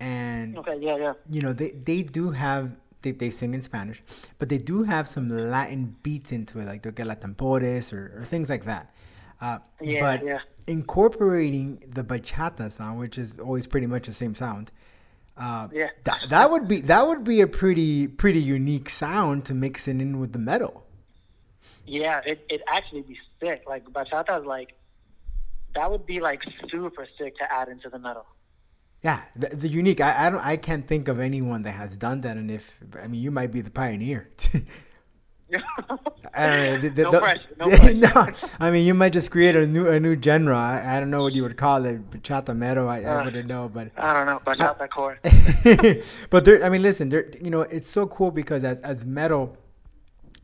and 0.00 0.58
okay, 0.58 0.76
yeah, 0.80 0.96
yeah. 0.96 1.12
you 1.30 1.40
know 1.40 1.52
they 1.52 1.70
they 1.70 2.02
do 2.02 2.32
have 2.32 2.72
they, 3.04 3.12
they 3.12 3.30
sing 3.30 3.54
in 3.54 3.62
Spanish, 3.62 4.02
but 4.38 4.48
they 4.48 4.58
do 4.58 4.82
have 4.82 5.06
some 5.06 5.28
Latin 5.28 5.94
beats 6.02 6.32
into 6.32 6.58
it, 6.58 6.66
like 6.66 6.82
they'll 6.82 6.92
get 6.92 7.06
la 7.06 7.14
tambores 7.14 7.92
or, 7.92 8.20
or 8.20 8.24
things 8.24 8.50
like 8.50 8.64
that. 8.64 8.92
Uh, 9.40 9.58
Yeah, 9.80 10.00
but 10.00 10.24
yeah. 10.24 10.38
incorporating 10.66 11.82
the 11.86 12.02
bachata 12.02 12.70
sound, 12.70 12.98
which 12.98 13.16
is 13.18 13.38
always 13.38 13.66
pretty 13.66 13.86
much 13.86 14.06
the 14.06 14.12
same 14.12 14.34
sound, 14.34 14.70
uh, 15.36 15.68
Yeah. 15.72 15.88
that, 16.04 16.20
that 16.30 16.50
would 16.50 16.66
be 16.68 16.80
that 16.80 17.06
would 17.06 17.24
be 17.24 17.40
a 17.40 17.46
pretty 17.46 18.06
pretty 18.08 18.40
unique 18.40 18.88
sound 18.88 19.44
to 19.46 19.54
mix 19.54 19.86
it 19.88 20.00
in 20.00 20.18
with 20.20 20.32
the 20.32 20.38
metal. 20.38 20.84
Yeah, 21.86 22.20
it 22.24 22.38
it 22.48 22.62
actually 22.68 23.02
be 23.02 23.18
sick. 23.40 23.64
Like 23.66 23.84
bachata 23.84 24.40
is 24.40 24.46
like 24.46 24.70
that 25.74 25.90
would 25.90 26.06
be 26.06 26.20
like 26.20 26.40
super 26.70 27.06
sick 27.18 27.36
to 27.38 27.52
add 27.52 27.68
into 27.68 27.88
the 27.90 27.98
metal. 27.98 28.26
Yeah, 29.04 29.20
the, 29.36 29.48
the 29.54 29.68
unique. 29.68 30.00
I, 30.00 30.26
I 30.26 30.30
don't. 30.30 30.40
I 30.40 30.56
can't 30.56 30.86
think 30.88 31.08
of 31.08 31.20
anyone 31.20 31.62
that 31.62 31.72
has 31.72 31.96
done 31.96 32.22
that. 32.22 32.38
And 32.38 32.50
if 32.50 32.78
I 33.00 33.06
mean, 33.06 33.20
you 33.20 33.30
might 33.30 33.52
be 33.52 33.60
the 33.60 33.70
pioneer. 33.70 34.30
I 36.36 36.46
don't 36.46 36.56
know. 36.56 36.78
The, 36.80 36.88
the, 36.88 37.02
No 37.02 37.20
pressure, 37.20 37.48
no 37.58 37.68
pressure. 37.68 37.94
no, 37.94 38.32
I 38.58 38.70
mean, 38.70 38.86
you 38.86 38.94
might 38.94 39.12
just 39.12 39.30
create 39.30 39.54
a 39.54 39.66
new 39.66 39.88
a 39.88 40.00
new 40.00 40.20
genre. 40.20 40.56
I, 40.58 40.96
I 40.96 41.00
don't 41.00 41.10
know 41.10 41.22
what 41.22 41.32
you 41.34 41.42
would 41.42 41.56
call 41.56 41.84
it, 41.84 42.10
bachata 42.10 42.56
metal. 42.56 42.88
I, 42.88 43.00
I 43.00 43.04
Uh, 43.04 43.24
wouldn't 43.24 43.46
know, 43.46 43.68
but 43.68 43.90
I 43.96 44.12
don't 44.14 44.26
know 44.26 44.40
bachata 44.44 44.88
core. 44.96 45.18
but 46.30 46.44
there. 46.44 46.64
I 46.64 46.68
mean, 46.70 46.82
listen. 46.82 47.10
There. 47.10 47.30
You 47.40 47.50
know, 47.50 47.60
it's 47.60 47.86
so 47.88 48.06
cool 48.06 48.30
because 48.30 48.64
as 48.64 48.80
as 48.80 49.04
metal, 49.04 49.56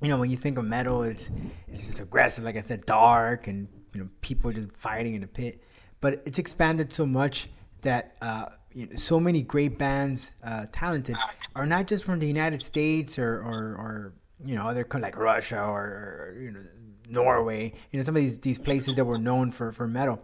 you 0.02 0.08
know, 0.08 0.18
when 0.18 0.30
you 0.30 0.36
think 0.36 0.58
of 0.58 0.64
metal, 0.66 1.02
it's 1.02 1.30
it's 1.66 1.86
just 1.86 1.98
aggressive. 2.00 2.44
Like 2.44 2.56
I 2.56 2.60
said, 2.60 2.84
dark 2.86 3.46
and 3.48 3.68
you 3.94 4.00
know, 4.02 4.08
people 4.20 4.52
just 4.52 4.70
fighting 4.76 5.14
in 5.14 5.22
a 5.24 5.26
pit. 5.26 5.62
But 6.00 6.22
it's 6.24 6.38
expanded 6.38 6.92
so 6.92 7.04
much 7.06 7.48
that 7.82 8.16
uh, 8.20 8.46
you 8.72 8.86
know, 8.86 8.96
so 8.96 9.18
many 9.20 9.42
great 9.42 9.78
bands, 9.78 10.32
uh, 10.44 10.66
talented, 10.72 11.16
are 11.56 11.66
not 11.66 11.86
just 11.86 12.04
from 12.04 12.18
the 12.18 12.26
United 12.26 12.62
States 12.62 13.18
or 13.18 13.36
or, 13.40 13.56
or 13.82 14.12
you 14.44 14.54
know 14.54 14.66
other 14.68 14.84
countries 14.84 15.14
like 15.14 15.18
Russia 15.22 15.60
or, 15.62 16.36
you 16.40 16.50
know 16.50 16.60
Norway. 17.08 17.72
You 17.90 17.98
know 17.98 18.02
some 18.04 18.16
of 18.16 18.22
these 18.22 18.38
these 18.38 18.58
places 18.58 18.94
that 18.96 19.04
were 19.04 19.18
known 19.18 19.50
for 19.52 19.72
for 19.72 19.86
metal. 19.88 20.20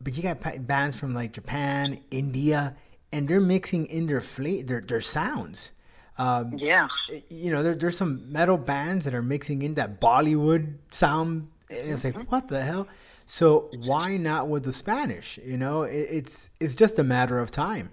But 0.00 0.14
you 0.16 0.22
got 0.22 0.66
bands 0.66 0.94
from 0.98 1.14
like 1.14 1.32
Japan, 1.32 2.00
India, 2.10 2.76
and 3.12 3.26
they're 3.26 3.40
mixing 3.40 3.86
in 3.86 4.06
their 4.06 4.20
fla- 4.20 4.62
their 4.62 4.82
their 4.82 5.00
sounds. 5.00 5.72
Um, 6.18 6.58
Yeah. 6.58 6.88
you 7.30 7.50
know, 7.50 7.62
there, 7.62 7.74
there's 7.74 7.96
some 7.96 8.30
metal 8.30 8.58
bands 8.58 9.06
that 9.06 9.14
are 9.14 9.22
mixing 9.22 9.62
in 9.62 9.72
that 9.74 9.98
Bollywood 10.02 10.74
sound, 10.90 11.48
and 11.70 11.88
it's 11.92 12.04
like, 12.04 12.30
what 12.30 12.48
the 12.48 12.60
hell? 12.60 12.86
So 13.30 13.70
why 13.76 14.16
not 14.16 14.48
with 14.48 14.64
the 14.64 14.72
Spanish? 14.72 15.38
You 15.44 15.56
know, 15.56 15.82
it, 15.84 16.08
it's 16.10 16.50
it's 16.58 16.74
just 16.74 16.98
a 16.98 17.04
matter 17.04 17.38
of 17.38 17.52
time. 17.52 17.92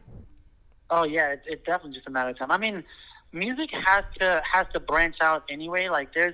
Oh 0.89 1.03
yeah, 1.03 1.29
it's, 1.29 1.45
it's 1.45 1.63
definitely 1.63 1.93
just 1.93 2.07
a 2.07 2.09
matter 2.09 2.31
of 2.31 2.39
time. 2.39 2.49
I 2.49 2.57
mean, 2.57 2.83
music 3.31 3.69
has 3.71 4.03
to 4.17 4.41
has 4.51 4.65
to 4.73 4.79
branch 4.79 5.17
out 5.21 5.43
anyway. 5.47 5.89
Like 5.89 6.11
there's, 6.15 6.33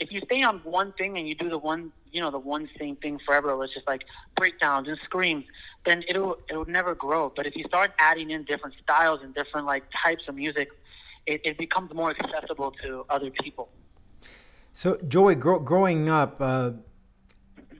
if 0.00 0.10
you 0.10 0.22
stay 0.24 0.42
on 0.42 0.60
one 0.60 0.92
thing 0.92 1.18
and 1.18 1.28
you 1.28 1.34
do 1.34 1.50
the 1.50 1.58
one, 1.58 1.92
you 2.10 2.22
know, 2.22 2.30
the 2.30 2.38
one 2.38 2.70
same 2.78 2.96
thing 2.96 3.20
forever, 3.26 3.62
it's 3.62 3.74
just 3.74 3.86
like 3.86 4.04
breakdowns 4.34 4.88
and 4.88 4.96
screams, 5.04 5.44
then 5.84 6.02
it'll 6.08 6.38
it'll 6.48 6.64
never 6.64 6.94
grow. 6.94 7.30
But 7.36 7.46
if 7.46 7.54
you 7.54 7.64
start 7.64 7.92
adding 7.98 8.30
in 8.30 8.44
different 8.44 8.76
styles 8.82 9.20
and 9.22 9.34
different 9.34 9.66
like 9.66 9.84
types 10.02 10.22
of 10.26 10.36
music, 10.36 10.70
it, 11.26 11.42
it 11.44 11.58
becomes 11.58 11.92
more 11.92 12.14
accessible 12.18 12.72
to 12.82 13.04
other 13.10 13.30
people. 13.30 13.68
So 14.72 14.96
Joey, 15.06 15.34
grow, 15.34 15.58
growing 15.58 16.08
up, 16.08 16.40
uh, 16.40 16.70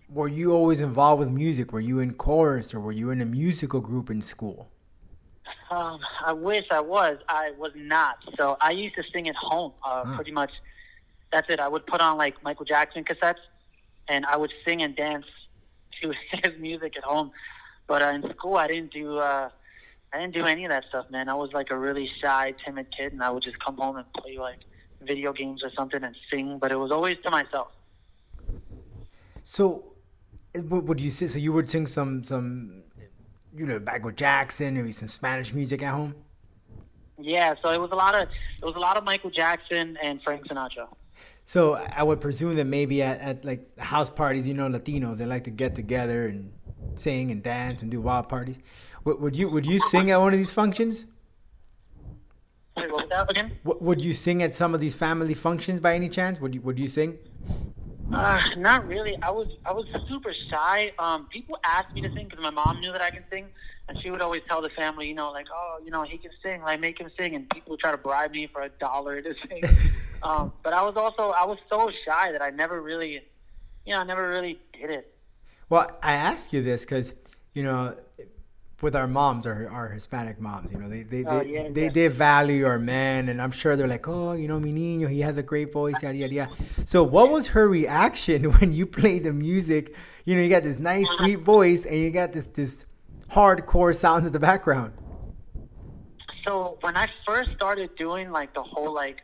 were 0.08 0.28
you 0.28 0.52
always 0.52 0.80
involved 0.80 1.20
with 1.20 1.30
music? 1.30 1.72
Were 1.72 1.80
you 1.80 2.00
in 2.00 2.14
chorus 2.14 2.72
or 2.72 2.80
were 2.80 2.92
you 2.92 3.10
in 3.10 3.20
a 3.20 3.26
musical 3.26 3.80
group 3.80 4.10
in 4.10 4.22
school? 4.22 4.70
Um, 5.70 6.00
I 6.24 6.32
wish 6.32 6.64
I 6.70 6.80
was. 6.80 7.18
I 7.28 7.52
was 7.58 7.72
not. 7.74 8.18
So 8.36 8.56
I 8.60 8.70
used 8.70 8.94
to 8.94 9.02
sing 9.12 9.28
at 9.28 9.36
home. 9.36 9.72
Uh, 9.84 10.16
Pretty 10.16 10.32
much, 10.32 10.50
that's 11.30 11.50
it. 11.50 11.60
I 11.60 11.68
would 11.68 11.86
put 11.86 12.00
on 12.00 12.16
like 12.16 12.42
Michael 12.42 12.64
Jackson 12.64 13.04
cassettes, 13.04 13.42
and 14.08 14.24
I 14.24 14.36
would 14.36 14.52
sing 14.64 14.82
and 14.82 14.96
dance 14.96 15.26
to 16.00 16.14
his 16.42 16.58
music 16.58 16.96
at 16.96 17.04
home. 17.04 17.32
But 17.86 18.02
uh, 18.02 18.06
in 18.06 18.30
school, 18.30 18.56
I 18.56 18.66
didn't 18.66 18.92
do. 18.92 19.18
Uh, 19.18 19.50
I 20.10 20.18
didn't 20.20 20.32
do 20.32 20.46
any 20.46 20.64
of 20.64 20.70
that 20.70 20.84
stuff, 20.88 21.10
man. 21.10 21.28
I 21.28 21.34
was 21.34 21.52
like 21.52 21.70
a 21.70 21.76
really 21.76 22.10
shy, 22.22 22.54
timid 22.64 22.86
kid, 22.96 23.12
and 23.12 23.22
I 23.22 23.28
would 23.28 23.42
just 23.42 23.58
come 23.62 23.76
home 23.76 23.96
and 23.96 24.10
play 24.14 24.38
like 24.38 24.60
video 25.02 25.34
games 25.34 25.62
or 25.62 25.70
something 25.76 26.02
and 26.02 26.16
sing. 26.30 26.58
But 26.58 26.72
it 26.72 26.76
was 26.76 26.90
always 26.90 27.18
to 27.24 27.30
myself. 27.30 27.68
So, 29.44 29.84
would 30.54 31.00
you 31.00 31.10
say? 31.10 31.26
So 31.26 31.38
you 31.38 31.52
would 31.52 31.68
sing 31.68 31.86
some 31.86 32.24
some, 32.24 32.82
you 33.54 33.66
know, 33.66 33.78
Michael 33.78 34.12
Jackson, 34.12 34.74
maybe 34.74 34.92
some 34.92 35.08
Spanish 35.08 35.52
music 35.52 35.82
at 35.82 35.92
home. 35.92 36.14
Yeah. 37.18 37.54
So 37.62 37.70
it 37.70 37.80
was 37.80 37.90
a 37.90 37.96
lot 37.96 38.14
of 38.14 38.28
it 38.28 38.64
was 38.64 38.76
a 38.76 38.80
lot 38.80 38.96
of 38.96 39.04
Michael 39.04 39.30
Jackson 39.30 39.96
and 40.02 40.22
Frank 40.22 40.46
Sinatra. 40.46 40.88
So 41.44 41.74
I 41.74 42.02
would 42.02 42.20
presume 42.20 42.56
that 42.56 42.66
maybe 42.66 43.02
at, 43.02 43.20
at 43.20 43.44
like 43.44 43.78
house 43.78 44.10
parties, 44.10 44.46
you 44.46 44.54
know, 44.54 44.68
Latinos 44.68 45.18
they 45.18 45.26
like 45.26 45.44
to 45.44 45.50
get 45.50 45.74
together 45.74 46.26
and 46.26 46.52
sing 46.96 47.30
and 47.30 47.42
dance 47.42 47.82
and 47.82 47.90
do 47.90 48.00
wild 48.00 48.28
parties. 48.28 48.58
Would, 49.04 49.20
would 49.20 49.36
you 49.36 49.48
would 49.48 49.66
you 49.66 49.80
sing 49.80 50.10
at 50.10 50.20
one 50.20 50.32
of 50.32 50.38
these 50.38 50.52
functions? 50.52 51.06
Wait, 52.76 52.92
what 52.92 53.02
was 53.02 53.10
that 53.10 53.30
again? 53.30 53.58
Would 53.64 53.80
would 53.80 54.00
you 54.00 54.14
sing 54.14 54.42
at 54.42 54.54
some 54.54 54.74
of 54.74 54.80
these 54.80 54.94
family 54.94 55.34
functions 55.34 55.80
by 55.80 55.94
any 55.94 56.08
chance? 56.08 56.40
Would 56.40 56.54
you 56.54 56.60
would 56.60 56.78
you 56.78 56.88
sing? 56.88 57.18
Uh, 58.12 58.40
not 58.56 58.86
really. 58.88 59.16
I 59.22 59.30
was 59.30 59.48
I 59.64 59.72
was 59.72 59.86
super 60.08 60.32
shy. 60.50 60.92
Um, 60.98 61.26
people 61.30 61.58
asked 61.64 61.94
me 61.94 62.00
to 62.00 62.12
sing 62.14 62.24
because 62.24 62.40
my 62.40 62.50
mom 62.50 62.80
knew 62.80 62.92
that 62.92 63.02
I 63.02 63.10
could 63.10 63.24
sing, 63.30 63.46
and 63.88 64.00
she 64.02 64.10
would 64.10 64.22
always 64.22 64.42
tell 64.48 64.62
the 64.62 64.70
family, 64.70 65.08
you 65.08 65.14
know, 65.14 65.30
like, 65.30 65.46
oh, 65.52 65.78
you 65.84 65.90
know, 65.90 66.02
he 66.04 66.16
can 66.16 66.30
sing. 66.42 66.62
Like, 66.62 66.80
make 66.80 66.98
him 66.98 67.10
sing. 67.18 67.34
And 67.34 67.48
people 67.50 67.72
would 67.72 67.80
try 67.80 67.90
to 67.90 67.98
bribe 67.98 68.30
me 68.30 68.46
for 68.46 68.62
a 68.62 68.70
dollar 68.70 69.20
to 69.20 69.34
sing. 69.46 69.62
um, 70.22 70.52
but 70.62 70.72
I 70.72 70.82
was 70.82 70.96
also 70.96 71.30
I 71.30 71.44
was 71.44 71.58
so 71.68 71.90
shy 72.06 72.32
that 72.32 72.40
I 72.40 72.50
never 72.50 72.80
really, 72.80 73.22
you 73.84 73.92
know, 73.92 74.00
I 74.00 74.04
never 74.04 74.28
really 74.28 74.58
did 74.72 74.90
it. 74.90 75.14
Well, 75.68 75.90
I 76.02 76.14
ask 76.14 76.52
you 76.52 76.62
this 76.62 76.82
because 76.82 77.12
you 77.52 77.62
know, 77.62 77.94
with 78.80 78.94
our 78.94 79.06
moms, 79.08 79.46
our, 79.46 79.68
our 79.68 79.88
Hispanic 79.88 80.40
moms, 80.40 80.70
you 80.72 80.78
know, 80.78 80.88
they 80.88 81.02
they 81.02 81.24
Oh, 81.24 81.40
they, 81.40 81.50
yeah, 81.52 81.68
they, 81.70 81.84
yeah. 81.84 81.90
they 81.90 82.08
value 82.08 82.64
our 82.66 82.78
men, 82.78 83.28
and 83.28 83.42
I'm 83.42 83.50
sure 83.50 83.74
they're 83.76 83.88
like, 83.88 84.06
oh, 84.08 84.32
you 84.32 84.46
know, 84.48 84.60
mi 84.60 84.72
niño, 84.72 85.08
he 85.10 85.20
has 85.22 85.36
a 85.36 85.42
great 85.42 85.72
voice, 85.72 86.00
yada 86.02 86.16
yada 86.16 86.34
yada. 86.34 86.52
So, 86.86 87.02
what 87.02 87.30
was 87.30 87.48
her 87.48 87.68
reaction 87.68 88.44
when 88.58 88.72
you 88.72 88.86
played 88.86 89.24
the 89.24 89.32
music? 89.32 89.94
You 90.24 90.36
know, 90.36 90.42
you 90.42 90.48
got 90.50 90.62
this 90.62 90.78
nice, 90.78 91.08
sweet 91.16 91.40
voice, 91.40 91.84
and 91.86 91.96
you 91.96 92.10
got 92.10 92.32
this 92.32 92.46
this 92.46 92.84
hardcore 93.32 93.94
sounds 93.94 94.24
in 94.26 94.32
the 94.32 94.40
background. 94.40 94.92
So 96.46 96.78
when 96.80 96.96
I 96.96 97.08
first 97.26 97.50
started 97.54 97.94
doing 97.94 98.30
like 98.30 98.54
the 98.54 98.62
whole 98.62 98.94
like 98.94 99.18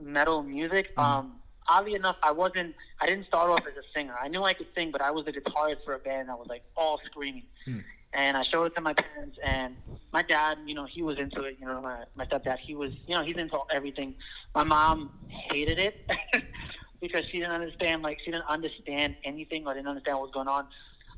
metal 0.00 0.42
music, 0.42 0.94
Mm-hmm. 0.96 1.00
um, 1.00 1.32
oddly 1.68 1.94
enough, 1.94 2.16
I 2.22 2.30
wasn't. 2.32 2.74
I 3.00 3.06
didn't 3.06 3.26
start 3.26 3.50
off 3.50 3.60
as 3.66 3.76
a 3.76 3.82
singer. 3.94 4.14
I 4.20 4.28
knew 4.28 4.42
I 4.44 4.52
could 4.54 4.68
sing, 4.74 4.90
but 4.90 5.00
I 5.00 5.10
was 5.10 5.26
a 5.26 5.32
guitarist 5.32 5.84
for 5.84 5.94
a 5.94 5.98
band 5.98 6.28
that 6.28 6.38
was 6.38 6.46
like 6.48 6.62
all 6.76 7.00
screaming. 7.06 7.44
Hmm. 7.64 7.80
And 8.16 8.34
I 8.34 8.42
showed 8.44 8.64
it 8.64 8.74
to 8.76 8.80
my 8.80 8.94
parents, 8.94 9.36
and 9.44 9.76
my 10.10 10.22
dad, 10.22 10.56
you 10.64 10.74
know, 10.74 10.86
he 10.86 11.02
was 11.02 11.18
into 11.18 11.42
it. 11.42 11.58
You 11.60 11.66
know, 11.66 11.82
my 11.82 12.04
my 12.14 12.24
stepdad, 12.24 12.56
he 12.66 12.74
was, 12.74 12.90
you 13.06 13.14
know, 13.14 13.22
he's 13.22 13.36
into 13.36 13.58
everything. 13.70 14.14
My 14.54 14.64
mom 14.64 15.10
hated 15.50 15.78
it 15.78 16.10
because 17.02 17.24
she 17.30 17.38
didn't 17.40 17.52
understand, 17.52 18.00
like, 18.02 18.16
she 18.24 18.30
didn't 18.30 18.46
understand 18.48 19.16
anything 19.22 19.66
or 19.66 19.74
didn't 19.74 19.88
understand 19.88 20.16
what 20.16 20.28
was 20.28 20.32
going 20.32 20.48
on. 20.48 20.66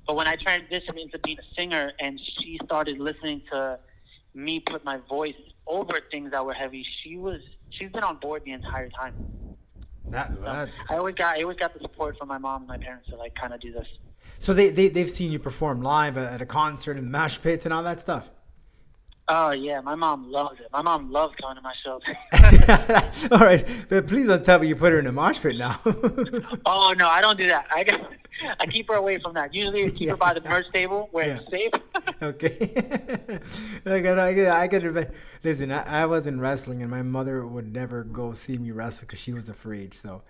But 0.08 0.16
when 0.16 0.26
I 0.26 0.34
transitioned 0.36 1.00
into 1.00 1.20
being 1.22 1.36
a 1.38 1.60
singer, 1.60 1.92
and 2.00 2.18
she 2.40 2.58
started 2.64 2.98
listening 2.98 3.42
to 3.52 3.78
me 4.34 4.58
put 4.58 4.84
my 4.84 4.98
voice 5.08 5.34
over 5.68 6.00
things 6.10 6.32
that 6.32 6.44
were 6.44 6.52
heavy, 6.54 6.84
she 7.04 7.16
was 7.16 7.40
she's 7.70 7.92
been 7.92 8.02
on 8.02 8.18
board 8.18 8.42
the 8.44 8.50
entire 8.50 8.88
time. 8.88 9.14
That, 10.10 10.32
So 10.34 10.40
that- 10.40 10.68
I 10.90 10.96
always 10.96 11.14
got 11.14 11.36
I 11.38 11.42
always 11.42 11.58
got 11.58 11.74
the 11.74 11.80
support 11.80 12.18
from 12.18 12.26
my 12.26 12.38
mom 12.38 12.62
and 12.62 12.68
my 12.68 12.78
parents 12.78 13.08
to 13.10 13.16
like 13.16 13.36
kind 13.36 13.54
of 13.54 13.60
do 13.60 13.72
this. 13.72 13.86
So 14.38 14.54
they, 14.54 14.70
they 14.70 14.88
they've 14.88 15.10
seen 15.10 15.32
you 15.32 15.38
perform 15.38 15.82
live 15.82 16.16
at, 16.16 16.40
a 16.40 16.46
concert 16.46 16.96
in 16.96 17.04
the 17.04 17.10
mash 17.10 17.40
pits 17.42 17.64
and 17.64 17.74
all 17.74 17.82
that 17.82 18.00
stuff. 18.00 18.30
Oh 19.30 19.50
yeah, 19.50 19.80
my 19.82 19.94
mom 19.94 20.30
loves 20.30 20.58
it. 20.58 20.68
My 20.72 20.80
mom 20.80 21.12
loves 21.12 21.34
going 21.40 21.56
to 21.56 21.60
my 21.62 21.74
shows. 21.84 22.00
all 23.30 23.38
right, 23.40 23.66
but 23.90 24.06
please 24.06 24.26
don't 24.28 24.42
tell 24.44 24.58
me 24.58 24.68
you 24.68 24.76
put 24.76 24.92
her 24.92 24.98
in 24.98 25.06
a 25.06 25.12
mosh 25.12 25.38
pit 25.40 25.56
now. 25.56 25.80
oh 26.64 26.94
no, 26.96 27.06
I 27.08 27.20
don't 27.20 27.36
do 27.36 27.46
that. 27.48 27.66
I 27.74 27.84
got, 27.84 28.10
I 28.58 28.66
keep 28.66 28.88
her 28.88 28.94
away 28.94 29.18
from 29.20 29.34
that. 29.34 29.52
Usually, 29.52 29.84
I 29.84 29.90
keep 29.90 30.00
Yeah. 30.00 30.10
her 30.12 30.16
by 30.16 30.32
the 30.32 30.40
merch 30.40 30.64
table 30.72 31.08
where 31.12 31.26
Yeah. 31.26 31.40
it's 31.42 31.50
safe. 31.50 31.72
okay. 32.22 33.40
I 33.84 34.00
got, 34.00 34.18
I 34.18 34.32
got, 34.32 34.60
I 34.60 34.66
got. 34.66 35.08
Listen, 35.44 35.72
I, 35.72 36.02
I 36.02 36.06
was 36.06 36.26
in 36.26 36.40
wrestling, 36.40 36.80
and 36.80 36.90
my 36.90 37.02
mother 37.02 37.46
would 37.46 37.70
never 37.70 38.04
go 38.04 38.32
see 38.32 38.56
me 38.56 38.70
wrestle 38.70 39.02
because 39.02 39.18
she 39.18 39.34
was 39.34 39.50
afraid. 39.50 39.92
So, 39.92 40.22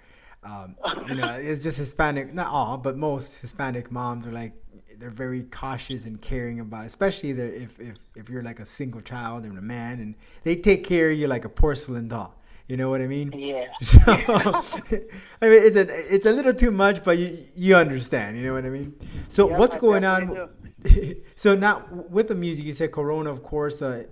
um, 0.44 0.76
you 1.08 1.14
know, 1.16 1.28
it's 1.30 1.62
just 1.62 1.78
Hispanic. 1.78 2.32
Not 2.32 2.48
all, 2.48 2.76
but 2.76 2.96
most 2.96 3.40
Hispanic 3.40 3.90
moms 3.90 4.26
are 4.26 4.32
like 4.32 4.52
they're 4.98 5.10
very 5.10 5.42
cautious 5.44 6.04
and 6.04 6.20
caring 6.20 6.60
about, 6.60 6.86
especially 6.86 7.30
if 7.30 7.78
if 7.80 7.96
if 8.16 8.28
you're 8.28 8.42
like 8.42 8.60
a 8.60 8.66
single 8.66 9.00
child 9.00 9.44
and 9.44 9.58
a 9.58 9.62
man, 9.62 10.00
and 10.00 10.14
they 10.44 10.56
take 10.56 10.84
care 10.84 11.10
of 11.10 11.18
you 11.18 11.26
like 11.26 11.44
a 11.44 11.48
porcelain 11.48 12.08
doll. 12.08 12.34
You 12.68 12.76
know 12.76 12.90
what 12.90 13.00
I 13.00 13.06
mean? 13.06 13.32
Yeah. 13.32 13.66
So, 13.80 14.00
I 14.06 15.48
mean, 15.48 15.62
it's 15.62 15.76
a 15.76 16.14
it's 16.14 16.26
a 16.26 16.32
little 16.32 16.54
too 16.54 16.70
much, 16.70 17.02
but 17.02 17.16
you 17.18 17.44
you 17.56 17.76
understand. 17.76 18.36
You 18.36 18.46
know 18.46 18.54
what 18.54 18.66
I 18.66 18.70
mean? 18.70 18.94
So 19.28 19.48
Yep, 19.48 19.58
what's 19.58 19.76
I 19.76 19.80
going 19.80 20.04
on? 20.04 20.50
so 21.34 21.54
now 21.54 21.84
with 21.90 22.28
the 22.28 22.34
music, 22.34 22.64
you 22.64 22.72
said 22.72 22.92
Corona, 22.92 23.30
of 23.30 23.42
course, 23.42 23.80
uh, 23.82 24.04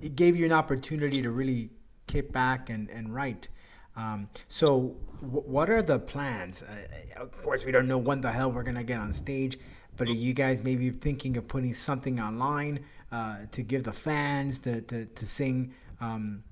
it 0.00 0.16
gave 0.16 0.36
you 0.36 0.46
an 0.46 0.52
opportunity 0.52 1.22
to 1.22 1.30
really 1.30 1.70
kick 2.06 2.32
back 2.32 2.70
and 2.70 2.88
and 2.90 3.14
write. 3.14 3.48
Um, 3.94 4.28
so 4.48 4.96
what 5.22 5.70
are 5.70 5.82
the 5.82 5.98
plans? 5.98 6.62
Uh, 6.62 7.22
of 7.22 7.42
course, 7.42 7.64
we 7.64 7.72
don't 7.72 7.86
know 7.86 7.98
when 7.98 8.20
the 8.20 8.32
hell 8.32 8.50
we're 8.50 8.64
gonna 8.64 8.84
get 8.84 8.98
on 8.98 9.12
stage, 9.12 9.58
but 9.96 10.08
are 10.08 10.12
you 10.12 10.34
guys 10.34 10.62
maybe 10.62 10.90
thinking 10.90 11.36
of 11.36 11.48
putting 11.48 11.74
something 11.74 12.20
online 12.20 12.84
uh, 13.10 13.38
to 13.52 13.62
give 13.62 13.84
the 13.84 13.92
fans 13.92 14.60
to 14.60 14.80
to, 14.82 15.06
to 15.06 15.26
sing? 15.26 15.74
Um, 16.00 16.44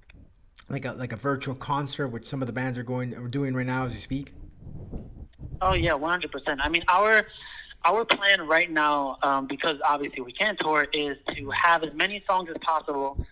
like 0.69 0.85
a 0.85 0.93
like 0.93 1.13
a 1.13 1.17
virtual 1.17 1.57
concert, 1.57 2.09
which 2.09 2.27
some 2.27 2.41
of 2.43 2.47
the 2.47 2.53
bands 2.53 2.79
are 2.79 2.85
going 2.85 3.15
are 3.15 3.29
doing 3.29 3.55
right 3.55 3.67
now 3.67 3.85
as 3.85 3.93
we 3.93 3.99
speak. 3.99 4.33
Oh 5.61 5.75
yeah, 5.75 5.95
one 5.95 6.11
hundred 6.11 6.31
percent. 6.31 6.61
I 6.63 6.69
mean, 6.69 6.85
our 6.89 7.27
our 7.85 8.05
plan 8.05 8.47
right 8.47 8.71
now, 8.71 9.19
um, 9.23 9.47
because 9.47 9.77
obviously 9.85 10.21
we 10.21 10.33
can't 10.33 10.59
tour, 10.61 10.87
is 10.93 11.17
to 11.35 11.51
have 11.51 11.83
as 11.83 11.93
many 11.95 12.23
songs 12.27 12.49
as 12.51 12.57
possible, 12.63 13.27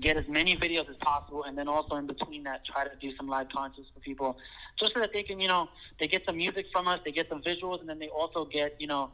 get 0.00 0.16
as 0.16 0.26
many 0.28 0.56
videos 0.56 0.88
as 0.88 0.96
possible, 0.96 1.44
and 1.44 1.56
then 1.56 1.68
also 1.68 1.96
in 1.96 2.06
between 2.06 2.42
that, 2.44 2.64
try 2.64 2.84
to 2.84 2.90
do 3.00 3.14
some 3.16 3.28
live 3.28 3.48
concerts 3.50 3.88
for 3.92 4.00
people, 4.00 4.38
just 4.78 4.94
so 4.94 5.00
that 5.00 5.12
they 5.12 5.22
can, 5.22 5.38
you 5.38 5.48
know, 5.48 5.68
they 6.00 6.08
get 6.08 6.24
some 6.24 6.36
music 6.36 6.66
from 6.72 6.88
us, 6.88 7.00
they 7.04 7.12
get 7.12 7.28
some 7.28 7.42
visuals, 7.42 7.80
and 7.80 7.88
then 7.88 7.98
they 7.98 8.08
also 8.08 8.46
get, 8.46 8.74
you 8.80 8.86
know, 8.86 9.10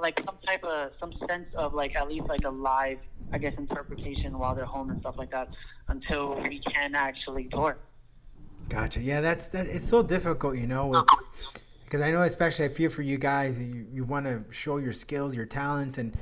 like 0.00 0.20
some 0.24 0.36
type 0.46 0.64
of 0.64 0.90
some 0.98 1.12
sense 1.28 1.46
of 1.54 1.74
like 1.74 1.94
at 1.94 2.08
least 2.08 2.26
like 2.26 2.44
a 2.44 2.50
live, 2.50 2.98
I 3.32 3.38
guess, 3.38 3.54
interpretation 3.58 4.38
while 4.38 4.54
they're 4.54 4.64
home 4.64 4.90
and 4.90 5.00
stuff 5.00 5.16
like 5.18 5.30
that, 5.30 5.48
until 5.88 6.40
we 6.42 6.60
can 6.60 6.94
actually 6.94 7.44
tour. 7.44 7.76
Gotcha. 8.68 9.00
Yeah, 9.00 9.20
that's 9.20 9.48
that. 9.48 9.66
It's 9.66 9.88
so 9.88 10.02
difficult, 10.02 10.56
you 10.56 10.66
know, 10.66 10.86
with, 10.88 11.04
because 11.84 12.02
I 12.02 12.10
know, 12.10 12.22
especially 12.22 12.64
I 12.64 12.68
feel 12.68 12.90
for 12.90 13.02
you 13.02 13.18
guys, 13.18 13.58
you 13.58 13.86
you 13.92 14.04
want 14.04 14.26
to 14.26 14.42
show 14.52 14.78
your 14.78 14.92
skills, 14.92 15.34
your 15.34 15.46
talents, 15.46 15.96
and 15.96 16.16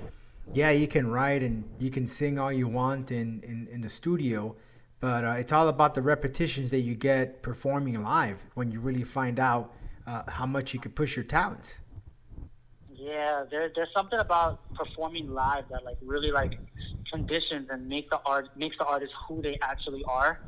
yeah, 0.52 0.70
you 0.70 0.88
can 0.88 1.10
write 1.10 1.42
and 1.42 1.64
you 1.78 1.90
can 1.90 2.06
sing 2.06 2.38
all 2.38 2.52
you 2.52 2.68
want 2.68 3.10
in 3.10 3.42
in, 3.42 3.68
in 3.70 3.80
the 3.80 3.88
studio, 3.88 4.56
but 5.00 5.24
uh, 5.24 5.34
it's 5.38 5.52
all 5.52 5.68
about 5.68 5.94
the 5.94 6.02
repetitions 6.02 6.70
that 6.70 6.80
you 6.80 6.94
get 6.94 7.42
performing 7.42 8.02
live 8.02 8.44
when 8.54 8.70
you 8.70 8.80
really 8.80 9.04
find 9.04 9.38
out 9.40 9.74
uh, 10.06 10.22
how 10.28 10.46
much 10.46 10.72
you 10.72 10.80
could 10.80 10.94
push 10.94 11.16
your 11.16 11.24
talents. 11.24 11.80
Yeah, 12.94 13.44
there, 13.50 13.70
there's 13.74 13.92
something 13.94 14.18
about 14.18 14.60
performing 14.74 15.32
live 15.32 15.64
that 15.70 15.84
like 15.84 15.98
really 16.02 16.30
like 16.30 16.58
conditions 17.12 17.68
and 17.70 17.88
make 17.88 18.10
the 18.10 18.20
art 18.24 18.48
makes 18.56 18.78
the 18.78 18.84
artist 18.84 19.12
who 19.28 19.42
they 19.42 19.58
actually 19.62 20.02
are. 20.04 20.40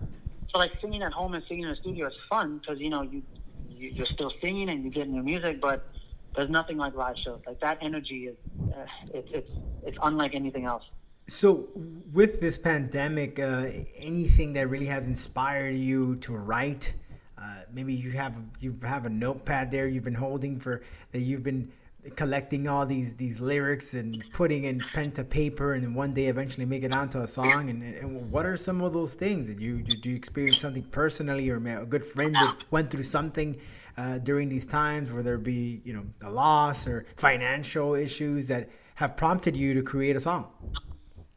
So 0.51 0.59
like 0.59 0.73
singing 0.81 1.03
at 1.03 1.13
home 1.13 1.35
and 1.35 1.45
singing 1.47 1.65
in 1.65 1.71
the 1.71 1.77
studio 1.77 2.07
is 2.07 2.15
fun 2.29 2.59
because 2.59 2.81
you 2.81 2.91
know 2.91 3.03
you, 3.03 3.23
you 3.69 3.91
you're 3.91 4.07
still 4.07 4.33
singing 4.41 4.69
and 4.71 4.83
you're 4.83 4.93
getting 4.93 5.15
your 5.15 5.25
music, 5.25 5.61
but 5.61 5.87
there's 6.35 6.51
nothing 6.51 6.77
like 6.77 6.95
live 6.95 7.17
shows. 7.25 7.41
Like 7.47 7.61
that 7.61 7.79
energy 7.81 8.29
is 8.29 8.37
uh, 8.73 8.87
it's 9.15 9.29
it's 9.33 9.51
it's 9.85 9.99
unlike 10.03 10.35
anything 10.35 10.65
else. 10.65 10.85
So, 11.27 11.69
with 12.11 12.41
this 12.41 12.57
pandemic, 12.57 13.39
uh, 13.39 13.67
anything 13.99 14.55
that 14.55 14.71
really 14.71 14.87
has 14.87 15.09
inspired 15.09 15.77
you 15.77 16.17
to 16.17 16.35
write? 16.35 16.95
Uh, 17.37 17.63
maybe 17.73 17.93
you 17.93 18.13
have 18.13 18.35
you 18.61 18.79
have 18.83 19.05
a 19.05 19.11
notepad 19.11 19.71
there 19.71 19.87
you've 19.87 20.05
been 20.05 20.15
holding 20.15 20.59
for 20.59 20.83
that 21.13 21.21
you've 21.21 21.43
been 21.43 21.71
collecting 22.17 22.69
all 22.69 22.87
these 22.87 23.17
these 23.17 23.41
lyrics 23.41 23.95
and 23.95 24.23
putting 24.33 24.65
in 24.65 24.83
pen 24.95 25.13
to 25.13 25.25
paper, 25.25 25.75
and 25.75 25.83
then 25.83 25.95
one 25.95 26.13
day 26.13 26.27
eventually 26.27 26.67
make 26.67 26.83
it 26.83 26.93
onto 26.93 27.19
a 27.19 27.27
song. 27.27 27.71
And, 27.71 27.83
and 27.83 28.31
what 28.31 28.47
are 28.47 28.57
some 28.57 28.81
of 28.83 28.93
those 28.93 29.15
things? 29.15 29.49
Did 29.49 29.61
you 29.61 29.83
did 29.83 30.05
you 30.05 30.15
experience 30.15 30.61
something 30.61 30.85
personally, 30.85 31.49
or 31.51 31.57
a 31.57 31.87
good 31.87 32.05
friend 32.05 32.35
that 32.35 32.57
went 32.71 32.91
through 32.91 33.05
something 33.05 33.61
uh, 33.97 34.19
during 34.19 34.49
these 34.49 34.67
times, 34.67 35.13
where 35.13 35.23
there 35.23 35.39
be 35.39 35.81
you 35.85 35.93
know 35.93 36.05
a 36.23 36.31
loss 36.31 36.87
or 36.87 37.07
financial 37.17 37.95
issues 37.95 38.49
that 38.49 38.69
have 38.97 39.17
prompted 39.17 39.57
you 39.57 39.75
to 39.75 39.83
create 39.83 40.17
a 40.17 40.21
song? 40.21 40.47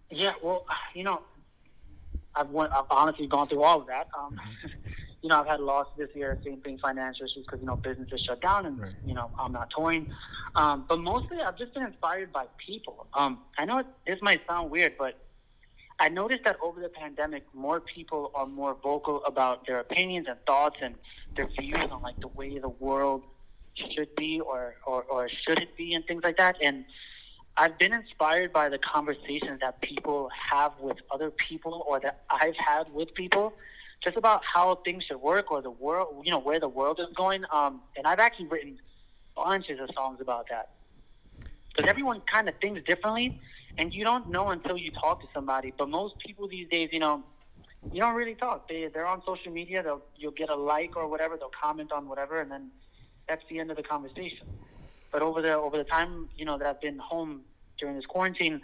Yeah, 0.09 0.33
well, 0.43 0.65
you 0.93 1.03
know, 1.03 1.21
I've 2.35 2.49
went, 2.49 2.71
I've 2.73 2.85
honestly 2.89 3.27
gone 3.27 3.47
through 3.47 3.63
all 3.63 3.81
of 3.81 3.87
that. 3.87 4.07
Um, 4.17 4.39
you 5.21 5.29
know, 5.29 5.39
I've 5.39 5.47
had 5.47 5.59
losses 5.59 5.93
this 5.97 6.09
year, 6.15 6.37
same 6.43 6.61
thing, 6.61 6.79
financial 6.79 7.25
issues 7.25 7.45
because 7.45 7.59
you 7.59 7.65
know 7.67 7.77
business 7.77 8.09
is 8.11 8.21
shut 8.21 8.41
down 8.41 8.65
and 8.65 8.79
Right. 8.79 8.91
you 9.05 9.13
know 9.13 9.29
I'm 9.39 9.51
not 9.51 9.69
touring. 9.75 10.07
Um, 10.55 10.85
but 10.89 10.99
mostly, 10.99 11.37
I've 11.39 11.57
just 11.57 11.73
been 11.73 11.83
inspired 11.83 12.33
by 12.33 12.45
people. 12.65 13.07
Um, 13.13 13.39
I 13.57 13.65
know 13.65 13.79
it, 13.79 13.85
this 14.05 14.19
might 14.21 14.41
sound 14.47 14.69
weird, 14.71 14.93
but 14.97 15.17
I 15.99 16.09
noticed 16.09 16.43
that 16.45 16.57
over 16.63 16.81
the 16.81 16.89
pandemic, 16.89 17.43
more 17.53 17.79
people 17.79 18.31
are 18.33 18.47
more 18.47 18.75
vocal 18.83 19.23
about 19.25 19.67
their 19.67 19.79
opinions 19.79 20.25
and 20.27 20.37
thoughts 20.47 20.77
and 20.81 20.95
their 21.37 21.47
views 21.59 21.85
on 21.91 22.01
like 22.01 22.19
the 22.21 22.27
way 22.27 22.57
the 22.57 22.69
world 22.69 23.21
should 23.75 24.13
be 24.15 24.39
or, 24.41 24.75
or, 24.85 25.03
or 25.03 25.29
should 25.29 25.59
it 25.59 25.77
be 25.77 25.93
and 25.93 26.03
things 26.05 26.23
like 26.23 26.37
that. 26.37 26.55
And 26.61 26.85
I've 27.55 27.77
been 27.77 27.93
inspired 27.93 28.51
by 28.51 28.67
the 28.69 28.79
conversations 28.79 29.59
that 29.61 29.79
people 29.81 30.29
have 30.51 30.73
with 30.79 30.97
other 31.11 31.31
people 31.31 31.85
or 31.87 31.99
that 31.99 32.23
I've 32.29 32.55
had 32.57 32.91
with 32.93 33.13
people 33.13 33.53
just 34.03 34.17
about 34.17 34.41
how 34.43 34.75
things 34.83 35.03
should 35.03 35.21
work 35.21 35.51
or 35.51 35.61
the 35.61 35.71
world, 35.71 36.23
you 36.25 36.31
know, 36.31 36.39
where 36.39 36.59
the 36.59 36.67
world 36.67 36.99
is 36.99 37.07
going. 37.15 37.43
Um, 37.53 37.81
and 37.95 38.07
I've 38.07 38.19
actually 38.19 38.47
written 38.47 38.79
bunches 39.35 39.79
of 39.79 39.89
songs 39.95 40.19
about 40.19 40.47
that 40.49 40.71
because 41.69 41.89
everyone 41.89 42.21
kind 42.21 42.49
of 42.49 42.55
thinks 42.59 42.81
differently, 42.83 43.39
and 43.77 43.93
you 43.93 44.03
don't 44.03 44.29
know 44.29 44.49
until 44.49 44.77
you 44.77 44.91
talk 44.91 45.21
to 45.21 45.27
somebody. 45.33 45.73
But 45.77 45.89
most 45.89 46.17
people 46.19 46.47
these 46.47 46.67
days, 46.67 46.89
you 46.91 46.99
know, 46.99 47.23
you 47.91 48.01
don't 48.01 48.15
really 48.15 48.35
talk. 48.35 48.67
They 48.67 48.87
they're 48.87 49.07
on 49.07 49.21
social 49.25 49.51
media. 49.51 49.83
They'll 49.83 50.01
you'll 50.15 50.31
get 50.31 50.49
a 50.49 50.55
like 50.55 50.95
or 50.95 51.07
whatever. 51.07 51.37
They'll 51.37 51.49
comment 51.49 51.91
on 51.91 52.07
whatever, 52.07 52.41
and 52.41 52.51
then 52.51 52.71
that's 53.27 53.43
the 53.49 53.59
end 53.59 53.71
of 53.71 53.77
the 53.77 53.83
conversation. 53.83 54.47
But 55.11 55.21
over 55.21 55.41
the 55.41 55.53
over 55.53 55.77
the 55.77 55.83
time, 55.83 56.29
you 56.37 56.45
know, 56.45 56.57
that 56.57 56.67
I've 56.67 56.81
been 56.81 56.99
home 56.99 57.41
during 57.77 57.95
this 57.95 58.05
quarantine, 58.05 58.61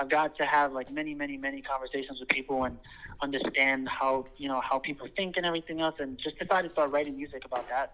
I've 0.00 0.08
got 0.08 0.34
to 0.38 0.46
have 0.46 0.72
like 0.72 0.90
many, 0.90 1.12
many, 1.14 1.36
many 1.36 1.60
conversations 1.60 2.18
with 2.20 2.30
people 2.30 2.64
and 2.64 2.78
understand 3.20 3.86
how 3.86 4.24
you 4.38 4.48
know 4.48 4.60
how 4.62 4.78
people 4.78 5.06
think 5.14 5.36
and 5.36 5.44
everything 5.44 5.82
else, 5.82 5.96
and 5.98 6.18
just 6.18 6.38
decided 6.38 6.68
to 6.68 6.72
start 6.72 6.90
writing 6.90 7.16
music 7.16 7.44
about 7.44 7.68
that. 7.68 7.92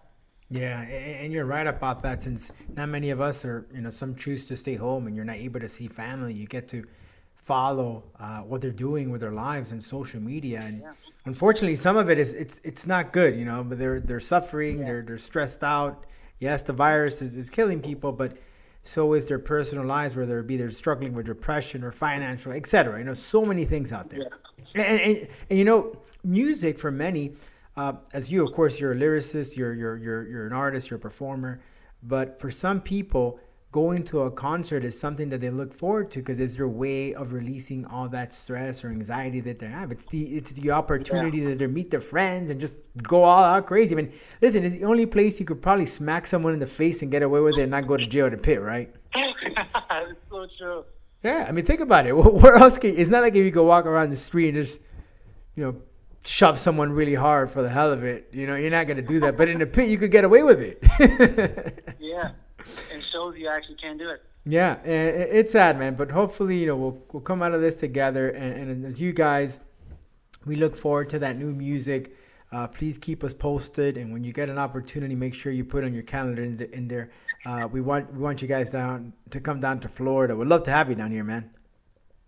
Yeah, 0.49 0.79
and 0.83 1.33
you're 1.33 1.45
right 1.45 1.67
about 1.67 2.03
that. 2.03 2.23
Since 2.23 2.53
not 2.73 2.87
many 2.87 3.09
of 3.09 3.19
us 3.19 3.43
are, 3.43 3.67
you 3.73 3.81
know, 3.81 3.89
some 3.89 4.15
choose 4.15 4.47
to 4.47 4.55
stay 4.55 4.75
home, 4.75 5.05
and 5.07 5.15
you're 5.17 5.25
not 5.25 5.35
able 5.35 5.59
to 5.59 5.67
see 5.67 5.89
family. 5.89 6.33
You 6.33 6.47
get 6.47 6.69
to 6.69 6.85
follow 7.35 8.03
uh, 8.19 8.39
what 8.43 8.61
they're 8.61 8.71
doing 8.71 9.11
with 9.11 9.19
their 9.19 9.33
lives 9.33 9.73
on 9.73 9.81
social 9.81 10.21
media, 10.21 10.61
and 10.63 10.83
unfortunately, 11.25 11.75
some 11.75 11.97
of 11.97 12.09
it 12.09 12.17
is 12.17 12.33
it's 12.33 12.61
it's 12.63 12.87
not 12.87 13.11
good. 13.11 13.35
You 13.35 13.43
know, 13.43 13.65
but 13.65 13.79
they're 13.79 13.99
they're 13.99 14.21
suffering. 14.21 14.79
They're 14.79 15.01
they're 15.01 15.17
stressed 15.17 15.61
out. 15.61 16.05
Yes, 16.39 16.61
the 16.61 16.71
virus 16.73 17.21
is, 17.21 17.35
is 17.35 17.49
killing 17.49 17.81
people, 17.81 18.13
but 18.13 18.37
so 18.87 19.13
is 19.13 19.27
their 19.27 19.37
personal 19.37 19.85
lives, 19.85 20.15
whether 20.15 20.39
it 20.39 20.47
be 20.47 20.55
they're 20.55 20.71
struggling 20.71 21.13
with 21.13 21.25
depression 21.25 21.83
or 21.83 21.91
financial, 21.91 22.53
etc. 22.53 22.97
You 22.99 23.03
know, 23.03 23.13
so 23.13 23.43
many 23.43 23.65
things 23.65 23.91
out 23.91 24.09
there. 24.09 24.29
And, 24.75 25.01
and, 25.01 25.27
and 25.49 25.59
you 25.59 25.65
know, 25.65 25.93
music 26.23 26.79
for 26.79 26.89
many, 26.89 27.33
uh, 27.75 27.93
as 28.13 28.31
you, 28.31 28.47
of 28.47 28.53
course, 28.53 28.79
you're 28.79 28.93
a 28.93 28.95
lyricist, 28.95 29.57
you're, 29.57 29.73
you're, 29.73 29.97
you're, 29.97 30.27
you're 30.29 30.47
an 30.47 30.53
artist, 30.53 30.89
you're 30.89 30.97
a 30.97 31.01
performer. 31.01 31.59
But 32.01 32.39
for 32.39 32.49
some 32.49 32.79
people, 32.79 33.41
going 33.71 34.03
to 34.05 34.21
a 34.21 34.31
concert 34.31 34.83
is 34.83 34.97
something 34.97 35.29
that 35.29 35.41
they 35.41 35.49
look 35.49 35.73
forward 35.73 36.09
to 36.11 36.19
because 36.19 36.39
it's 36.39 36.55
their 36.55 36.67
way 36.67 37.13
of 37.13 37.33
releasing 37.33 37.85
all 37.85 38.07
that 38.09 38.33
stress 38.33 38.83
or 38.83 38.89
anxiety 38.89 39.39
that 39.41 39.59
they 39.59 39.67
have. 39.67 39.91
It's 39.91 40.05
the 40.05 40.23
it's 40.37 40.53
the 40.53 40.71
opportunity 40.71 41.41
that 41.41 41.59
they 41.59 41.67
meet 41.67 41.91
their 41.91 42.01
friends 42.01 42.49
and 42.49 42.59
just 42.59 42.79
go 43.03 43.23
all 43.23 43.43
out 43.43 43.67
crazy. 43.67 43.93
I 43.93 43.97
mean, 43.97 44.13
listen, 44.41 44.63
it's 44.63 44.79
the 44.79 44.85
only 44.85 45.05
place 45.05 45.39
you 45.39 45.45
could 45.45 45.61
probably 45.61 45.85
smack 45.85 46.27
someone 46.27 46.53
in 46.53 46.59
the 46.59 46.67
face 46.67 47.01
and 47.01 47.11
get 47.11 47.23
away 47.23 47.41
with 47.41 47.57
it 47.57 47.63
and 47.63 47.71
not 47.71 47.87
go 47.87 47.97
to 47.97 48.05
jail 48.05 48.29
to 48.29 48.37
pit, 48.37 48.61
right? 48.61 48.93
it's 49.15 50.19
so 50.29 50.47
true. 50.57 50.85
Yeah, 51.23 51.45
I 51.47 51.51
mean, 51.51 51.65
think 51.65 51.81
about 51.81 52.05
it. 52.05 52.11
Where 52.15 52.55
else 52.55 52.77
can? 52.77 52.95
It's 52.95 53.09
not 53.09 53.21
like 53.21 53.35
if 53.35 53.43
you 53.43 53.51
go 53.51 53.65
walk 53.65 53.85
around 53.85 54.11
the 54.11 54.15
street 54.15 54.49
and 54.49 54.57
just, 54.57 54.79
you 55.55 55.63
know, 55.63 55.75
shove 56.25 56.59
someone 56.59 56.91
really 56.91 57.15
hard 57.15 57.49
for 57.49 57.61
the 57.61 57.69
hell 57.69 57.91
of 57.91 58.03
it. 58.03 58.29
You 58.31 58.47
know, 58.47 58.55
you're 58.55 58.71
not 58.71 58.87
gonna 58.87 59.01
do 59.01 59.19
that. 59.21 59.35
But 59.35 59.49
in 59.49 59.59
the 59.59 59.65
pit, 59.65 59.89
you 59.89 59.97
could 59.97 60.11
get 60.11 60.23
away 60.23 60.43
with 60.43 60.61
it. 60.61 61.83
Yeah, 61.99 62.31
and 62.91 63.03
shows 63.03 63.35
you 63.37 63.47
actually 63.47 63.75
can 63.75 63.97
do 63.97 64.09
it. 64.09 64.21
yeah, 64.45 64.77
i- 64.85 64.87
i- 64.89 65.31
it's 65.39 65.51
sad, 65.51 65.77
man. 65.77 65.95
But 65.95 66.11
hopefully, 66.11 66.57
you 66.57 66.67
know, 66.67 66.75
we'll 66.77 66.97
we'll 67.11 67.21
come 67.21 67.41
out 67.41 67.53
of 67.53 67.61
this 67.61 67.79
together. 67.79 68.29
And, 68.29 68.69
and 68.71 68.85
as 68.85 68.99
you 69.01 69.11
guys, 69.13 69.59
we 70.45 70.55
look 70.55 70.75
forward 70.75 71.09
to 71.09 71.19
that 71.19 71.37
new 71.37 71.51
music. 71.53 72.15
Uh, 72.51 72.65
please 72.67 72.97
keep 72.97 73.23
us 73.25 73.33
posted, 73.33 73.97
and 73.97 74.13
when 74.13 74.23
you 74.23 74.31
get 74.31 74.47
an 74.49 74.57
opportunity, 74.57 75.15
make 75.15 75.33
sure 75.33 75.51
you 75.51 75.65
put 75.65 75.83
on 75.83 75.93
your 75.93 76.03
calendar 76.03 76.43
in, 76.43 76.55
the, 76.55 76.73
in 76.73 76.87
there. 76.87 77.09
Uh, 77.45 77.67
we 77.69 77.81
want 77.81 78.11
we 78.13 78.19
want 78.19 78.41
you 78.41 78.47
guys 78.47 78.69
down 78.71 79.11
to 79.31 79.39
come 79.41 79.59
down 79.59 79.79
to 79.79 79.89
Florida. 79.89 80.33
We'd 80.35 80.47
love 80.47 80.63
to 80.63 80.71
have 80.71 80.87
you 80.89 80.95
down 80.95 81.11
here, 81.11 81.25
man. 81.25 81.49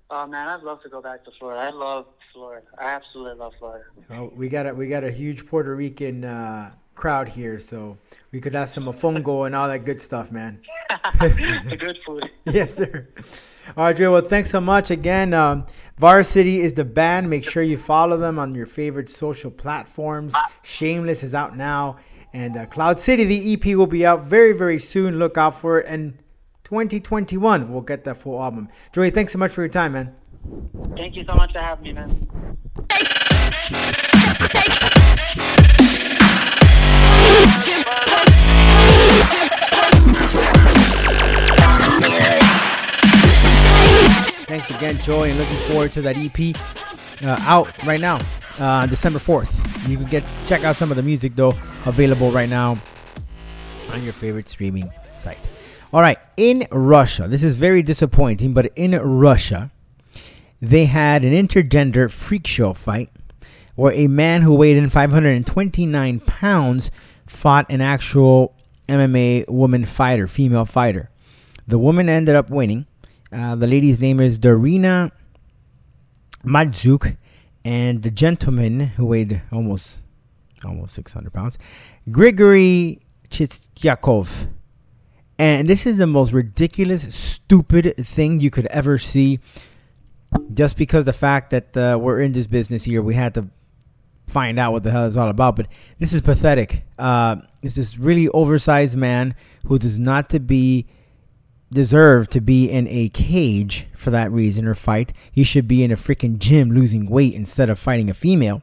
Oh 0.09 0.25
man, 0.27 0.47
I'd 0.49 0.63
love 0.63 0.81
to 0.83 0.89
go 0.89 1.01
back 1.01 1.23
to 1.25 1.31
Florida. 1.39 1.61
I 1.61 1.69
love 1.69 2.05
Florida. 2.33 2.65
I 2.77 2.85
absolutely 2.97 3.37
love 3.39 3.53
Florida. 3.59 3.85
Well, 4.09 4.31
we 4.35 4.49
got 4.49 4.67
a 4.67 4.73
we 4.73 4.87
got 4.89 5.03
a 5.05 5.11
huge 5.11 5.45
Puerto 5.45 5.73
Rican 5.75 6.23
uh, 6.25 6.71
crowd 6.99 7.29
here, 7.29 7.57
so 7.59 7.97
we 8.31 8.41
could 8.41 8.53
have 8.53 8.69
some 8.69 8.83
mofongo 8.83 9.45
and 9.45 9.55
all 9.55 9.69
that 9.69 9.85
good 9.85 10.01
stuff, 10.01 10.31
man. 10.31 10.59
the 11.19 11.77
good 11.79 11.97
food. 12.05 12.29
yes, 12.45 12.75
sir. 12.75 13.07
All 13.77 13.85
right, 13.85 13.95
Dre. 13.95 14.07
Well, 14.07 14.21
thanks 14.21 14.51
so 14.51 14.59
much 14.59 14.91
again. 14.91 15.33
Um, 15.33 15.65
VRSTY 15.99 16.59
is 16.59 16.73
the 16.73 16.83
band. 16.83 17.29
Make 17.29 17.49
sure 17.49 17.63
you 17.63 17.77
follow 17.77 18.17
them 18.17 18.37
on 18.37 18.53
your 18.53 18.65
favorite 18.65 19.09
social 19.09 19.49
platforms. 19.49 20.35
Shameless 20.61 21.23
is 21.23 21.33
out 21.33 21.55
now, 21.55 21.97
and 22.33 22.57
uh, 22.57 22.65
Cloud 22.65 22.99
City, 22.99 23.23
the 23.23 23.53
EP, 23.53 23.65
will 23.77 23.87
be 23.87 24.05
out 24.05 24.25
very, 24.25 24.51
very 24.51 24.77
soon. 24.77 25.17
Look 25.17 25.37
out 25.37 25.55
for 25.55 25.79
it. 25.79 25.85
And 25.87 26.19
2021, 26.65 27.71
we'll 27.71 27.81
get 27.81 28.03
that 28.03 28.17
full 28.17 28.41
album. 28.41 28.67
Dre, 28.91 29.09
thanks 29.09 29.31
so 29.31 29.39
much 29.39 29.51
for 29.53 29.61
your 29.61 29.69
time, 29.69 29.93
man. 29.93 30.15
Thank 30.97 31.15
you 31.15 31.23
so 31.23 31.33
much 31.33 31.53
for 31.53 31.59
having 31.59 31.85
me, 31.85 31.93
man. 31.93 32.27
Thanks 44.47 44.69
again, 44.71 44.97
Joey, 44.97 45.29
and 45.29 45.39
looking 45.39 45.57
forward 45.69 45.91
to 45.91 46.01
that 46.01 46.17
EP 46.17 46.55
uh, 47.23 47.39
out 47.47 47.85
right 47.85 48.01
now, 48.01 48.19
uh, 48.57 48.85
December 48.87 49.19
4th. 49.19 49.87
You 49.87 49.97
can 49.97 50.07
get 50.07 50.23
check 50.45 50.63
out 50.63 50.75
some 50.75 50.91
of 50.91 50.97
the 50.97 51.03
music 51.03 51.35
though 51.35 51.53
available 51.85 52.31
right 52.31 52.49
now 52.49 52.77
on 53.91 54.03
your 54.03 54.13
favorite 54.13 54.49
streaming 54.49 54.91
site. 55.17 55.37
All 55.91 56.01
right, 56.01 56.17
in 56.37 56.67
Russia, 56.71 57.27
this 57.27 57.41
is 57.43 57.55
very 57.55 57.81
disappointing, 57.81 58.53
but 58.53 58.71
in 58.75 58.91
Russia, 58.91 59.71
they 60.61 60.85
had 60.85 61.23
an 61.23 61.33
intergender 61.33 62.11
freak 62.11 62.45
show 62.45 62.73
fight 62.73 63.09
where 63.75 63.93
a 63.93 64.07
man 64.07 64.41
who 64.41 64.53
weighed 64.53 64.77
in 64.77 64.89
529 64.89 66.19
pounds 66.19 66.91
fought 67.29 67.65
an 67.69 67.79
actual 67.79 68.55
MMA 68.87 69.47
woman 69.47 69.85
fighter, 69.85 70.27
female 70.27 70.65
fighter. 70.65 71.09
The 71.67 71.77
woman 71.77 72.09
ended 72.09 72.35
up 72.35 72.49
winning. 72.49 72.87
Uh, 73.31 73.55
the 73.55 73.67
lady's 73.67 73.99
name 73.99 74.19
is 74.19 74.39
Darina 74.39 75.11
Madzyuk, 76.43 77.15
and 77.63 78.01
the 78.01 78.09
gentleman 78.09 78.79
who 78.79 79.05
weighed 79.05 79.41
almost 79.51 80.01
almost 80.65 80.93
600 80.95 81.31
pounds, 81.31 81.57
Grigory 82.11 82.99
Chistyakov. 83.29 84.49
And 85.37 85.69
this 85.69 85.85
is 85.85 85.97
the 85.97 86.07
most 86.07 86.33
ridiculous, 86.33 87.15
stupid 87.15 87.95
thing 87.97 88.41
you 88.41 88.49
could 88.49 88.65
ever 88.65 88.97
see. 88.97 89.39
Just 90.53 90.75
because 90.75 91.05
the 91.05 91.13
fact 91.13 91.51
that 91.51 91.77
uh, 91.77 91.97
we're 91.97 92.19
in 92.19 92.33
this 92.33 92.45
business 92.45 92.83
here, 92.83 93.01
we 93.01 93.15
had 93.15 93.33
to 93.35 93.47
find 94.29 94.59
out 94.59 94.71
what 94.71 94.83
the 94.83 94.91
hell 94.91 95.07
it's 95.07 95.17
all 95.17 95.29
about. 95.29 95.55
But 95.55 95.67
this 95.97 96.13
is 96.13 96.21
pathetic. 96.21 96.83
Uh, 96.97 97.37
it's 97.61 97.75
this 97.75 97.97
really 97.97 98.29
oversized 98.29 98.97
man 98.97 99.35
who 99.65 99.79
does 99.79 99.97
not 99.97 100.29
to 100.29 100.39
be 100.39 100.87
deserve 101.71 102.29
to 102.29 102.41
be 102.41 102.69
in 102.69 102.87
a 102.87 103.09
cage 103.09 103.87
for 103.95 104.09
that 104.09 104.31
reason 104.31 104.65
or 104.65 104.73
fight. 104.73 105.13
He 105.31 105.43
should 105.43 105.67
be 105.67 105.83
in 105.83 105.91
a 105.91 105.95
freaking 105.95 106.39
gym 106.39 106.71
losing 106.71 107.07
weight 107.07 107.33
instead 107.33 107.69
of 107.69 107.77
fighting 107.77 108.09
a 108.09 108.13
female. 108.13 108.61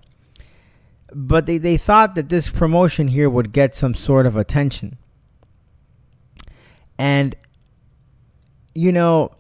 But 1.13 1.47
they, 1.47 1.59
they 1.59 1.77
thought 1.77 2.15
that 2.17 2.29
this 2.29 2.49
promotion 2.49 3.09
here 3.09 3.31
would 3.31 3.53
get 3.53 3.77
some 3.77 3.95
sort 3.95 4.27
of 4.27 4.37
attention. 4.37 4.99
And, 6.99 7.37
you 8.75 8.91
know, 8.91 9.31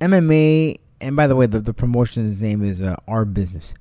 MMA, 0.00 0.78
and 1.00 1.16
by 1.16 1.26
the 1.26 1.34
way, 1.34 1.46
the, 1.46 1.60
the 1.60 1.74
promotion's 1.74 2.40
name 2.40 2.62
is 2.62 2.80
uh, 2.80 2.96
Our 3.08 3.24
Business. 3.24 3.74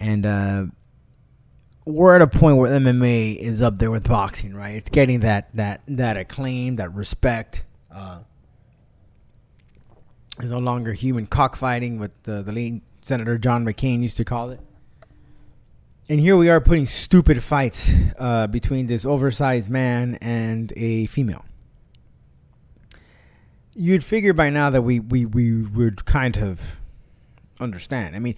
And 0.00 0.26
uh, 0.26 0.66
we're 1.86 2.16
at 2.16 2.20
a 2.20 2.26
point 2.26 2.58
where 2.58 2.70
MMA 2.70 3.36
is 3.36 3.62
up 3.62 3.78
there 3.78 3.92
with 3.92 4.08
boxing, 4.08 4.52
right? 4.54 4.74
It's 4.74 4.90
getting 4.90 5.20
that 5.20 5.48
that 5.54 5.82
that 5.86 6.16
acclaim, 6.16 6.76
that 6.76 6.92
respect. 6.92 7.64
Uh, 7.90 8.18
it's 10.38 10.50
no 10.50 10.58
longer 10.58 10.92
human 10.92 11.26
cockfighting, 11.26 11.98
what 11.98 12.10
the, 12.24 12.42
the 12.42 12.52
late 12.52 12.82
Senator 13.02 13.38
John 13.38 13.64
McCain 13.64 14.02
used 14.02 14.18
to 14.18 14.24
call 14.24 14.50
it. 14.50 14.60
And 16.08 16.20
here 16.20 16.36
we 16.36 16.50
are 16.50 16.60
putting 16.60 16.86
stupid 16.86 17.42
fights 17.42 17.90
uh, 18.18 18.46
between 18.48 18.86
this 18.86 19.06
oversized 19.06 19.70
man 19.70 20.16
and 20.20 20.72
a 20.76 21.06
female. 21.06 21.44
You'd 23.74 24.04
figure 24.04 24.32
by 24.32 24.50
now 24.50 24.70
that 24.70 24.82
we, 24.82 25.00
we, 25.00 25.24
we 25.24 25.62
would 25.62 26.04
kind 26.04 26.36
of 26.36 26.60
understand. 27.60 28.16
I 28.16 28.18
mean, 28.18 28.34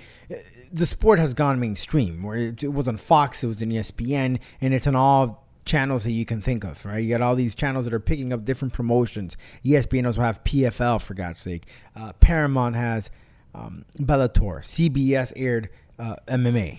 the 0.73 0.87
sport 0.87 1.19
has 1.19 1.35
gone 1.35 1.61
mainstream. 1.61 2.23
Where 2.23 2.37
it, 2.37 2.62
it 2.62 2.73
was 2.73 2.89
on 2.89 2.97
Fox, 2.97 3.43
it 3.43 3.47
was 3.47 3.62
in 3.62 3.71
ESPN, 3.71 4.39
and 4.61 4.75
it's 4.75 4.87
on 4.87 4.97
all 4.97 5.47
channels 5.64 6.05
that 6.05 6.12
you 6.12 6.25
can 6.25 6.41
think 6.41 6.64
of. 6.64 6.85
Right? 6.85 7.03
You 7.03 7.11
got 7.11 7.23
all 7.23 7.35
these 7.35 7.55
channels 7.55 7.85
that 7.85 7.95
are 7.95 8.01
picking 8.01 8.33
up 8.33 8.45
different 8.45 8.75
promotions. 8.75 9.37
ESPN 9.64 10.07
also 10.07 10.23
have 10.23 10.43
PFL 10.45 11.01
for 11.01 11.14
God's 11.14 11.41
sake. 11.41 11.66
Uh, 11.95 12.12
Paramount 12.14 12.77
has 12.77 13.11
um, 13.55 13.85
Bellator. 13.99 14.61
CBS 14.61 15.33
aired 15.37 15.69
uh, 15.99 16.16
MMA. 16.27 16.79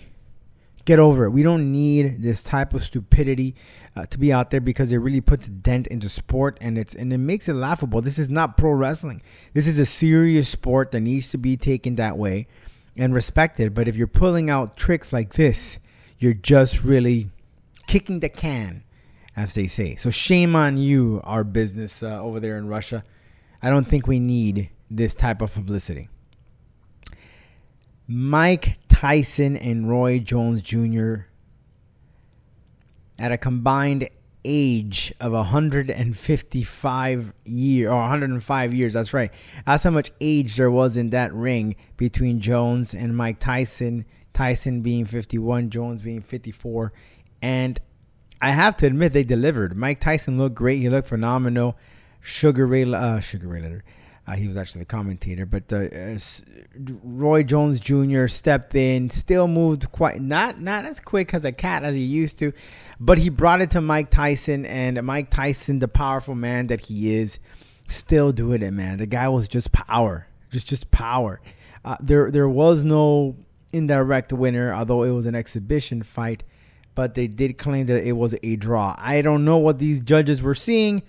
Get 0.89 0.97
over 0.97 1.25
it. 1.25 1.29
We 1.29 1.43
don't 1.43 1.71
need 1.71 2.23
this 2.23 2.41
type 2.41 2.73
of 2.73 2.83
stupidity 2.83 3.53
uh, 3.95 4.07
to 4.07 4.17
be 4.17 4.33
out 4.33 4.49
there 4.49 4.59
because 4.59 4.91
it 4.91 4.97
really 4.97 5.21
puts 5.21 5.45
a 5.45 5.51
dent 5.51 5.85
into 5.85 6.09
sport 6.09 6.57
and 6.59 6.79
it's 6.79 6.95
and 6.95 7.13
it 7.13 7.19
makes 7.19 7.47
it 7.47 7.53
laughable. 7.53 8.01
This 8.01 8.17
is 8.17 8.27
not 8.27 8.57
pro 8.57 8.71
wrestling. 8.71 9.21
This 9.53 9.67
is 9.67 9.77
a 9.77 9.85
serious 9.85 10.49
sport 10.49 10.89
that 10.89 11.01
needs 11.01 11.27
to 11.27 11.37
be 11.37 11.55
taken 11.57 11.93
that 11.97 12.17
way 12.17 12.47
and 12.97 13.13
respected. 13.13 13.75
But 13.75 13.87
if 13.87 13.95
you're 13.95 14.07
pulling 14.07 14.49
out 14.49 14.75
tricks 14.75 15.13
like 15.13 15.33
this, 15.33 15.77
you're 16.17 16.33
just 16.33 16.83
really 16.83 17.29
kicking 17.85 18.19
the 18.19 18.29
can, 18.29 18.81
as 19.35 19.53
they 19.53 19.67
say. 19.67 19.95
So 19.95 20.09
shame 20.09 20.55
on 20.55 20.77
you, 20.77 21.21
our 21.23 21.43
business 21.43 22.01
uh, 22.01 22.19
over 22.19 22.39
there 22.39 22.57
in 22.57 22.67
Russia. 22.67 23.03
I 23.61 23.69
don't 23.69 23.87
think 23.87 24.07
we 24.07 24.19
need 24.19 24.71
this 24.89 25.13
type 25.13 25.43
of 25.43 25.53
publicity. 25.53 26.09
Mike 28.07 28.79
Tyson 28.99 29.55
and 29.55 29.89
Roy 29.89 30.19
Jones 30.19 30.61
Jr. 30.61 31.19
at 33.17 33.31
a 33.31 33.37
combined 33.37 34.09
age 34.43 35.13
of 35.21 35.31
155 35.31 37.33
year 37.45 37.89
or 37.89 37.95
105 37.95 38.73
years. 38.73 38.91
That's 38.91 39.13
right. 39.13 39.31
That's 39.65 39.85
how 39.85 39.91
much 39.91 40.11
age 40.19 40.57
there 40.57 40.69
was 40.69 40.97
in 40.97 41.11
that 41.11 41.33
ring 41.33 41.77
between 41.95 42.41
Jones 42.41 42.93
and 42.93 43.15
Mike 43.15 43.39
Tyson. 43.39 44.03
Tyson 44.33 44.81
being 44.81 45.05
51, 45.05 45.69
Jones 45.69 46.01
being 46.01 46.21
54, 46.21 46.91
and 47.41 47.79
I 48.41 48.51
have 48.51 48.75
to 48.77 48.85
admit 48.85 49.13
they 49.13 49.23
delivered. 49.23 49.77
Mike 49.77 50.01
Tyson 50.01 50.37
looked 50.37 50.55
great. 50.55 50.81
He 50.81 50.89
looked 50.89 51.07
phenomenal. 51.07 51.77
Sugar 52.19 52.67
Ray, 52.67 52.83
uh, 52.83 53.21
Sugar 53.21 53.47
Ray 53.47 53.61
Leonard. 53.61 53.83
Uh, 54.29 54.35
he 54.35 54.47
was 54.47 54.57
actually 54.57 54.79
the 54.79 54.85
commentator, 54.85 55.43
but 55.43 55.73
uh, 55.73 55.87
Roy 57.03 57.41
Jones 57.41 57.79
Jr. 57.79 58.27
stepped 58.27 58.75
in, 58.75 59.09
still 59.09 59.47
moved 59.47 59.91
quite 59.91 60.21
not 60.21 60.61
not 60.61 60.85
as 60.85 60.99
quick 60.99 61.33
as 61.33 61.43
a 61.45 61.51
cat 61.51 61.83
as 61.83 61.95
he 61.95 62.03
used 62.03 62.37
to, 62.37 62.53
but 62.99 63.17
he 63.17 63.29
brought 63.29 63.59
it 63.59 63.71
to 63.71 63.81
Mike 63.81 64.11
Tyson, 64.11 64.67
and 64.67 65.01
Mike 65.01 65.31
Tyson, 65.31 65.79
the 65.79 65.87
powerful 65.87 66.35
man 66.35 66.67
that 66.67 66.81
he 66.81 67.15
is, 67.15 67.39
still 67.87 68.31
doing 68.31 68.61
it, 68.61 68.69
man. 68.69 68.99
The 68.99 69.07
guy 69.07 69.27
was 69.29 69.47
just 69.47 69.71
power, 69.71 70.27
just 70.51 70.67
just 70.67 70.91
power. 70.91 71.41
Uh, 71.83 71.97
there 71.99 72.29
there 72.29 72.49
was 72.49 72.83
no 72.83 73.35
indirect 73.73 74.31
winner, 74.31 74.71
although 74.71 75.01
it 75.01 75.11
was 75.11 75.25
an 75.25 75.33
exhibition 75.33 76.03
fight, 76.03 76.43
but 76.93 77.15
they 77.15 77.25
did 77.25 77.57
claim 77.57 77.87
that 77.87 78.03
it 78.03 78.11
was 78.11 78.35
a 78.43 78.57
draw. 78.57 78.95
I 78.99 79.23
don't 79.23 79.43
know 79.43 79.57
what 79.57 79.79
these 79.79 80.03
judges 80.03 80.39
were 80.39 80.53
seeing, 80.53 81.01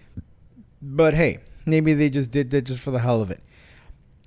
but 0.81 1.13
hey 1.13 1.41
Maybe 1.71 1.95
they 1.95 2.11
just 2.11 2.31
did 2.31 2.51
that 2.51 2.63
just 2.63 2.81
for 2.81 2.91
the 2.91 3.01
hell 3.01 3.23
of 3.23 3.31
it. 3.31 3.43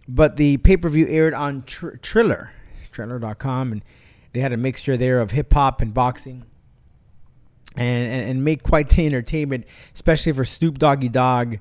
But 0.07 0.37
the 0.37 0.57
pay 0.57 0.77
per 0.77 0.89
view 0.89 1.07
aired 1.07 1.33
on 1.33 1.63
Tr- 1.63 1.95
Triller, 2.01 2.51
Triller.com, 2.91 3.71
and 3.71 3.83
they 4.33 4.41
had 4.41 4.53
a 4.53 4.57
mixture 4.57 4.97
there 4.97 5.19
of 5.19 5.31
hip 5.31 5.53
hop 5.53 5.81
and 5.81 5.93
boxing. 5.93 6.45
And, 7.75 8.11
and, 8.11 8.29
and 8.29 8.43
make 8.43 8.61
quite 8.61 8.89
the 8.89 9.05
entertainment, 9.05 9.65
especially 9.95 10.31
for 10.31 10.45
Snoop 10.45 10.77
Doggy 10.77 11.09
Dogg. 11.09 11.55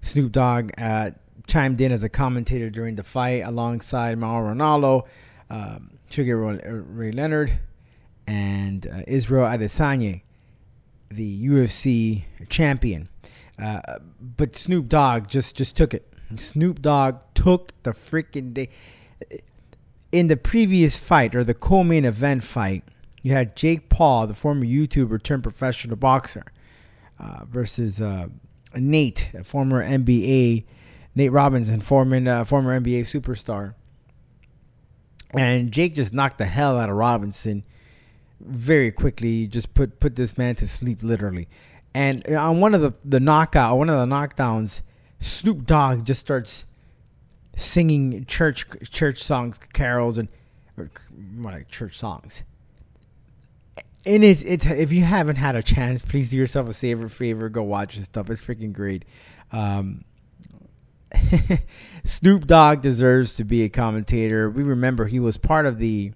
Snoop 0.00 0.32
Dogg 0.32 0.70
uh, 0.76 1.12
chimed 1.46 1.80
in 1.80 1.92
as 1.92 2.02
a 2.02 2.08
commentator 2.08 2.68
during 2.70 2.96
the 2.96 3.04
fight 3.04 3.44
alongside 3.46 4.18
Mauro 4.18 4.52
Ranallo, 4.52 5.06
um, 5.50 5.98
Sugar 6.10 6.36
Ray 6.36 7.12
Leonard, 7.12 7.58
and 8.26 8.86
uh, 8.86 9.02
Israel 9.06 9.46
Adesanya, 9.46 10.22
the 11.10 11.46
UFC 11.46 12.24
champion. 12.48 13.08
Uh, 13.58 13.98
but 14.20 14.56
Snoop 14.56 14.88
Dogg 14.88 15.28
just 15.28 15.56
just 15.56 15.76
took 15.76 15.94
it. 15.94 16.12
Snoop 16.36 16.80
Dogg 16.80 17.18
took 17.34 17.72
the 17.82 17.90
freaking 17.90 18.54
day. 18.54 18.68
In 20.10 20.26
the 20.26 20.36
previous 20.36 20.96
fight 20.96 21.34
or 21.34 21.44
the 21.44 21.54
co-main 21.54 22.04
event 22.04 22.44
fight, 22.44 22.84
you 23.22 23.32
had 23.32 23.56
Jake 23.56 23.88
Paul, 23.88 24.26
the 24.26 24.34
former 24.34 24.64
YouTuber 24.64 25.22
turned 25.22 25.42
professional 25.42 25.96
boxer, 25.96 26.44
uh, 27.18 27.44
versus 27.48 28.00
uh, 28.00 28.26
Nate, 28.74 29.30
a 29.34 29.44
former 29.44 29.86
NBA, 29.86 30.64
Nate 31.14 31.32
Robinson, 31.32 31.80
former 31.80 32.28
uh, 32.28 32.44
former 32.44 32.78
NBA 32.78 33.02
superstar. 33.02 33.74
And 35.34 35.72
Jake 35.72 35.94
just 35.94 36.12
knocked 36.12 36.38
the 36.38 36.46
hell 36.46 36.78
out 36.78 36.90
of 36.90 36.96
Robinson 36.96 37.64
very 38.40 38.90
quickly. 38.92 39.46
Just 39.46 39.72
put 39.72 40.00
put 40.00 40.16
this 40.16 40.36
man 40.36 40.56
to 40.56 40.68
sleep, 40.68 41.02
literally. 41.02 41.48
And 41.94 42.26
on 42.28 42.60
one 42.60 42.74
of 42.74 42.80
the 42.80 42.94
the 43.04 43.20
knockout, 43.20 43.76
one 43.76 43.90
of 43.90 43.98
the 43.98 44.14
knockdowns, 44.14 44.80
Snoop 45.20 45.66
Dogg 45.66 46.04
just 46.04 46.20
starts 46.20 46.64
singing 47.56 48.24
church 48.26 48.66
church 48.90 49.22
songs, 49.22 49.58
carols, 49.72 50.18
and 50.18 50.28
or 50.76 50.90
more 51.34 51.52
like 51.52 51.68
church 51.68 51.98
songs. 51.98 52.42
And 54.04 54.24
it's 54.24 54.42
it's 54.42 54.66
if 54.66 54.92
you 54.92 55.04
haven't 55.04 55.36
had 55.36 55.54
a 55.54 55.62
chance, 55.62 56.02
please 56.02 56.30
do 56.30 56.36
yourself 56.36 56.68
a 56.68 56.72
favor, 56.72 57.08
favor, 57.08 57.48
go 57.48 57.62
watch 57.62 57.96
this 57.96 58.06
stuff. 58.06 58.30
It's 58.30 58.40
freaking 58.40 58.72
great. 58.72 59.04
Um, 59.52 60.04
Snoop 62.04 62.46
Dogg 62.46 62.80
deserves 62.80 63.34
to 63.34 63.44
be 63.44 63.62
a 63.62 63.68
commentator. 63.68 64.48
We 64.48 64.62
remember 64.62 65.06
he 65.06 65.20
was 65.20 65.36
part 65.36 65.66
of 65.66 65.78
the 65.78 66.12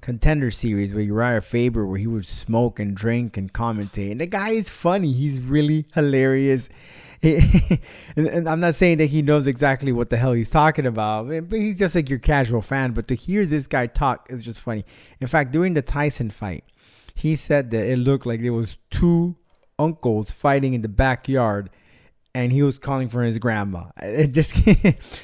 contender 0.00 0.50
series 0.50 0.94
with 0.94 1.06
Uriah 1.06 1.42
Faber 1.42 1.86
where 1.86 1.98
he 1.98 2.06
would 2.06 2.26
smoke 2.26 2.78
and 2.78 2.94
drink 2.94 3.36
and 3.36 3.52
commentate. 3.52 4.12
And 4.12 4.20
the 4.20 4.26
guy 4.26 4.50
is 4.50 4.70
funny. 4.70 5.12
He's 5.12 5.40
really 5.40 5.86
hilarious. 5.94 6.68
and, 7.22 7.80
and 8.16 8.48
I'm 8.48 8.60
not 8.60 8.76
saying 8.76 8.98
that 8.98 9.06
he 9.06 9.22
knows 9.22 9.46
exactly 9.46 9.90
what 9.90 10.10
the 10.10 10.16
hell 10.16 10.32
he's 10.32 10.50
talking 10.50 10.86
about, 10.86 11.28
but 11.48 11.58
he's 11.58 11.78
just 11.78 11.94
like 11.94 12.08
your 12.08 12.20
casual 12.20 12.62
fan. 12.62 12.92
But 12.92 13.08
to 13.08 13.14
hear 13.14 13.44
this 13.44 13.66
guy 13.66 13.86
talk 13.86 14.26
is 14.30 14.42
just 14.42 14.60
funny. 14.60 14.84
In 15.18 15.26
fact, 15.26 15.50
during 15.50 15.74
the 15.74 15.82
Tyson 15.82 16.30
fight, 16.30 16.64
he 17.14 17.34
said 17.34 17.70
that 17.72 17.86
it 17.86 17.98
looked 17.98 18.26
like 18.26 18.40
there 18.40 18.52
was 18.52 18.78
two 18.90 19.36
uncles 19.78 20.30
fighting 20.30 20.74
in 20.74 20.82
the 20.82 20.88
backyard 20.88 21.70
and 22.38 22.52
he 22.52 22.62
was 22.62 22.78
calling 22.78 23.08
for 23.08 23.22
his 23.24 23.38
grandma. 23.38 23.86
It 24.00 24.28
just 24.28 24.54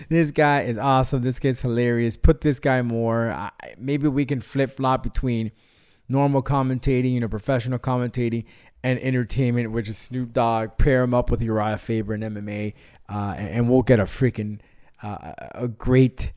this 0.09 0.31
guy 0.33 0.63
is 0.63 0.77
awesome. 0.77 1.23
This 1.23 1.39
guy's 1.39 1.61
hilarious. 1.61 2.17
Put 2.17 2.41
this 2.41 2.59
guy 2.59 2.83
more. 2.83 3.31
I, 3.31 3.51
maybe 3.79 4.09
we 4.09 4.25
can 4.25 4.41
flip 4.41 4.77
flop 4.77 5.05
between 5.05 5.53
normal 6.09 6.43
commentating, 6.43 7.13
you 7.13 7.21
know, 7.21 7.29
professional 7.29 7.79
commentating, 7.79 8.45
and 8.83 8.99
entertainment, 8.99 9.71
which 9.71 9.89
is 9.89 9.97
Snoop 9.97 10.33
Dogg. 10.33 10.77
Pair 10.77 11.05
him 11.05 11.15
up 11.15 11.31
with 11.31 11.41
Uriah 11.41 11.79
Faber 11.79 12.15
and 12.15 12.25
MMA, 12.25 12.75
uh, 13.09 13.35
and, 13.37 13.49
and, 13.49 13.69
we'll 13.71 13.83
get 13.83 14.01
a 14.01 14.05
freaking 14.05 14.59
uh, 15.03 15.33
a 15.55 15.69
great 15.69 16.33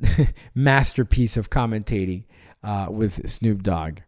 masterpiece 0.54 1.36
of 1.36 1.50
commentating 1.50 2.24
uh, 2.64 2.86
with 2.88 3.30
Snoop 3.30 3.62
Dogg. 3.62 3.98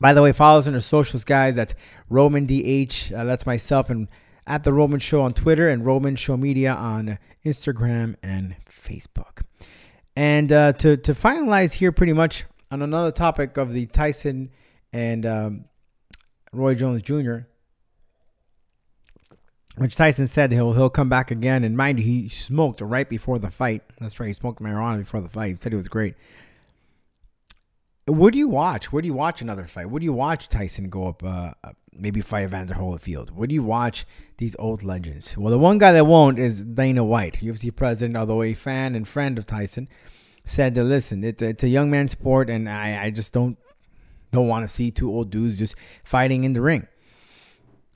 By 0.00 0.14
the 0.14 0.22
way, 0.22 0.32
follow 0.32 0.60
us 0.60 0.68
on 0.68 0.74
our 0.74 0.80
socials, 0.80 1.24
guys. 1.24 1.56
That's 1.56 1.74
Roman 2.08 2.46
DH. 2.46 3.12
Uh, 3.12 3.24
that's 3.24 3.44
myself 3.44 3.90
and 3.90 4.08
at 4.46 4.64
the 4.64 4.72
Roman 4.72 5.00
Show 5.00 5.22
on 5.22 5.32
Twitter 5.32 5.68
and 5.68 5.84
Roman 5.84 6.16
Show 6.16 6.36
Media 6.36 6.72
on 6.72 7.18
Instagram 7.44 8.16
and 8.22 8.56
Facebook. 8.68 9.42
And 10.16 10.52
uh, 10.52 10.72
to 10.74 10.96
to 10.96 11.14
finalize 11.14 11.74
here, 11.74 11.92
pretty 11.92 12.12
much 12.12 12.44
on 12.70 12.82
another 12.82 13.10
topic 13.10 13.56
of 13.56 13.72
the 13.72 13.86
Tyson 13.86 14.50
and 14.92 15.24
um, 15.24 15.64
Roy 16.52 16.74
Jones 16.74 17.02
Jr., 17.02 17.38
which 19.76 19.94
Tyson 19.94 20.28
said 20.28 20.52
he'll 20.52 20.72
he'll 20.72 20.90
come 20.90 21.08
back 21.08 21.30
again. 21.30 21.64
And 21.64 21.76
mind 21.76 22.00
you, 22.00 22.04
he 22.04 22.28
smoked 22.28 22.80
right 22.80 23.08
before 23.08 23.38
the 23.38 23.50
fight. 23.50 23.82
That's 23.98 24.18
right, 24.18 24.26
he 24.26 24.32
smoked 24.32 24.60
marijuana 24.60 24.98
before 24.98 25.20
the 25.20 25.28
fight. 25.28 25.50
He 25.50 25.56
said 25.56 25.72
it 25.72 25.76
was 25.76 25.88
great. 25.88 26.14
Would 28.10 28.34
you 28.34 28.48
watch? 28.48 28.92
Would 28.92 29.04
you 29.04 29.14
watch 29.14 29.40
another 29.40 29.66
fight? 29.66 29.90
Would 29.90 30.02
you 30.02 30.12
watch 30.12 30.48
Tyson 30.48 30.88
go 30.88 31.08
up, 31.08 31.22
uh, 31.22 31.52
maybe 31.92 32.20
fight 32.20 32.44
Evander 32.44 32.74
Holyfield? 32.74 33.30
Would 33.30 33.52
you 33.52 33.62
watch 33.62 34.04
these 34.38 34.56
old 34.58 34.82
legends? 34.82 35.36
Well, 35.36 35.50
the 35.50 35.58
one 35.58 35.78
guy 35.78 35.92
that 35.92 36.06
won't 36.06 36.38
is 36.38 36.64
Dana 36.64 37.04
White, 37.04 37.38
UFC 37.40 37.74
president, 37.74 38.16
although 38.16 38.42
a 38.42 38.54
fan 38.54 38.94
and 38.94 39.06
friend 39.06 39.38
of 39.38 39.46
Tyson, 39.46 39.88
said 40.44 40.74
that 40.74 40.84
listen, 40.84 41.22
it's, 41.22 41.40
it's 41.40 41.62
a 41.62 41.68
young 41.68 41.90
man's 41.90 42.12
sport, 42.12 42.50
and 42.50 42.68
I, 42.68 43.04
I 43.04 43.10
just 43.10 43.32
don't 43.32 43.56
don't 44.32 44.48
want 44.48 44.64
to 44.64 44.68
see 44.68 44.90
two 44.90 45.10
old 45.10 45.30
dudes 45.30 45.58
just 45.58 45.74
fighting 46.04 46.44
in 46.44 46.52
the 46.52 46.60
ring. 46.60 46.86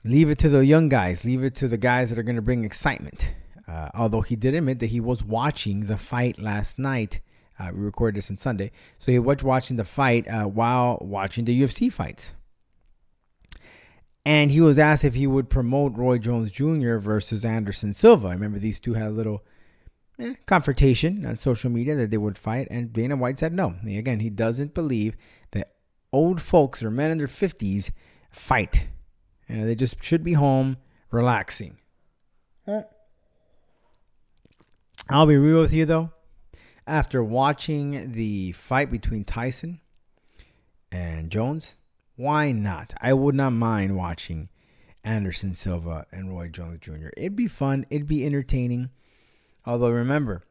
Leave 0.03 0.29
it 0.29 0.37
to 0.39 0.49
the 0.49 0.65
young 0.65 0.89
guys. 0.89 1.25
Leave 1.25 1.43
it 1.43 1.55
to 1.55 1.67
the 1.67 1.77
guys 1.77 2.09
that 2.09 2.19
are 2.19 2.23
going 2.23 2.35
to 2.35 2.41
bring 2.41 2.63
excitement. 2.63 3.33
Uh, 3.67 3.89
although 3.93 4.21
he 4.21 4.35
did 4.35 4.53
admit 4.53 4.79
that 4.79 4.87
he 4.87 4.99
was 4.99 5.23
watching 5.23 5.85
the 5.85 5.97
fight 5.97 6.37
last 6.37 6.77
night 6.77 7.19
uh, 7.59 7.71
we 7.73 7.83
recorded 7.83 8.17
this 8.17 8.29
on 8.29 8.37
Sunday. 8.37 8.71
So 8.99 9.11
he 9.11 9.19
was 9.19 9.43
watching 9.43 9.77
the 9.77 9.85
fight 9.85 10.27
uh, 10.27 10.45
while 10.45 10.97
watching 11.01 11.45
the 11.45 11.61
UFC 11.61 11.91
fights. 11.91 12.33
And 14.25 14.51
he 14.51 14.59
was 14.59 14.79
asked 14.79 15.03
if 15.03 15.13
he 15.13 15.27
would 15.27 15.49
promote 15.49 15.95
Roy 15.95 16.17
Jones 16.17 16.51
Jr. 16.51 16.97
versus 16.97 17.45
Anderson 17.45 17.93
Silva. 17.93 18.29
I 18.29 18.33
remember 18.33 18.59
these 18.59 18.79
two 18.79 18.93
had 18.93 19.07
a 19.07 19.11
little 19.11 19.45
eh, 20.19 20.33
confrontation 20.47 21.25
on 21.25 21.37
social 21.37 21.69
media 21.69 21.95
that 21.95 22.09
they 22.09 22.17
would 22.17 22.37
fight. 22.37 22.67
And 22.71 22.91
Dana 22.91 23.15
White 23.15 23.39
said 23.39 23.53
no. 23.53 23.75
Again, 23.85 24.19
he 24.19 24.29
doesn't 24.29 24.73
believe 24.73 25.15
that 25.51 25.75
old 26.11 26.41
folks 26.41 26.81
or 26.81 26.89
men 26.89 27.11
in 27.11 27.19
their 27.19 27.27
50s 27.27 27.91
fight. 28.31 28.87
You 29.47 29.57
know, 29.57 29.65
they 29.65 29.75
just 29.75 30.03
should 30.03 30.23
be 30.23 30.33
home 30.33 30.77
relaxing. 31.11 31.77
I'll 35.07 35.27
be 35.27 35.37
real 35.37 35.61
with 35.61 35.71
you 35.71 35.85
though 35.85 36.11
after 36.87 37.23
watching 37.23 38.11
the 38.11 38.51
fight 38.53 38.91
between 38.91 39.23
Tyson 39.23 39.79
and 40.91 41.29
Jones, 41.29 41.75
why 42.15 42.51
not? 42.51 42.93
I 43.01 43.13
would 43.13 43.35
not 43.35 43.51
mind 43.51 43.97
watching 43.97 44.49
Anderson 45.03 45.55
Silva 45.55 46.05
and 46.11 46.31
Roy 46.31 46.47
Jones 46.47 46.79
Jr. 46.81 47.09
It'd 47.17 47.35
be 47.35 47.47
fun, 47.47 47.85
it'd 47.89 48.07
be 48.07 48.25
entertaining. 48.25 48.89
Although 49.65 49.89
remember, 49.89 50.43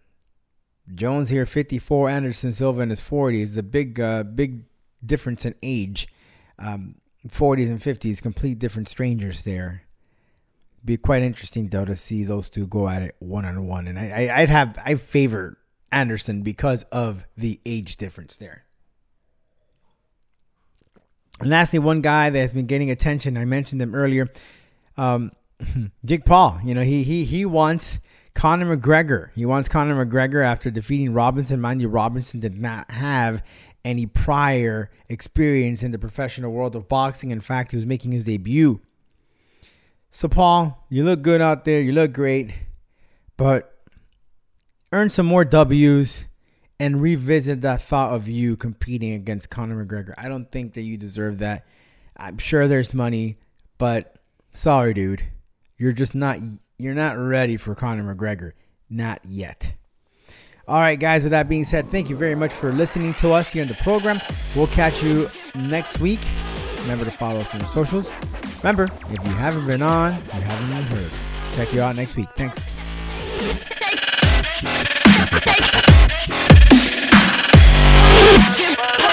Jones 0.92 1.30
here 1.30 1.46
54, 1.46 2.10
Anderson 2.10 2.52
Silva 2.52 2.82
in 2.82 2.90
his 2.90 3.00
40s. 3.00 3.54
The 3.54 3.62
big 3.62 3.98
uh, 4.00 4.22
big 4.22 4.64
difference 5.04 5.44
in 5.44 5.54
age. 5.62 6.08
Um, 6.58 6.96
40s 7.26 7.68
and 7.68 7.80
50s, 7.80 8.20
complete 8.20 8.58
different 8.58 8.88
strangers 8.88 9.42
there. 9.42 9.82
Be 10.84 10.98
quite 10.98 11.22
interesting 11.22 11.68
though 11.68 11.86
to 11.86 11.96
see 11.96 12.24
those 12.24 12.50
two 12.50 12.66
go 12.66 12.88
at 12.88 13.00
it 13.00 13.16
one 13.18 13.46
on 13.46 13.66
one, 13.66 13.88
and 13.88 13.98
I, 13.98 14.28
I 14.28 14.40
would 14.40 14.50
have 14.50 14.78
I 14.84 14.96
favor 14.96 15.56
Anderson 15.94 16.42
because 16.42 16.82
of 16.84 17.24
the 17.36 17.60
age 17.64 17.96
difference 17.96 18.36
there. 18.36 18.64
And 21.40 21.50
lastly, 21.50 21.78
one 21.78 22.00
guy 22.00 22.30
that 22.30 22.38
has 22.38 22.52
been 22.52 22.66
getting 22.66 22.90
attention, 22.90 23.36
I 23.36 23.44
mentioned 23.44 23.80
him 23.80 23.94
earlier, 23.94 24.28
um, 24.96 25.32
Jake 26.04 26.24
Paul. 26.24 26.60
You 26.64 26.74
know, 26.74 26.82
he 26.82 27.02
he 27.02 27.24
he 27.24 27.44
wants 27.44 27.98
Conor 28.34 28.76
McGregor. 28.76 29.30
He 29.34 29.46
wants 29.46 29.68
Conor 29.68 30.04
McGregor 30.04 30.44
after 30.44 30.70
defeating 30.70 31.12
Robinson. 31.12 31.60
Mind 31.60 31.80
you, 31.80 31.88
Robinson 31.88 32.40
did 32.40 32.58
not 32.58 32.90
have 32.90 33.42
any 33.84 34.06
prior 34.06 34.90
experience 35.08 35.82
in 35.82 35.92
the 35.92 35.98
professional 35.98 36.52
world 36.52 36.74
of 36.74 36.88
boxing. 36.88 37.30
In 37.30 37.40
fact, 37.40 37.70
he 37.72 37.76
was 37.76 37.86
making 37.86 38.12
his 38.12 38.24
debut. 38.24 38.80
So, 40.10 40.28
Paul, 40.28 40.86
you 40.88 41.04
look 41.04 41.22
good 41.22 41.40
out 41.40 41.64
there. 41.64 41.80
You 41.80 41.92
look 41.92 42.12
great. 42.12 42.52
But 43.36 43.73
earn 44.94 45.10
some 45.10 45.26
more 45.26 45.44
W's, 45.44 46.24
and 46.78 47.02
revisit 47.02 47.60
that 47.62 47.82
thought 47.82 48.12
of 48.12 48.28
you 48.28 48.56
competing 48.56 49.12
against 49.12 49.50
Conor 49.50 49.84
McGregor. 49.84 50.14
I 50.16 50.28
don't 50.28 50.50
think 50.50 50.74
that 50.74 50.82
you 50.82 50.96
deserve 50.96 51.38
that. 51.38 51.66
I'm 52.16 52.38
sure 52.38 52.68
there's 52.68 52.94
money, 52.94 53.38
but 53.76 54.16
sorry, 54.52 54.94
dude. 54.94 55.24
You're 55.76 55.92
just 55.92 56.14
not 56.14 56.38
you're 56.78 56.94
not 56.94 57.18
ready 57.18 57.56
for 57.56 57.74
Conor 57.74 58.14
McGregor. 58.14 58.52
Not 58.88 59.20
yet. 59.24 59.74
All 60.66 60.76
right, 60.76 60.98
guys, 60.98 61.22
with 61.22 61.32
that 61.32 61.48
being 61.48 61.64
said, 61.64 61.90
thank 61.90 62.08
you 62.08 62.16
very 62.16 62.34
much 62.34 62.52
for 62.52 62.72
listening 62.72 63.14
to 63.14 63.32
us 63.32 63.50
here 63.50 63.62
in 63.62 63.68
the 63.68 63.74
program. 63.74 64.20
We'll 64.54 64.68
catch 64.68 65.02
you 65.02 65.28
next 65.54 65.98
week. 65.98 66.20
Remember 66.82 67.04
to 67.04 67.10
follow 67.10 67.40
us 67.40 67.52
on 67.52 67.60
the 67.60 67.66
socials. 67.66 68.08
Remember, 68.62 68.84
if 68.84 69.24
you 69.24 69.32
haven't 69.32 69.66
been 69.66 69.82
on, 69.82 70.12
you 70.14 70.40
haven't 70.40 70.88
been 70.88 70.98
heard. 70.98 71.10
Check 71.54 71.72
you 71.72 71.82
out 71.82 71.96
next 71.96 72.16
week. 72.16 72.28
Thanks. 72.36 72.60
Give 78.56 79.03